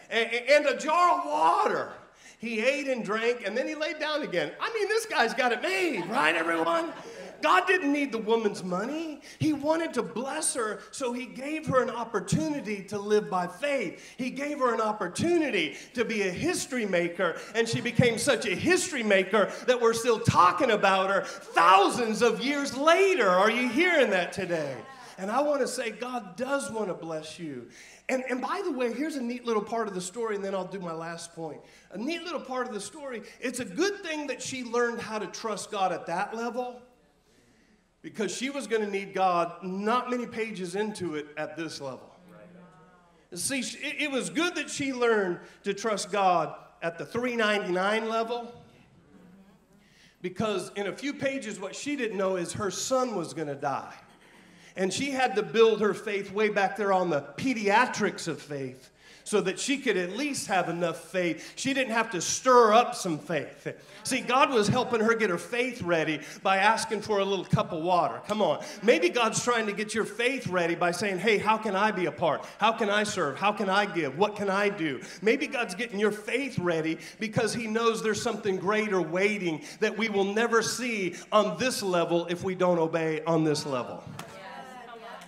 And, 0.10 0.30
and 0.32 0.66
a 0.68 0.78
jar 0.78 1.20
of 1.20 1.26
water. 1.26 1.92
He 2.40 2.62
ate 2.62 2.88
and 2.88 3.04
drank, 3.04 3.46
and 3.46 3.56
then 3.56 3.68
he 3.68 3.76
laid 3.76 4.00
down 4.00 4.24
again. 4.24 4.52
I 4.62 4.74
mean, 4.74 4.88
this 4.88 5.06
guy's 5.06 5.34
got 5.34 5.52
it 5.52 5.62
made, 5.62 6.06
right, 6.10 6.34
everyone? 6.34 6.94
God 7.42 7.68
didn't 7.68 7.92
need 7.92 8.12
the 8.12 8.18
woman's 8.18 8.64
money. 8.64 9.22
He 9.40 9.54
wanted 9.54 9.94
to 9.96 10.04
bless 10.04 10.54
her, 10.54 10.80
so 10.92 11.12
He 11.14 11.26
gave 11.26 11.66
her 11.68 11.84
an 11.84 11.90
opportunity 11.90 12.82
to 12.84 12.98
live 12.98 13.30
by 13.30 13.48
faith. 13.48 14.02
He 14.18 14.30
gave 14.30 14.60
her 14.60 14.74
an 14.74 14.82
opportunity 14.82 15.76
to 15.94 16.06
be 16.06 16.24
a 16.24 16.32
history 16.32 16.86
maker, 16.86 17.38
and 17.56 17.68
she 17.68 17.82
became 17.82 18.18
such 18.18 18.46
a 18.46 18.56
history 18.56 19.04
maker 19.04 19.52
that 19.68 19.80
we're 19.80 19.94
still 19.94 20.20
talking 20.20 20.72
about 20.72 21.10
her 21.10 21.24
thousands 21.24 22.22
of 22.22 22.44
years 22.44 22.76
later. 22.76 23.30
Are 23.30 23.52
you 23.52 23.68
hearing 23.70 24.10
that 24.12 24.32
today? 24.32 24.78
And 25.20 25.30
I 25.30 25.42
want 25.42 25.60
to 25.60 25.68
say, 25.68 25.92
God 25.92 26.38
does 26.38 26.72
want 26.72 26.88
to 26.88 26.94
bless 26.94 27.38
you. 27.38 27.68
And, 28.08 28.24
and 28.30 28.40
by 28.40 28.62
the 28.64 28.72
way, 28.72 28.94
here's 28.94 29.18
a 29.18 29.22
neat 29.22 29.46
little 29.46 29.62
part 29.62 29.90
of 29.90 29.94
the 29.94 30.00
story, 30.00 30.36
and 30.36 30.44
then 30.44 30.56
I'll 30.56 30.64
do 30.64 30.80
my 30.80 30.94
last 30.94 31.36
point. 31.36 31.60
A 31.92 31.98
neat 31.98 32.24
little 32.24 32.40
part 32.40 32.68
of 32.68 32.74
the 32.74 32.80
story. 32.80 33.24
It's 33.42 33.60
a 33.60 33.66
good 33.66 34.02
thing 34.02 34.28
that 34.28 34.42
she 34.42 34.64
learned 34.64 35.02
how 35.02 35.20
to 35.20 35.28
trust 35.28 35.72
God 35.72 35.92
at 35.92 36.06
that 36.06 36.38
level 36.38 36.82
because 38.02 38.34
she 38.34 38.50
was 38.50 38.66
going 38.66 38.82
to 38.82 38.90
need 38.90 39.14
God 39.14 39.62
not 39.62 40.10
many 40.10 40.26
pages 40.26 40.76
into 40.76 41.16
it 41.16 41.28
at 41.36 41.58
this 41.58 41.82
level. 41.82 42.10
See, 43.34 43.60
it, 43.60 44.04
it 44.04 44.12
was 44.12 44.30
good 44.30 44.56
that 44.56 44.70
she 44.70 44.94
learned 44.94 45.40
to 45.64 45.74
trust 45.74 46.14
God 46.14 46.56
at 46.82 46.98
the 46.98 47.06
399 47.06 48.08
level 48.08 48.54
because 50.22 50.72
in 50.78 50.88
a 50.88 50.96
few 50.96 51.14
pages, 51.14 51.60
what 51.60 51.76
she 51.76 51.98
didn't 51.98 52.18
know 52.18 52.38
is 52.38 52.54
her 52.54 52.72
son 52.72 53.16
was 53.16 53.34
going 53.34 53.50
to 53.50 53.56
die. 53.56 53.94
And 54.76 54.94
she 54.94 55.12
had 55.12 55.36
to 55.36 55.44
build 55.44 55.82
her 55.82 55.94
faith 55.94 56.32
way 56.32 56.50
back 56.50 56.78
there 56.78 56.94
on 56.94 57.10
the 57.10 57.22
pediatrics 57.38 58.28
of 58.28 58.42
faith 58.42 58.90
so 59.30 59.42
that 59.42 59.60
she 59.60 59.78
could 59.78 59.96
at 59.96 60.18
least 60.18 60.48
have 60.48 60.70
enough 60.70 60.98
faith. 61.12 61.54
She 61.56 61.76
didn't 61.76 61.94
have 61.94 62.10
to 62.12 62.20
stir 62.20 62.74
up 62.74 62.96
some 62.96 63.20
faith. 63.20 63.68
See, 64.04 64.22
God 64.22 64.50
was 64.50 64.68
helping 64.68 65.02
her 65.02 65.14
get 65.14 65.30
her 65.30 65.38
faith 65.38 65.84
ready 65.84 66.22
by 66.42 66.58
asking 66.58 67.02
for 67.02 67.20
a 67.20 67.24
little 67.24 67.46
cup 67.46 67.72
of 67.72 67.84
water. 67.84 68.20
Come 68.28 68.42
on. 68.42 68.64
Maybe 68.82 69.08
God's 69.08 69.44
trying 69.44 69.68
to 69.68 69.72
get 69.72 69.94
your 69.94 70.06
faith 70.06 70.48
ready 70.48 70.74
by 70.74 70.90
saying, 70.90 71.20
hey, 71.20 71.38
how 71.38 71.60
can 71.60 71.76
I 71.76 71.92
be 71.92 72.08
a 72.08 72.12
part? 72.12 72.44
How 72.58 72.72
can 72.72 72.90
I 72.90 73.04
serve? 73.04 73.38
How 73.38 73.52
can 73.52 73.70
I 73.70 73.86
give? 73.86 74.18
What 74.18 74.36
can 74.36 74.50
I 74.50 74.70
do? 74.70 75.00
Maybe 75.22 75.46
God's 75.46 75.76
getting 75.76 76.00
your 76.00 76.12
faith 76.12 76.58
ready 76.58 76.98
because 77.20 77.54
He 77.54 77.68
knows 77.68 78.02
there's 78.02 78.24
something 78.24 78.58
greater 78.58 79.00
waiting 79.00 79.62
that 79.80 79.96
we 79.96 80.10
will 80.10 80.34
never 80.34 80.64
see 80.64 81.16
on 81.32 81.56
this 81.60 81.84
level 81.84 82.26
if 82.32 82.44
we 82.44 82.56
don't 82.56 82.80
obey 82.80 83.22
on 83.26 83.44
this 83.44 83.64
level. 83.64 84.04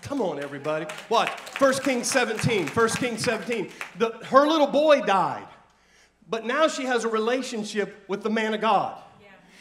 Come 0.02 0.22
on, 0.22 0.42
everybody. 0.42 0.86
Watch. 1.10 1.30
1 1.58 1.74
Kings 1.80 2.10
17. 2.10 2.68
1 2.68 2.90
Kings 2.90 3.24
17. 3.24 3.70
The, 3.98 4.10
her 4.26 4.48
little 4.48 4.68
boy 4.68 5.02
died. 5.02 5.48
But 6.30 6.46
now 6.46 6.68
she 6.68 6.84
has 6.86 7.04
a 7.04 7.10
relationship 7.10 8.06
with 8.08 8.24
the 8.24 8.30
man 8.30 8.54
of 8.54 8.62
God. 8.62 9.02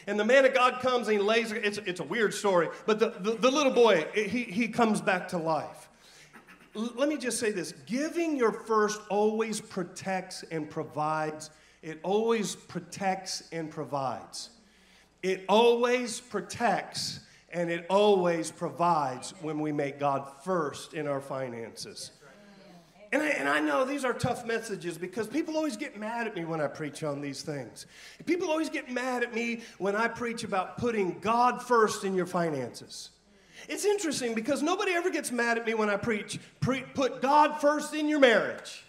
And 0.06 0.18
the 0.18 0.24
man 0.24 0.44
of 0.44 0.54
God 0.54 0.80
comes 0.80 1.08
and 1.08 1.18
he 1.18 1.22
lays, 1.22 1.52
it's, 1.52 1.78
it's 1.78 2.00
a 2.00 2.04
weird 2.04 2.32
story, 2.32 2.68
but 2.86 2.98
the, 2.98 3.10
the, 3.20 3.32
the 3.32 3.50
little 3.50 3.72
boy, 3.72 4.06
he, 4.14 4.44
he 4.44 4.68
comes 4.68 5.00
back 5.00 5.28
to 5.28 5.38
life. 5.38 5.88
L- 6.74 6.92
let 6.96 7.08
me 7.08 7.16
just 7.16 7.38
say 7.38 7.50
this 7.50 7.72
giving 7.86 8.36
your 8.36 8.50
first 8.50 9.00
always 9.08 9.60
protects 9.60 10.42
and 10.50 10.70
provides. 10.70 11.50
It 11.82 12.00
always 12.02 12.56
protects 12.56 13.44
and 13.52 13.70
provides. 13.70 14.50
It 15.22 15.44
always 15.48 16.18
protects 16.18 17.20
and 17.52 17.70
it 17.70 17.86
always 17.88 18.50
provides 18.50 19.34
when 19.40 19.60
we 19.60 19.72
make 19.72 19.98
God 19.98 20.28
first 20.44 20.94
in 20.94 21.06
our 21.06 21.20
finances. 21.20 22.12
And 23.12 23.22
I, 23.22 23.28
and 23.30 23.48
I 23.48 23.58
know 23.58 23.84
these 23.84 24.04
are 24.04 24.12
tough 24.12 24.46
messages 24.46 24.96
because 24.96 25.26
people 25.26 25.56
always 25.56 25.76
get 25.76 25.98
mad 25.98 26.28
at 26.28 26.36
me 26.36 26.44
when 26.44 26.60
I 26.60 26.68
preach 26.68 27.02
on 27.02 27.20
these 27.20 27.42
things. 27.42 27.86
People 28.24 28.50
always 28.50 28.70
get 28.70 28.88
mad 28.88 29.24
at 29.24 29.34
me 29.34 29.62
when 29.78 29.96
I 29.96 30.06
preach 30.06 30.44
about 30.44 30.78
putting 30.78 31.18
God 31.18 31.60
first 31.60 32.04
in 32.04 32.14
your 32.14 32.26
finances. 32.26 33.10
It's 33.68 33.84
interesting 33.84 34.34
because 34.34 34.62
nobody 34.62 34.92
ever 34.92 35.10
gets 35.10 35.32
mad 35.32 35.58
at 35.58 35.66
me 35.66 35.74
when 35.74 35.90
I 35.90 35.96
preach, 35.96 36.38
pre- 36.60 36.82
put 36.94 37.20
God 37.20 37.60
first 37.60 37.94
in 37.94 38.08
your 38.08 38.20
marriage. 38.20 38.84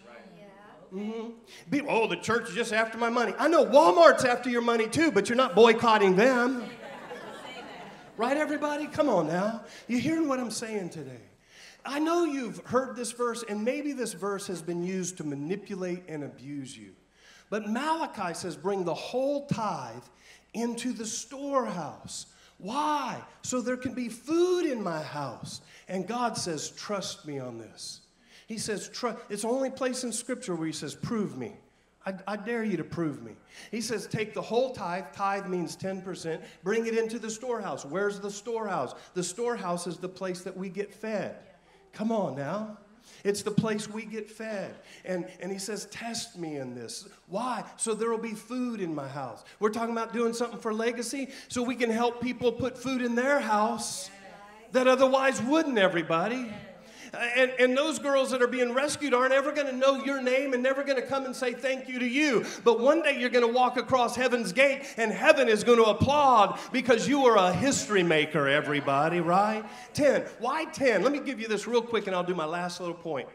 Mm-hmm. 0.94 1.30
People, 1.72 1.90
oh, 1.90 2.08
the 2.08 2.18
church 2.18 2.50
is 2.50 2.56
just 2.56 2.74
after 2.74 2.98
my 2.98 3.10
money. 3.10 3.34
I 3.40 3.48
know 3.48 3.66
Walmart's 3.66 4.26
after 4.26 4.50
your 4.50 4.62
money 4.62 4.88
too, 4.88 5.12
but 5.12 5.30
you're 5.30 5.38
not 5.38 5.56
boycotting 5.56 6.16
them. 6.16 6.64
Right, 8.18 8.38
everybody? 8.38 8.88
Come 8.88 9.10
on 9.10 9.28
now. 9.28 9.64
You 9.88 9.98
hearing 9.98 10.28
what 10.28 10.40
I'm 10.40 10.52
saying 10.52 10.90
today? 10.90 11.22
I 11.86 12.00
know 12.00 12.26
you've 12.26 12.60
heard 12.66 12.96
this 12.96 13.12
verse, 13.12 13.44
and 13.48 13.64
maybe 13.64 13.94
this 13.94 14.14
verse 14.14 14.46
has 14.48 14.62
been 14.62 14.84
used 14.84 15.18
to 15.18 15.24
manipulate 15.24 16.04
and 16.08 16.24
abuse 16.24 16.78
you. 16.78 16.92
But 17.50 17.68
Malachi 17.68 18.34
says, 18.34 18.56
bring 18.56 18.84
the 18.84 18.94
whole 18.94 19.48
tithe 19.48 20.04
into 20.54 20.94
the 20.94 21.06
storehouse. 21.06 22.28
Why? 22.58 23.20
So 23.42 23.62
there 23.62 23.78
can 23.78 23.94
be 23.94 24.10
food 24.10 24.66
in 24.66 24.84
my 24.84 25.02
house. 25.02 25.62
And 25.88 26.08
God 26.08 26.38
says, 26.38 26.70
trust 26.70 27.26
me 27.26 27.40
on 27.40 27.58
this. 27.58 28.02
He 28.46 28.58
says, 28.58 28.92
it's 29.30 29.42
the 29.42 29.48
only 29.48 29.72
place 29.72 30.04
in 30.04 30.12
Scripture 30.12 30.54
where 30.54 30.68
He 30.68 30.74
says, 30.74 30.94
prove 30.94 31.38
me. 31.38 31.54
I, 32.06 32.14
I, 32.28 32.36
dare 32.36 32.64
you 32.64 32.78
to 32.78 32.84
prove 32.84 33.22
me. 33.22 33.34
He 33.70 33.80
says, 33.80 34.08
take 34.08 34.34
the 34.34 34.42
whole 34.42 34.72
tithe. 34.72 35.06
Tithe 35.14 35.48
means 35.48 35.78
10%. 35.78 36.42
Bring 36.64 36.88
it 36.88 36.98
into 36.98 37.20
the 37.20 37.30
storehouse. 37.30 37.86
Where's 37.86 38.20
the 38.20 38.32
storehouse? 38.32 38.96
The 39.14 39.24
storehouse 39.24 39.86
is 39.86 39.98
the 39.98 40.10
place 40.10 40.42
that 40.42 40.58
we 40.58 40.70
get 40.70 40.92
fed. 40.94 41.36
Come 41.94 42.12
on 42.12 42.36
now. 42.36 42.78
It's 43.24 43.44
the 43.44 43.52
place 43.52 43.90
we 43.90 44.06
get 44.06 44.32
fed. 44.32 44.74
And, 45.06 45.28
and 45.42 45.52
he 45.52 45.60
says, 45.60 45.86
Test 45.88 46.38
me 46.38 46.58
in 46.58 46.74
this. 46.74 47.08
Why? 47.28 47.64
So 47.78 47.94
there 47.94 48.10
will 48.10 48.18
be 48.18 48.34
food 48.34 48.80
in 48.80 48.96
my 48.96 49.08
house. 49.08 49.44
We're 49.60 49.70
talking 49.70 49.92
about 49.92 50.14
doing 50.14 50.34
something 50.34 50.60
for 50.60 50.74
legacy 50.74 51.30
so 51.48 51.62
we 51.62 51.76
can 51.76 51.90
help 51.90 52.22
people 52.22 52.52
put 52.52 52.78
food 52.78 53.02
in 53.02 53.16
their 53.16 53.40
house 53.40 54.10
that 54.72 54.88
otherwise 54.88 55.42
wouldn't, 55.42 55.78
everybody. 55.78 56.52
And, 57.14 57.52
and 57.60 57.78
those 57.78 58.00
girls 58.00 58.32
that 58.32 58.42
are 58.42 58.48
being 58.48 58.74
rescued 58.74 59.14
aren't 59.14 59.34
ever 59.34 59.52
going 59.52 59.68
to 59.68 59.76
know 59.76 60.02
your 60.04 60.22
name 60.22 60.54
and 60.54 60.64
never 60.64 60.84
going 60.84 60.96
to 60.96 61.06
come 61.06 61.26
and 61.26 61.36
say 61.36 61.54
thank 61.54 61.90
you 61.90 62.00
to 62.00 62.08
you. 62.08 62.46
But 62.64 62.80
one 62.80 63.02
day 63.02 63.20
you're 63.20 63.30
going 63.30 63.46
to 63.46 63.54
walk 63.54 63.76
across 63.76 64.16
heaven's 64.16 64.54
gate 64.54 64.86
and 64.96 65.12
heaven 65.12 65.50
is 65.50 65.66
going 65.66 65.78
to 65.78 65.86
applaud 65.86 66.58
because 66.72 67.10
you 67.10 67.26
are 67.26 67.38
a 67.38 67.52
history 67.52 68.04
maker, 68.04 68.48
everybody, 68.48 69.20
right? 69.20 69.66
10. 69.94 70.24
Why 70.40 70.66
10? 70.66 71.04
Let 71.04 71.12
me 71.12 71.20
give 71.20 71.42
you 71.42 71.50
this 71.50 71.68
real 71.68 71.82
quick 71.82 72.08
and 72.08 72.16
I'll 72.16 72.24
do 72.24 72.36
my 72.36 72.46
last 72.46 72.80
little 72.80 72.96
point. 72.96 73.28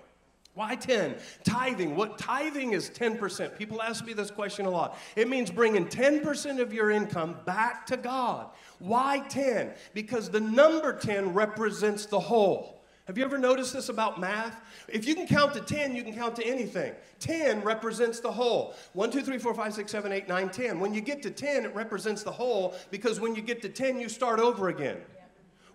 Why 0.55 0.75
10? 0.75 1.17
Tithing. 1.45 1.97
What 1.97 2.17
tithing 2.17 2.73
is 2.73 2.89
10%. 2.89 3.59
People 3.59 3.83
ask 3.83 4.07
me 4.07 4.15
this 4.15 4.31
question 4.31 4.65
a 4.65 4.71
lot. 4.71 4.97
It 5.15 5.29
means 5.29 5.51
bringing 5.51 5.87
10% 5.87 6.61
of 6.61 6.73
your 6.73 6.91
income 6.91 7.37
back 7.45 7.85
to 7.89 7.99
God. 7.99 8.49
Why 8.79 9.19
10? 9.29 9.75
Because 9.93 10.31
the 10.31 10.41
number 10.41 10.95
10 10.95 11.35
represents 11.35 12.07
the 12.07 12.19
whole. 12.19 12.76
Have 13.07 13.17
you 13.17 13.25
ever 13.25 13.39
noticed 13.39 13.73
this 13.73 13.89
about 13.89 14.19
math? 14.19 14.61
If 14.89 15.07
you 15.07 15.15
can 15.15 15.29
count 15.29 15.55
to 15.55 15.61
10, 15.61 15.95
you 15.95 16.03
can 16.03 16.13
count 16.13 16.35
to 16.37 16.45
anything. 16.45 16.93
10 17.21 17.63
represents 17.63 18.19
the 18.19 18.33
whole. 18.33 18.75
1, 18.95 19.13
2, 19.13 19.23
3, 19.23 19.39
4, 19.39 19.55
5, 19.55 19.75
6, 19.75 19.93
7, 19.93 20.13
8, 20.13 20.29
9, 20.29 20.49
10. 20.49 20.81
When 20.81 20.93
you 20.93 21.01
get 21.01 21.23
to 21.23 21.31
10, 21.31 21.67
it 21.67 21.75
represents 21.75 22.25
the 22.25 22.33
whole 22.33 22.75
because 22.91 23.21
when 23.21 23.37
you 23.37 23.43
get 23.43 23.63
to 23.63 23.69
10, 23.69 24.01
you 24.01 24.09
start 24.09 24.41
over 24.41 24.69
again. 24.71 24.97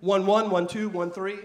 1, 0.01 0.25
1, 0.25 0.49
1, 0.49 0.67
2, 0.67 0.89
1, 0.89 1.11
3, 1.11 1.35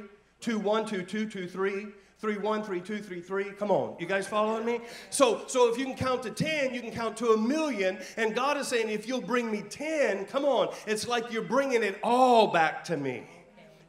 2, 0.40 0.58
1, 0.58 0.86
2, 0.86 1.02
2, 1.02 1.28
2, 1.28 1.48
3, 1.48 1.86
three 2.18 2.38
one 2.38 2.62
three 2.62 2.80
two 2.80 2.98
three 2.98 3.20
three 3.20 3.44
come 3.50 3.70
on 3.70 3.94
you 4.00 4.06
guys 4.06 4.26
following 4.26 4.64
me 4.64 4.80
so 5.10 5.42
so 5.48 5.70
if 5.70 5.78
you 5.78 5.84
can 5.84 5.94
count 5.94 6.22
to 6.22 6.30
10 6.30 6.72
you 6.72 6.80
can 6.80 6.90
count 6.90 7.14
to 7.14 7.32
a 7.32 7.36
million 7.36 7.98
and 8.16 8.34
god 8.34 8.56
is 8.56 8.66
saying 8.66 8.88
if 8.88 9.06
you'll 9.06 9.20
bring 9.20 9.50
me 9.50 9.60
10 9.60 10.24
come 10.24 10.46
on 10.46 10.74
it's 10.86 11.06
like 11.06 11.30
you're 11.30 11.42
bringing 11.42 11.82
it 11.82 11.98
all 12.02 12.46
back 12.46 12.82
to 12.82 12.96
me 12.96 13.24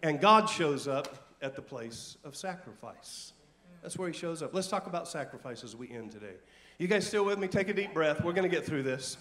and 0.04 0.20
god 0.20 0.50
shows 0.50 0.90
up 0.90 1.27
at 1.42 1.56
the 1.56 1.62
place 1.62 2.18
of 2.24 2.36
sacrifice 2.36 3.34
that's 3.82 3.98
where 3.98 4.08
he 4.08 4.14
shows 4.14 4.42
up 4.42 4.54
let's 4.54 4.68
talk 4.68 4.88
about 4.88 5.08
sacrifice 5.08 5.64
as 5.64 5.76
we 5.76 5.90
end 5.92 6.12
today 6.12 6.36
you 6.78 6.88
guys 6.88 7.06
still 7.06 7.26
with 7.26 7.40
me 7.40 7.48
take 7.48 7.70
a 7.70 7.74
deep 7.74 7.94
breath 7.94 8.24
we're 8.24 8.34
going 8.34 8.50
to 8.50 8.56
get 8.56 8.66
through 8.66 8.84
this 8.84 9.18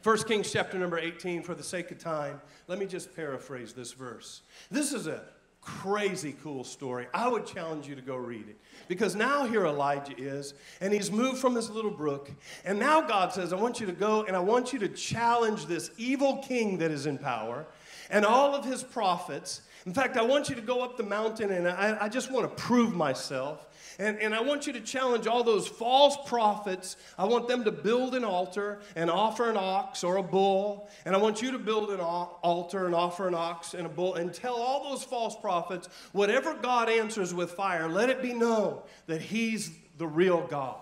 First 0.00 0.28
Kings 0.28 0.52
chapter 0.52 0.78
number 0.78 0.96
18, 0.96 1.42
for 1.42 1.56
the 1.56 1.62
sake 1.62 1.90
of 1.90 1.98
time, 1.98 2.40
let 2.68 2.78
me 2.78 2.86
just 2.86 3.16
paraphrase 3.16 3.72
this 3.72 3.92
verse. 3.92 4.42
This 4.70 4.92
is 4.92 5.08
a 5.08 5.24
crazy 5.60 6.36
cool 6.42 6.64
story. 6.64 7.06
I 7.12 7.28
would 7.28 7.46
challenge 7.46 7.88
you 7.88 7.94
to 7.94 8.00
go 8.00 8.16
read 8.16 8.48
it. 8.48 8.58
Because 8.86 9.14
now 9.14 9.44
here 9.44 9.66
Elijah 9.66 10.14
is, 10.16 10.54
and 10.80 10.92
he's 10.92 11.10
moved 11.10 11.38
from 11.38 11.52
this 11.52 11.68
little 11.68 11.90
brook, 11.90 12.30
and 12.64 12.78
now 12.78 13.00
God 13.00 13.32
says, 13.32 13.52
I 13.52 13.56
want 13.56 13.80
you 13.80 13.86
to 13.86 13.92
go 13.92 14.22
and 14.24 14.36
I 14.36 14.40
want 14.40 14.72
you 14.72 14.78
to 14.78 14.88
challenge 14.88 15.66
this 15.66 15.90
evil 15.98 16.38
king 16.38 16.78
that 16.78 16.90
is 16.90 17.06
in 17.06 17.18
power 17.18 17.66
and 18.10 18.24
all 18.24 18.54
of 18.54 18.64
his 18.64 18.82
prophets. 18.82 19.62
In 19.88 19.94
fact, 19.94 20.18
I 20.18 20.22
want 20.22 20.50
you 20.50 20.54
to 20.54 20.60
go 20.60 20.84
up 20.84 20.98
the 20.98 21.02
mountain 21.02 21.50
and 21.50 21.66
I, 21.66 21.96
I 21.98 22.08
just 22.10 22.30
want 22.30 22.44
to 22.44 22.62
prove 22.62 22.94
myself. 22.94 23.66
And, 23.98 24.18
and 24.18 24.34
I 24.34 24.42
want 24.42 24.66
you 24.66 24.74
to 24.74 24.82
challenge 24.82 25.26
all 25.26 25.42
those 25.42 25.66
false 25.66 26.14
prophets. 26.28 26.98
I 27.16 27.24
want 27.24 27.48
them 27.48 27.64
to 27.64 27.72
build 27.72 28.14
an 28.14 28.22
altar 28.22 28.80
and 28.96 29.10
offer 29.10 29.48
an 29.48 29.56
ox 29.56 30.04
or 30.04 30.18
a 30.18 30.22
bull. 30.22 30.90
And 31.06 31.16
I 31.16 31.18
want 31.18 31.40
you 31.40 31.52
to 31.52 31.58
build 31.58 31.88
an 31.88 32.00
altar 32.00 32.84
and 32.84 32.94
offer 32.94 33.28
an 33.28 33.34
ox 33.34 33.72
and 33.72 33.86
a 33.86 33.88
bull 33.88 34.16
and 34.16 34.34
tell 34.34 34.56
all 34.56 34.90
those 34.90 35.02
false 35.02 35.34
prophets 35.40 35.88
whatever 36.12 36.52
God 36.52 36.90
answers 36.90 37.32
with 37.32 37.52
fire, 37.52 37.88
let 37.88 38.10
it 38.10 38.20
be 38.20 38.34
known 38.34 38.82
that 39.06 39.22
He's 39.22 39.70
the 39.96 40.06
real 40.06 40.46
God. 40.48 40.76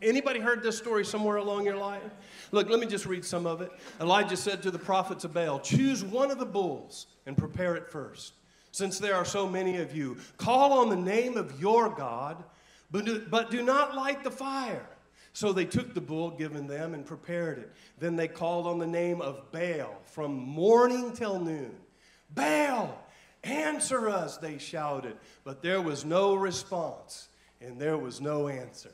Anybody 0.00 0.38
heard 0.38 0.62
this 0.62 0.78
story 0.78 1.04
somewhere 1.04 1.38
along 1.38 1.66
your 1.66 1.76
life? 1.76 2.00
Look, 2.54 2.70
let 2.70 2.78
me 2.78 2.86
just 2.86 3.04
read 3.04 3.24
some 3.24 3.46
of 3.46 3.62
it. 3.62 3.72
Elijah 4.00 4.36
said 4.36 4.62
to 4.62 4.70
the 4.70 4.78
prophets 4.78 5.24
of 5.24 5.34
Baal, 5.34 5.58
Choose 5.58 6.04
one 6.04 6.30
of 6.30 6.38
the 6.38 6.46
bulls 6.46 7.08
and 7.26 7.36
prepare 7.36 7.74
it 7.74 7.90
first 7.90 8.34
since 8.70 9.00
there 9.00 9.16
are 9.16 9.24
so 9.24 9.48
many 9.48 9.78
of 9.78 9.94
you. 9.94 10.16
Call 10.36 10.72
on 10.72 10.88
the 10.88 10.96
name 10.96 11.36
of 11.36 11.60
your 11.60 11.88
God, 11.90 12.42
but 12.92 13.04
do, 13.04 13.26
but 13.28 13.50
do 13.50 13.60
not 13.60 13.96
light 13.96 14.22
the 14.22 14.30
fire. 14.30 14.86
So 15.32 15.52
they 15.52 15.64
took 15.64 15.94
the 15.94 16.00
bull 16.00 16.30
given 16.30 16.68
them 16.68 16.94
and 16.94 17.04
prepared 17.04 17.58
it. 17.58 17.72
Then 17.98 18.14
they 18.14 18.28
called 18.28 18.68
on 18.68 18.78
the 18.78 18.86
name 18.86 19.20
of 19.20 19.50
Baal 19.50 20.00
from 20.04 20.34
morning 20.34 21.12
till 21.12 21.40
noon. 21.40 21.72
Baal, 22.34 23.04
answer 23.42 24.08
us, 24.08 24.36
they 24.36 24.58
shouted. 24.58 25.16
But 25.42 25.60
there 25.60 25.80
was 25.80 26.04
no 26.04 26.36
response 26.36 27.28
and 27.60 27.80
there 27.80 27.98
was 27.98 28.20
no 28.20 28.46
answer. 28.46 28.92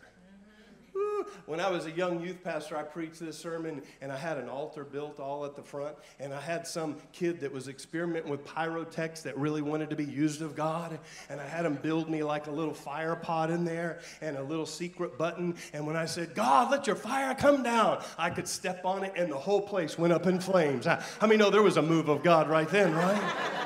When 1.47 1.61
I 1.61 1.71
was 1.71 1.87
a 1.87 1.91
young 1.91 2.21
youth 2.21 2.43
pastor, 2.43 2.77
I 2.77 2.83
preached 2.83 3.21
this 3.21 3.39
sermon 3.39 3.83
and 4.01 4.13
I 4.13 4.17
had 4.17 4.39
an 4.39 4.49
altar 4.49 4.85
built 4.85 5.21
all 5.21 5.45
at 5.45 5.57
the 5.57 5.63
front. 5.63 5.97
And 6.19 6.33
I 6.33 6.41
had 6.41 6.67
some 6.67 6.97
kid 7.13 7.41
that 7.41 7.53
was 7.53 7.69
experimenting 7.69 8.31
with 8.31 8.45
pyrotechs 8.45 9.23
that 9.23 9.37
really 9.37 9.63
wanted 9.63 9.91
to 9.91 9.97
be 9.97 10.05
used 10.05 10.43
of 10.43 10.55
God. 10.55 10.99
And 11.29 11.41
I 11.41 11.47
had 11.47 11.65
him 11.65 11.75
build 11.75 12.11
me 12.11 12.23
like 12.23 12.47
a 12.47 12.51
little 12.51 12.75
fire 12.75 13.17
pot 13.17 13.51
in 13.51 13.65
there 13.65 14.01
and 14.21 14.37
a 14.37 14.43
little 14.43 14.67
secret 14.67 15.19
button. 15.19 15.57
And 15.73 15.87
when 15.87 15.97
I 15.97 16.07
said, 16.07 16.35
God, 16.35 16.71
let 16.71 16.87
your 16.87 16.97
fire 16.97 17.35
come 17.35 17.63
down, 17.63 18.03
I 18.19 18.31
could 18.31 18.49
step 18.49 18.85
on 18.85 19.05
it 19.05 19.13
and 19.17 19.31
the 19.31 19.39
whole 19.39 19.61
place 19.61 19.99
went 19.99 20.13
up 20.13 20.27
in 20.27 20.41
flames. 20.41 20.87
I, 20.87 21.03
I 21.21 21.27
mean, 21.27 21.39
no, 21.39 21.51
there 21.51 21.63
was 21.63 21.77
a 21.77 21.83
move 21.83 22.09
of 22.09 22.23
God 22.23 22.49
right 22.49 22.69
then, 22.69 22.95
right? 22.95 23.60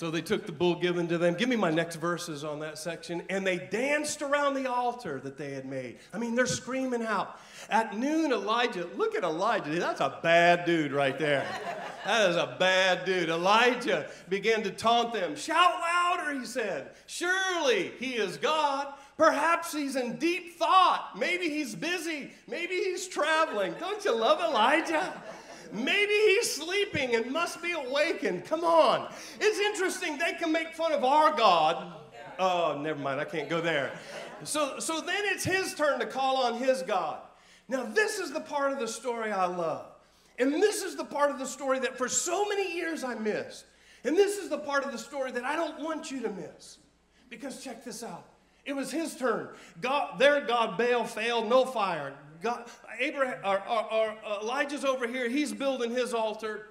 So 0.00 0.10
they 0.10 0.22
took 0.22 0.46
the 0.46 0.52
bull 0.52 0.76
given 0.76 1.08
to 1.08 1.18
them. 1.18 1.34
Give 1.34 1.50
me 1.50 1.56
my 1.56 1.70
next 1.70 1.96
verses 1.96 2.42
on 2.42 2.58
that 2.60 2.78
section. 2.78 3.22
And 3.28 3.46
they 3.46 3.58
danced 3.58 4.22
around 4.22 4.54
the 4.54 4.64
altar 4.64 5.20
that 5.20 5.36
they 5.36 5.52
had 5.52 5.66
made. 5.66 5.98
I 6.14 6.16
mean, 6.16 6.34
they're 6.34 6.46
screaming 6.46 7.02
out. 7.02 7.38
At 7.68 7.98
noon, 7.98 8.32
Elijah, 8.32 8.88
look 8.96 9.14
at 9.14 9.24
Elijah. 9.24 9.78
That's 9.78 10.00
a 10.00 10.18
bad 10.22 10.64
dude 10.64 10.92
right 10.92 11.18
there. 11.18 11.46
That 12.06 12.30
is 12.30 12.36
a 12.36 12.56
bad 12.58 13.04
dude. 13.04 13.28
Elijah 13.28 14.06
began 14.30 14.62
to 14.62 14.70
taunt 14.70 15.12
them. 15.12 15.36
Shout 15.36 15.74
louder, 15.82 16.40
he 16.40 16.46
said. 16.46 16.92
Surely 17.04 17.92
he 17.98 18.12
is 18.12 18.38
God. 18.38 18.86
Perhaps 19.18 19.70
he's 19.70 19.96
in 19.96 20.16
deep 20.16 20.58
thought. 20.58 21.10
Maybe 21.18 21.50
he's 21.50 21.74
busy. 21.74 22.30
Maybe 22.48 22.76
he's 22.76 23.06
traveling. 23.06 23.74
Don't 23.78 24.02
you 24.02 24.16
love 24.16 24.40
Elijah? 24.40 25.12
Maybe 25.72 26.12
he's 26.12 26.50
sleeping 26.52 27.14
and 27.14 27.30
must 27.30 27.62
be 27.62 27.72
awakened. 27.72 28.44
Come 28.44 28.64
on. 28.64 29.12
It's 29.40 29.58
interesting. 29.58 30.18
They 30.18 30.32
can 30.32 30.52
make 30.52 30.74
fun 30.74 30.92
of 30.92 31.04
our 31.04 31.36
God. 31.36 31.94
Oh, 32.38 32.78
never 32.80 32.98
mind. 32.98 33.20
I 33.20 33.24
can't 33.24 33.48
go 33.48 33.60
there. 33.60 33.92
So, 34.44 34.78
so 34.78 35.00
then 35.00 35.22
it's 35.26 35.44
his 35.44 35.74
turn 35.74 36.00
to 36.00 36.06
call 36.06 36.38
on 36.38 36.54
his 36.54 36.82
God. 36.82 37.20
Now, 37.68 37.84
this 37.84 38.18
is 38.18 38.32
the 38.32 38.40
part 38.40 38.72
of 38.72 38.78
the 38.78 38.88
story 38.88 39.30
I 39.30 39.46
love. 39.46 39.86
And 40.38 40.54
this 40.54 40.82
is 40.82 40.96
the 40.96 41.04
part 41.04 41.30
of 41.30 41.38
the 41.38 41.46
story 41.46 41.78
that 41.80 41.98
for 41.98 42.08
so 42.08 42.48
many 42.48 42.74
years 42.74 43.04
I 43.04 43.14
missed. 43.14 43.66
And 44.04 44.16
this 44.16 44.38
is 44.38 44.48
the 44.48 44.58
part 44.58 44.84
of 44.84 44.92
the 44.92 44.98
story 44.98 45.30
that 45.32 45.44
I 45.44 45.54
don't 45.54 45.80
want 45.80 46.10
you 46.10 46.22
to 46.22 46.30
miss. 46.30 46.78
Because 47.28 47.62
check 47.62 47.84
this 47.84 48.02
out. 48.02 48.24
It 48.64 48.72
was 48.72 48.90
his 48.90 49.16
turn. 49.16 49.48
God, 49.80 50.18
their 50.18 50.40
God, 50.40 50.78
Baal, 50.78 51.04
failed, 51.04 51.48
no 51.48 51.64
fire. 51.64 52.14
God, 52.42 52.66
Abraham, 52.98 53.38
or, 53.44 53.62
or, 53.68 53.92
or 53.92 54.16
uh, 54.26 54.40
Elijah's 54.42 54.84
over 54.84 55.06
here, 55.06 55.28
he's 55.28 55.52
building 55.52 55.90
his 55.90 56.14
altar. 56.14 56.68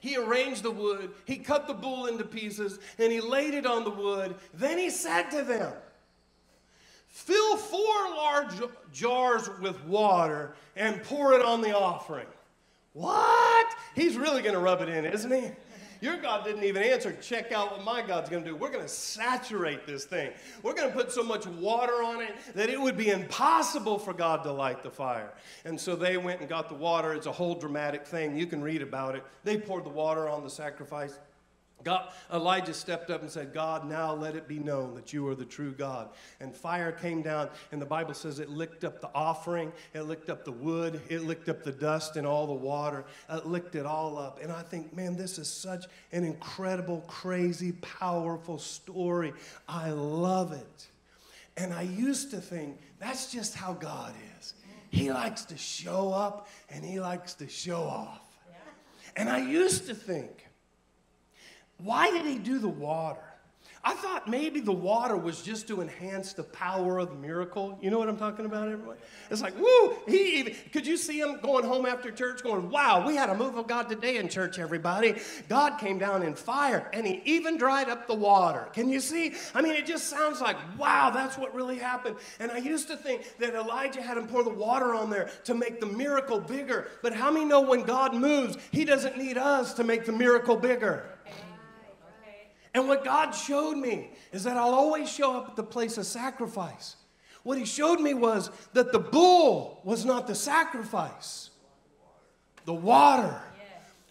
He 0.00 0.16
arranged 0.16 0.62
the 0.62 0.70
wood, 0.70 1.10
he 1.24 1.36
cut 1.36 1.66
the 1.66 1.74
bull 1.74 2.06
into 2.06 2.24
pieces, 2.24 2.78
and 2.98 3.12
he 3.12 3.20
laid 3.20 3.54
it 3.54 3.66
on 3.66 3.84
the 3.84 3.90
wood. 3.90 4.34
Then 4.52 4.78
he 4.78 4.90
said 4.90 5.30
to 5.30 5.42
them, 5.42 5.72
Fill 7.08 7.56
four 7.58 8.08
large 8.16 8.54
jars 8.92 9.48
with 9.60 9.82
water 9.84 10.54
and 10.76 11.02
pour 11.04 11.34
it 11.34 11.42
on 11.42 11.60
the 11.60 11.76
offering. 11.76 12.26
What? 12.94 13.66
He's 13.94 14.16
really 14.16 14.42
going 14.42 14.54
to 14.54 14.60
rub 14.60 14.80
it 14.80 14.88
in, 14.88 15.04
isn't 15.04 15.30
he? 15.30 15.50
Your 16.02 16.16
God 16.16 16.44
didn't 16.44 16.64
even 16.64 16.82
answer. 16.82 17.16
Check 17.22 17.52
out 17.52 17.70
what 17.70 17.84
my 17.84 18.02
God's 18.02 18.28
going 18.28 18.42
to 18.42 18.50
do. 18.50 18.56
We're 18.56 18.72
going 18.72 18.82
to 18.82 18.88
saturate 18.88 19.86
this 19.86 20.04
thing. 20.04 20.32
We're 20.64 20.74
going 20.74 20.90
to 20.90 20.94
put 20.94 21.12
so 21.12 21.22
much 21.22 21.46
water 21.46 22.02
on 22.02 22.20
it 22.20 22.34
that 22.56 22.68
it 22.68 22.80
would 22.80 22.96
be 22.96 23.10
impossible 23.10 24.00
for 24.00 24.12
God 24.12 24.42
to 24.42 24.50
light 24.50 24.82
the 24.82 24.90
fire. 24.90 25.32
And 25.64 25.80
so 25.80 25.94
they 25.94 26.16
went 26.16 26.40
and 26.40 26.48
got 26.48 26.68
the 26.68 26.74
water. 26.74 27.14
It's 27.14 27.26
a 27.26 27.32
whole 27.32 27.54
dramatic 27.54 28.04
thing. 28.04 28.36
You 28.36 28.46
can 28.46 28.60
read 28.60 28.82
about 28.82 29.14
it. 29.14 29.22
They 29.44 29.56
poured 29.56 29.84
the 29.84 29.90
water 29.90 30.28
on 30.28 30.42
the 30.42 30.50
sacrifice. 30.50 31.20
God, 31.84 32.12
Elijah 32.32 32.74
stepped 32.74 33.10
up 33.10 33.22
and 33.22 33.30
said, 33.30 33.52
God, 33.52 33.88
now 33.88 34.14
let 34.14 34.36
it 34.36 34.48
be 34.48 34.58
known 34.58 34.94
that 34.94 35.12
you 35.12 35.26
are 35.28 35.34
the 35.34 35.44
true 35.44 35.72
God. 35.72 36.10
And 36.40 36.54
fire 36.54 36.92
came 36.92 37.22
down, 37.22 37.48
and 37.70 37.80
the 37.80 37.86
Bible 37.86 38.14
says 38.14 38.38
it 38.38 38.48
licked 38.48 38.84
up 38.84 39.00
the 39.00 39.10
offering, 39.14 39.72
it 39.94 40.02
licked 40.02 40.30
up 40.30 40.44
the 40.44 40.52
wood, 40.52 41.00
it 41.08 41.22
licked 41.22 41.48
up 41.48 41.62
the 41.62 41.72
dust 41.72 42.16
and 42.16 42.26
all 42.26 42.46
the 42.46 42.52
water, 42.52 43.04
it 43.30 43.46
licked 43.46 43.74
it 43.74 43.86
all 43.86 44.18
up. 44.18 44.40
And 44.42 44.52
I 44.52 44.62
think, 44.62 44.94
man, 44.94 45.16
this 45.16 45.38
is 45.38 45.48
such 45.48 45.86
an 46.12 46.24
incredible, 46.24 47.04
crazy, 47.06 47.72
powerful 47.72 48.58
story. 48.58 49.32
I 49.68 49.90
love 49.90 50.52
it. 50.52 50.86
And 51.56 51.72
I 51.72 51.82
used 51.82 52.30
to 52.30 52.40
think 52.40 52.78
that's 52.98 53.30
just 53.30 53.54
how 53.54 53.74
God 53.74 54.14
is. 54.38 54.54
He 54.90 55.10
likes 55.10 55.44
to 55.46 55.56
show 55.56 56.12
up 56.12 56.48
and 56.68 56.84
he 56.84 57.00
likes 57.00 57.34
to 57.34 57.48
show 57.48 57.82
off. 57.82 58.20
And 59.16 59.28
I 59.28 59.38
used 59.38 59.86
to 59.88 59.94
think, 59.94 60.41
why 61.78 62.10
did 62.10 62.24
he 62.24 62.38
do 62.38 62.58
the 62.58 62.68
water? 62.68 63.22
I 63.84 63.94
thought 63.94 64.28
maybe 64.28 64.60
the 64.60 64.70
water 64.70 65.16
was 65.16 65.42
just 65.42 65.66
to 65.66 65.80
enhance 65.80 66.34
the 66.34 66.44
power 66.44 67.00
of 67.00 67.08
the 67.08 67.16
miracle. 67.16 67.76
You 67.82 67.90
know 67.90 67.98
what 67.98 68.08
I'm 68.08 68.16
talking 68.16 68.46
about, 68.46 68.68
everybody? 68.68 69.00
It's 69.28 69.42
like, 69.42 69.58
woo! 69.58 69.96
He 70.06 70.38
even, 70.38 70.54
could 70.72 70.86
you 70.86 70.96
see 70.96 71.18
him 71.18 71.40
going 71.42 71.64
home 71.64 71.84
after 71.84 72.12
church 72.12 72.44
going, 72.44 72.70
wow, 72.70 73.04
we 73.04 73.16
had 73.16 73.28
a 73.28 73.34
move 73.34 73.56
of 73.56 73.66
God 73.66 73.88
today 73.88 74.18
in 74.18 74.28
church, 74.28 74.60
everybody. 74.60 75.16
God 75.48 75.78
came 75.78 75.98
down 75.98 76.22
in 76.22 76.36
fire 76.36 76.88
and 76.92 77.04
he 77.04 77.22
even 77.24 77.56
dried 77.56 77.88
up 77.88 78.06
the 78.06 78.14
water. 78.14 78.68
Can 78.72 78.88
you 78.88 79.00
see? 79.00 79.34
I 79.52 79.62
mean, 79.62 79.72
it 79.72 79.86
just 79.86 80.08
sounds 80.08 80.40
like, 80.40 80.56
wow, 80.78 81.10
that's 81.10 81.36
what 81.36 81.52
really 81.52 81.78
happened. 81.78 82.16
And 82.38 82.52
I 82.52 82.58
used 82.58 82.86
to 82.86 82.96
think 82.96 83.36
that 83.40 83.54
Elijah 83.54 84.00
had 84.00 84.16
him 84.16 84.28
pour 84.28 84.44
the 84.44 84.50
water 84.50 84.94
on 84.94 85.10
there 85.10 85.28
to 85.42 85.54
make 85.54 85.80
the 85.80 85.86
miracle 85.86 86.38
bigger. 86.38 86.86
But 87.02 87.14
how 87.14 87.32
many 87.32 87.46
know 87.46 87.62
when 87.62 87.82
God 87.82 88.14
moves, 88.14 88.56
he 88.70 88.84
doesn't 88.84 89.18
need 89.18 89.38
us 89.38 89.74
to 89.74 89.82
make 89.82 90.04
the 90.04 90.12
miracle 90.12 90.54
bigger? 90.54 91.04
And 92.74 92.88
what 92.88 93.04
God 93.04 93.32
showed 93.32 93.76
me 93.76 94.10
is 94.32 94.44
that 94.44 94.56
I'll 94.56 94.74
always 94.74 95.10
show 95.10 95.36
up 95.36 95.50
at 95.50 95.56
the 95.56 95.62
place 95.62 95.98
of 95.98 96.06
sacrifice. 96.06 96.96
What 97.42 97.58
He 97.58 97.64
showed 97.64 98.00
me 98.00 98.14
was 98.14 98.50
that 98.72 98.92
the 98.92 98.98
bull 98.98 99.80
was 99.84 100.04
not 100.04 100.26
the 100.26 100.34
sacrifice, 100.34 101.50
the 102.64 102.74
water 102.74 103.40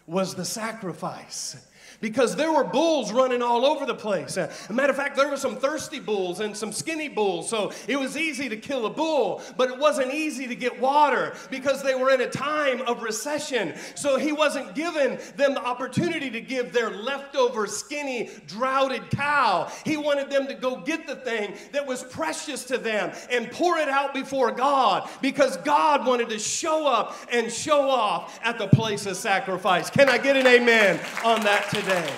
was 0.06 0.34
the 0.34 0.44
sacrifice 0.44 1.56
because 2.02 2.34
there 2.34 2.52
were 2.52 2.64
bulls 2.64 3.12
running 3.12 3.40
all 3.40 3.64
over 3.64 3.86
the 3.86 3.94
place. 3.94 4.36
A 4.36 4.50
matter 4.70 4.90
of 4.90 4.96
fact, 4.96 5.16
there 5.16 5.28
were 5.28 5.36
some 5.36 5.56
thirsty 5.56 6.00
bulls 6.00 6.40
and 6.40 6.54
some 6.54 6.72
skinny 6.72 7.08
bulls, 7.08 7.48
so 7.48 7.72
it 7.86 7.98
was 7.98 8.16
easy 8.16 8.48
to 8.50 8.56
kill 8.56 8.84
a 8.84 8.90
bull, 8.90 9.40
but 9.56 9.70
it 9.70 9.78
wasn't 9.78 10.12
easy 10.12 10.46
to 10.48 10.56
get 10.56 10.78
water 10.78 11.34
because 11.48 11.82
they 11.82 11.94
were 11.94 12.10
in 12.10 12.20
a 12.20 12.28
time 12.28 12.82
of 12.82 13.02
recession. 13.02 13.74
So 13.94 14.18
he 14.18 14.32
wasn't 14.32 14.74
giving 14.74 15.18
them 15.36 15.54
the 15.54 15.64
opportunity 15.64 16.28
to 16.30 16.40
give 16.40 16.72
their 16.72 16.90
leftover 16.90 17.66
skinny, 17.68 18.30
droughted 18.48 19.08
cow. 19.10 19.70
He 19.84 19.96
wanted 19.96 20.28
them 20.28 20.48
to 20.48 20.54
go 20.54 20.76
get 20.76 21.06
the 21.06 21.16
thing 21.16 21.54
that 21.70 21.86
was 21.86 22.02
precious 22.02 22.64
to 22.64 22.78
them 22.78 23.12
and 23.30 23.50
pour 23.52 23.78
it 23.78 23.88
out 23.88 24.12
before 24.12 24.50
God 24.50 25.08
because 25.20 25.56
God 25.58 26.04
wanted 26.04 26.28
to 26.30 26.38
show 26.40 26.88
up 26.88 27.16
and 27.30 27.50
show 27.50 27.88
off 27.88 28.40
at 28.42 28.58
the 28.58 28.66
place 28.66 29.06
of 29.06 29.16
sacrifice. 29.16 29.88
Can 29.88 30.08
I 30.08 30.18
get 30.18 30.36
an 30.36 30.48
amen 30.48 30.98
on 31.24 31.40
that 31.42 31.70
today? 31.70 31.91
Today. 31.94 32.14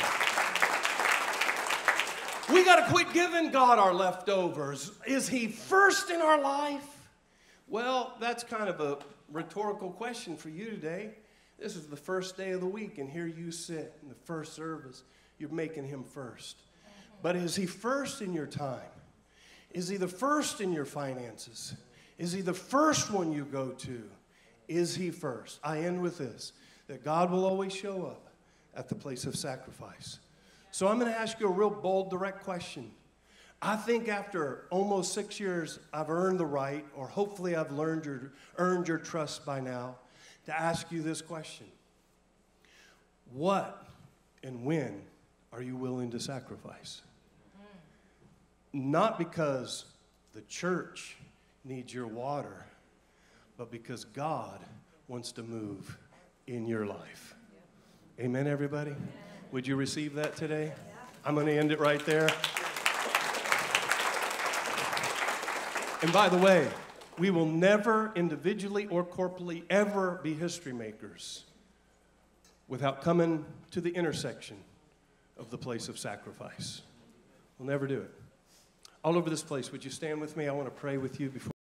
We 2.53 2.65
got 2.65 2.77
to 2.77 2.93
quit 2.93 3.13
giving 3.13 3.51
God 3.51 3.79
our 3.79 3.93
leftovers. 3.93 4.93
Is 5.07 5.29
He 5.29 5.49
first 5.49 6.11
in 6.11 6.21
our 6.21 6.41
life? 6.41 6.87
Well, 7.67 8.15
that's 8.21 8.45
kind 8.45 8.69
of 8.69 8.81
a 8.81 8.99
rhetorical 9.33 9.91
question 9.91 10.37
for 10.37 10.51
you 10.51 10.71
today. 10.71 11.15
This 11.59 11.77
is 11.77 11.87
the 11.87 11.97
first 11.97 12.37
day 12.37 12.51
of 12.51 12.61
the 12.61 12.67
week, 12.67 12.99
and 12.99 13.09
here 13.09 13.27
you 13.27 13.51
sit 13.51 13.95
in 14.03 14.09
the 14.09 14.15
first 14.15 14.55
service. 14.55 15.03
You're 15.39 15.51
making 15.51 15.87
Him 15.87 16.05
first. 16.05 16.57
But 17.23 17.37
is 17.37 17.57
He 17.57 17.67
first 17.67 18.21
in 18.21 18.33
your 18.33 18.47
time? 18.47 18.81
Is 19.71 19.89
He 19.89 19.97
the 19.97 20.09
first 20.09 20.61
in 20.61 20.73
your 20.73 20.85
finances? 20.85 21.75
Is 22.19 22.33
He 22.33 22.43
the 22.43 22.55
first 22.55 23.11
one 23.11 23.33
you 23.33 23.45
go 23.45 23.71
to? 23.71 24.03
Is 24.69 24.95
He 24.95 25.11
first? 25.11 25.59
I 25.65 25.81
end 25.81 26.01
with 26.01 26.19
this 26.19 26.53
that 26.87 27.03
God 27.03 27.31
will 27.31 27.47
always 27.47 27.75
show 27.75 28.05
up 28.07 28.25
at 28.77 28.89
the 28.89 28.95
place 28.95 29.25
of 29.25 29.37
sacrifice. 29.37 30.19
So 30.71 30.89
I'm 30.89 30.99
going 30.99 31.13
to 31.13 31.19
ask 31.19 31.39
you 31.39 31.47
a 31.47 31.53
real 31.53 31.71
bold, 31.71 32.11
direct 32.11 32.43
question. 32.43 32.91
I 33.63 33.77
think 33.77 34.09
after 34.09 34.67
almost 34.71 35.15
six 35.15 35.41
years, 35.41 35.79
I've 35.93 36.11
earned 36.11 36.39
the 36.39 36.47
right, 36.47 36.85
or 36.97 37.07
hopefully 37.07 37.57
I've 37.57 37.73
learned 37.73 38.05
your, 38.05 38.33
earned 38.59 38.89
your 38.89 38.99
trust 38.99 39.47
by 39.47 39.61
now, 39.61 39.97
to 40.47 40.59
ask 40.59 40.91
you 40.93 41.01
this 41.01 41.23
question 41.23 41.67
What 43.33 43.87
and 44.43 44.65
when 44.65 45.03
are 45.53 45.63
you 45.63 45.77
willing 45.77 46.11
to 46.11 46.21
sacrifice? 46.21 47.01
Not 48.73 49.19
because 49.19 49.85
the 50.35 50.43
church 50.43 51.17
needs 51.65 51.95
your 51.95 52.09
water, 52.09 52.67
but 53.57 53.71
because 53.71 54.05
God 54.05 54.61
wants 55.09 55.33
to 55.33 55.43
move 55.43 55.97
in 56.47 56.67
your 56.67 56.85
life. 56.85 57.35
Amen, 58.21 58.47
everybody? 58.47 58.93
Amen. 58.93 59.13
Would 59.51 59.67
you 59.67 59.75
receive 59.75 60.15
that 60.15 60.37
today? 60.37 60.67
Yeah. 60.67 60.95
I'm 61.25 61.35
going 61.35 61.47
to 61.47 61.59
end 61.59 61.73
it 61.73 61.81
right 61.81 62.05
there. 62.07 62.29
And 66.01 66.13
by 66.13 66.29
the 66.29 66.39
way, 66.39 66.69
we 67.19 67.31
will 67.31 67.47
never 67.47 68.13
individually 68.15 68.87
or 68.87 69.05
corporately 69.05 69.65
ever 69.69 70.21
be 70.23 70.33
history 70.33 70.73
makers 70.73 71.43
without 72.69 73.03
coming 73.03 73.45
to 73.73 73.81
the 73.81 73.91
intersection 73.91 74.59
of 75.37 75.51
the 75.51 75.59
place 75.59 75.89
of 75.89 75.99
sacrifice. 75.99 76.83
We'll 77.59 77.69
never 77.69 77.89
do 77.89 78.01
it. 78.01 78.11
All 79.03 79.17
over 79.17 79.29
this 79.29 79.43
place, 79.43 79.73
would 79.73 79.85
you 79.85 79.91
stand 79.91 80.21
with 80.21 80.37
me? 80.37 80.47
I 80.47 80.53
want 80.53 80.69
to 80.69 80.81
pray 80.81 80.99
with 80.99 81.19
you 81.19 81.31
before. 81.31 81.54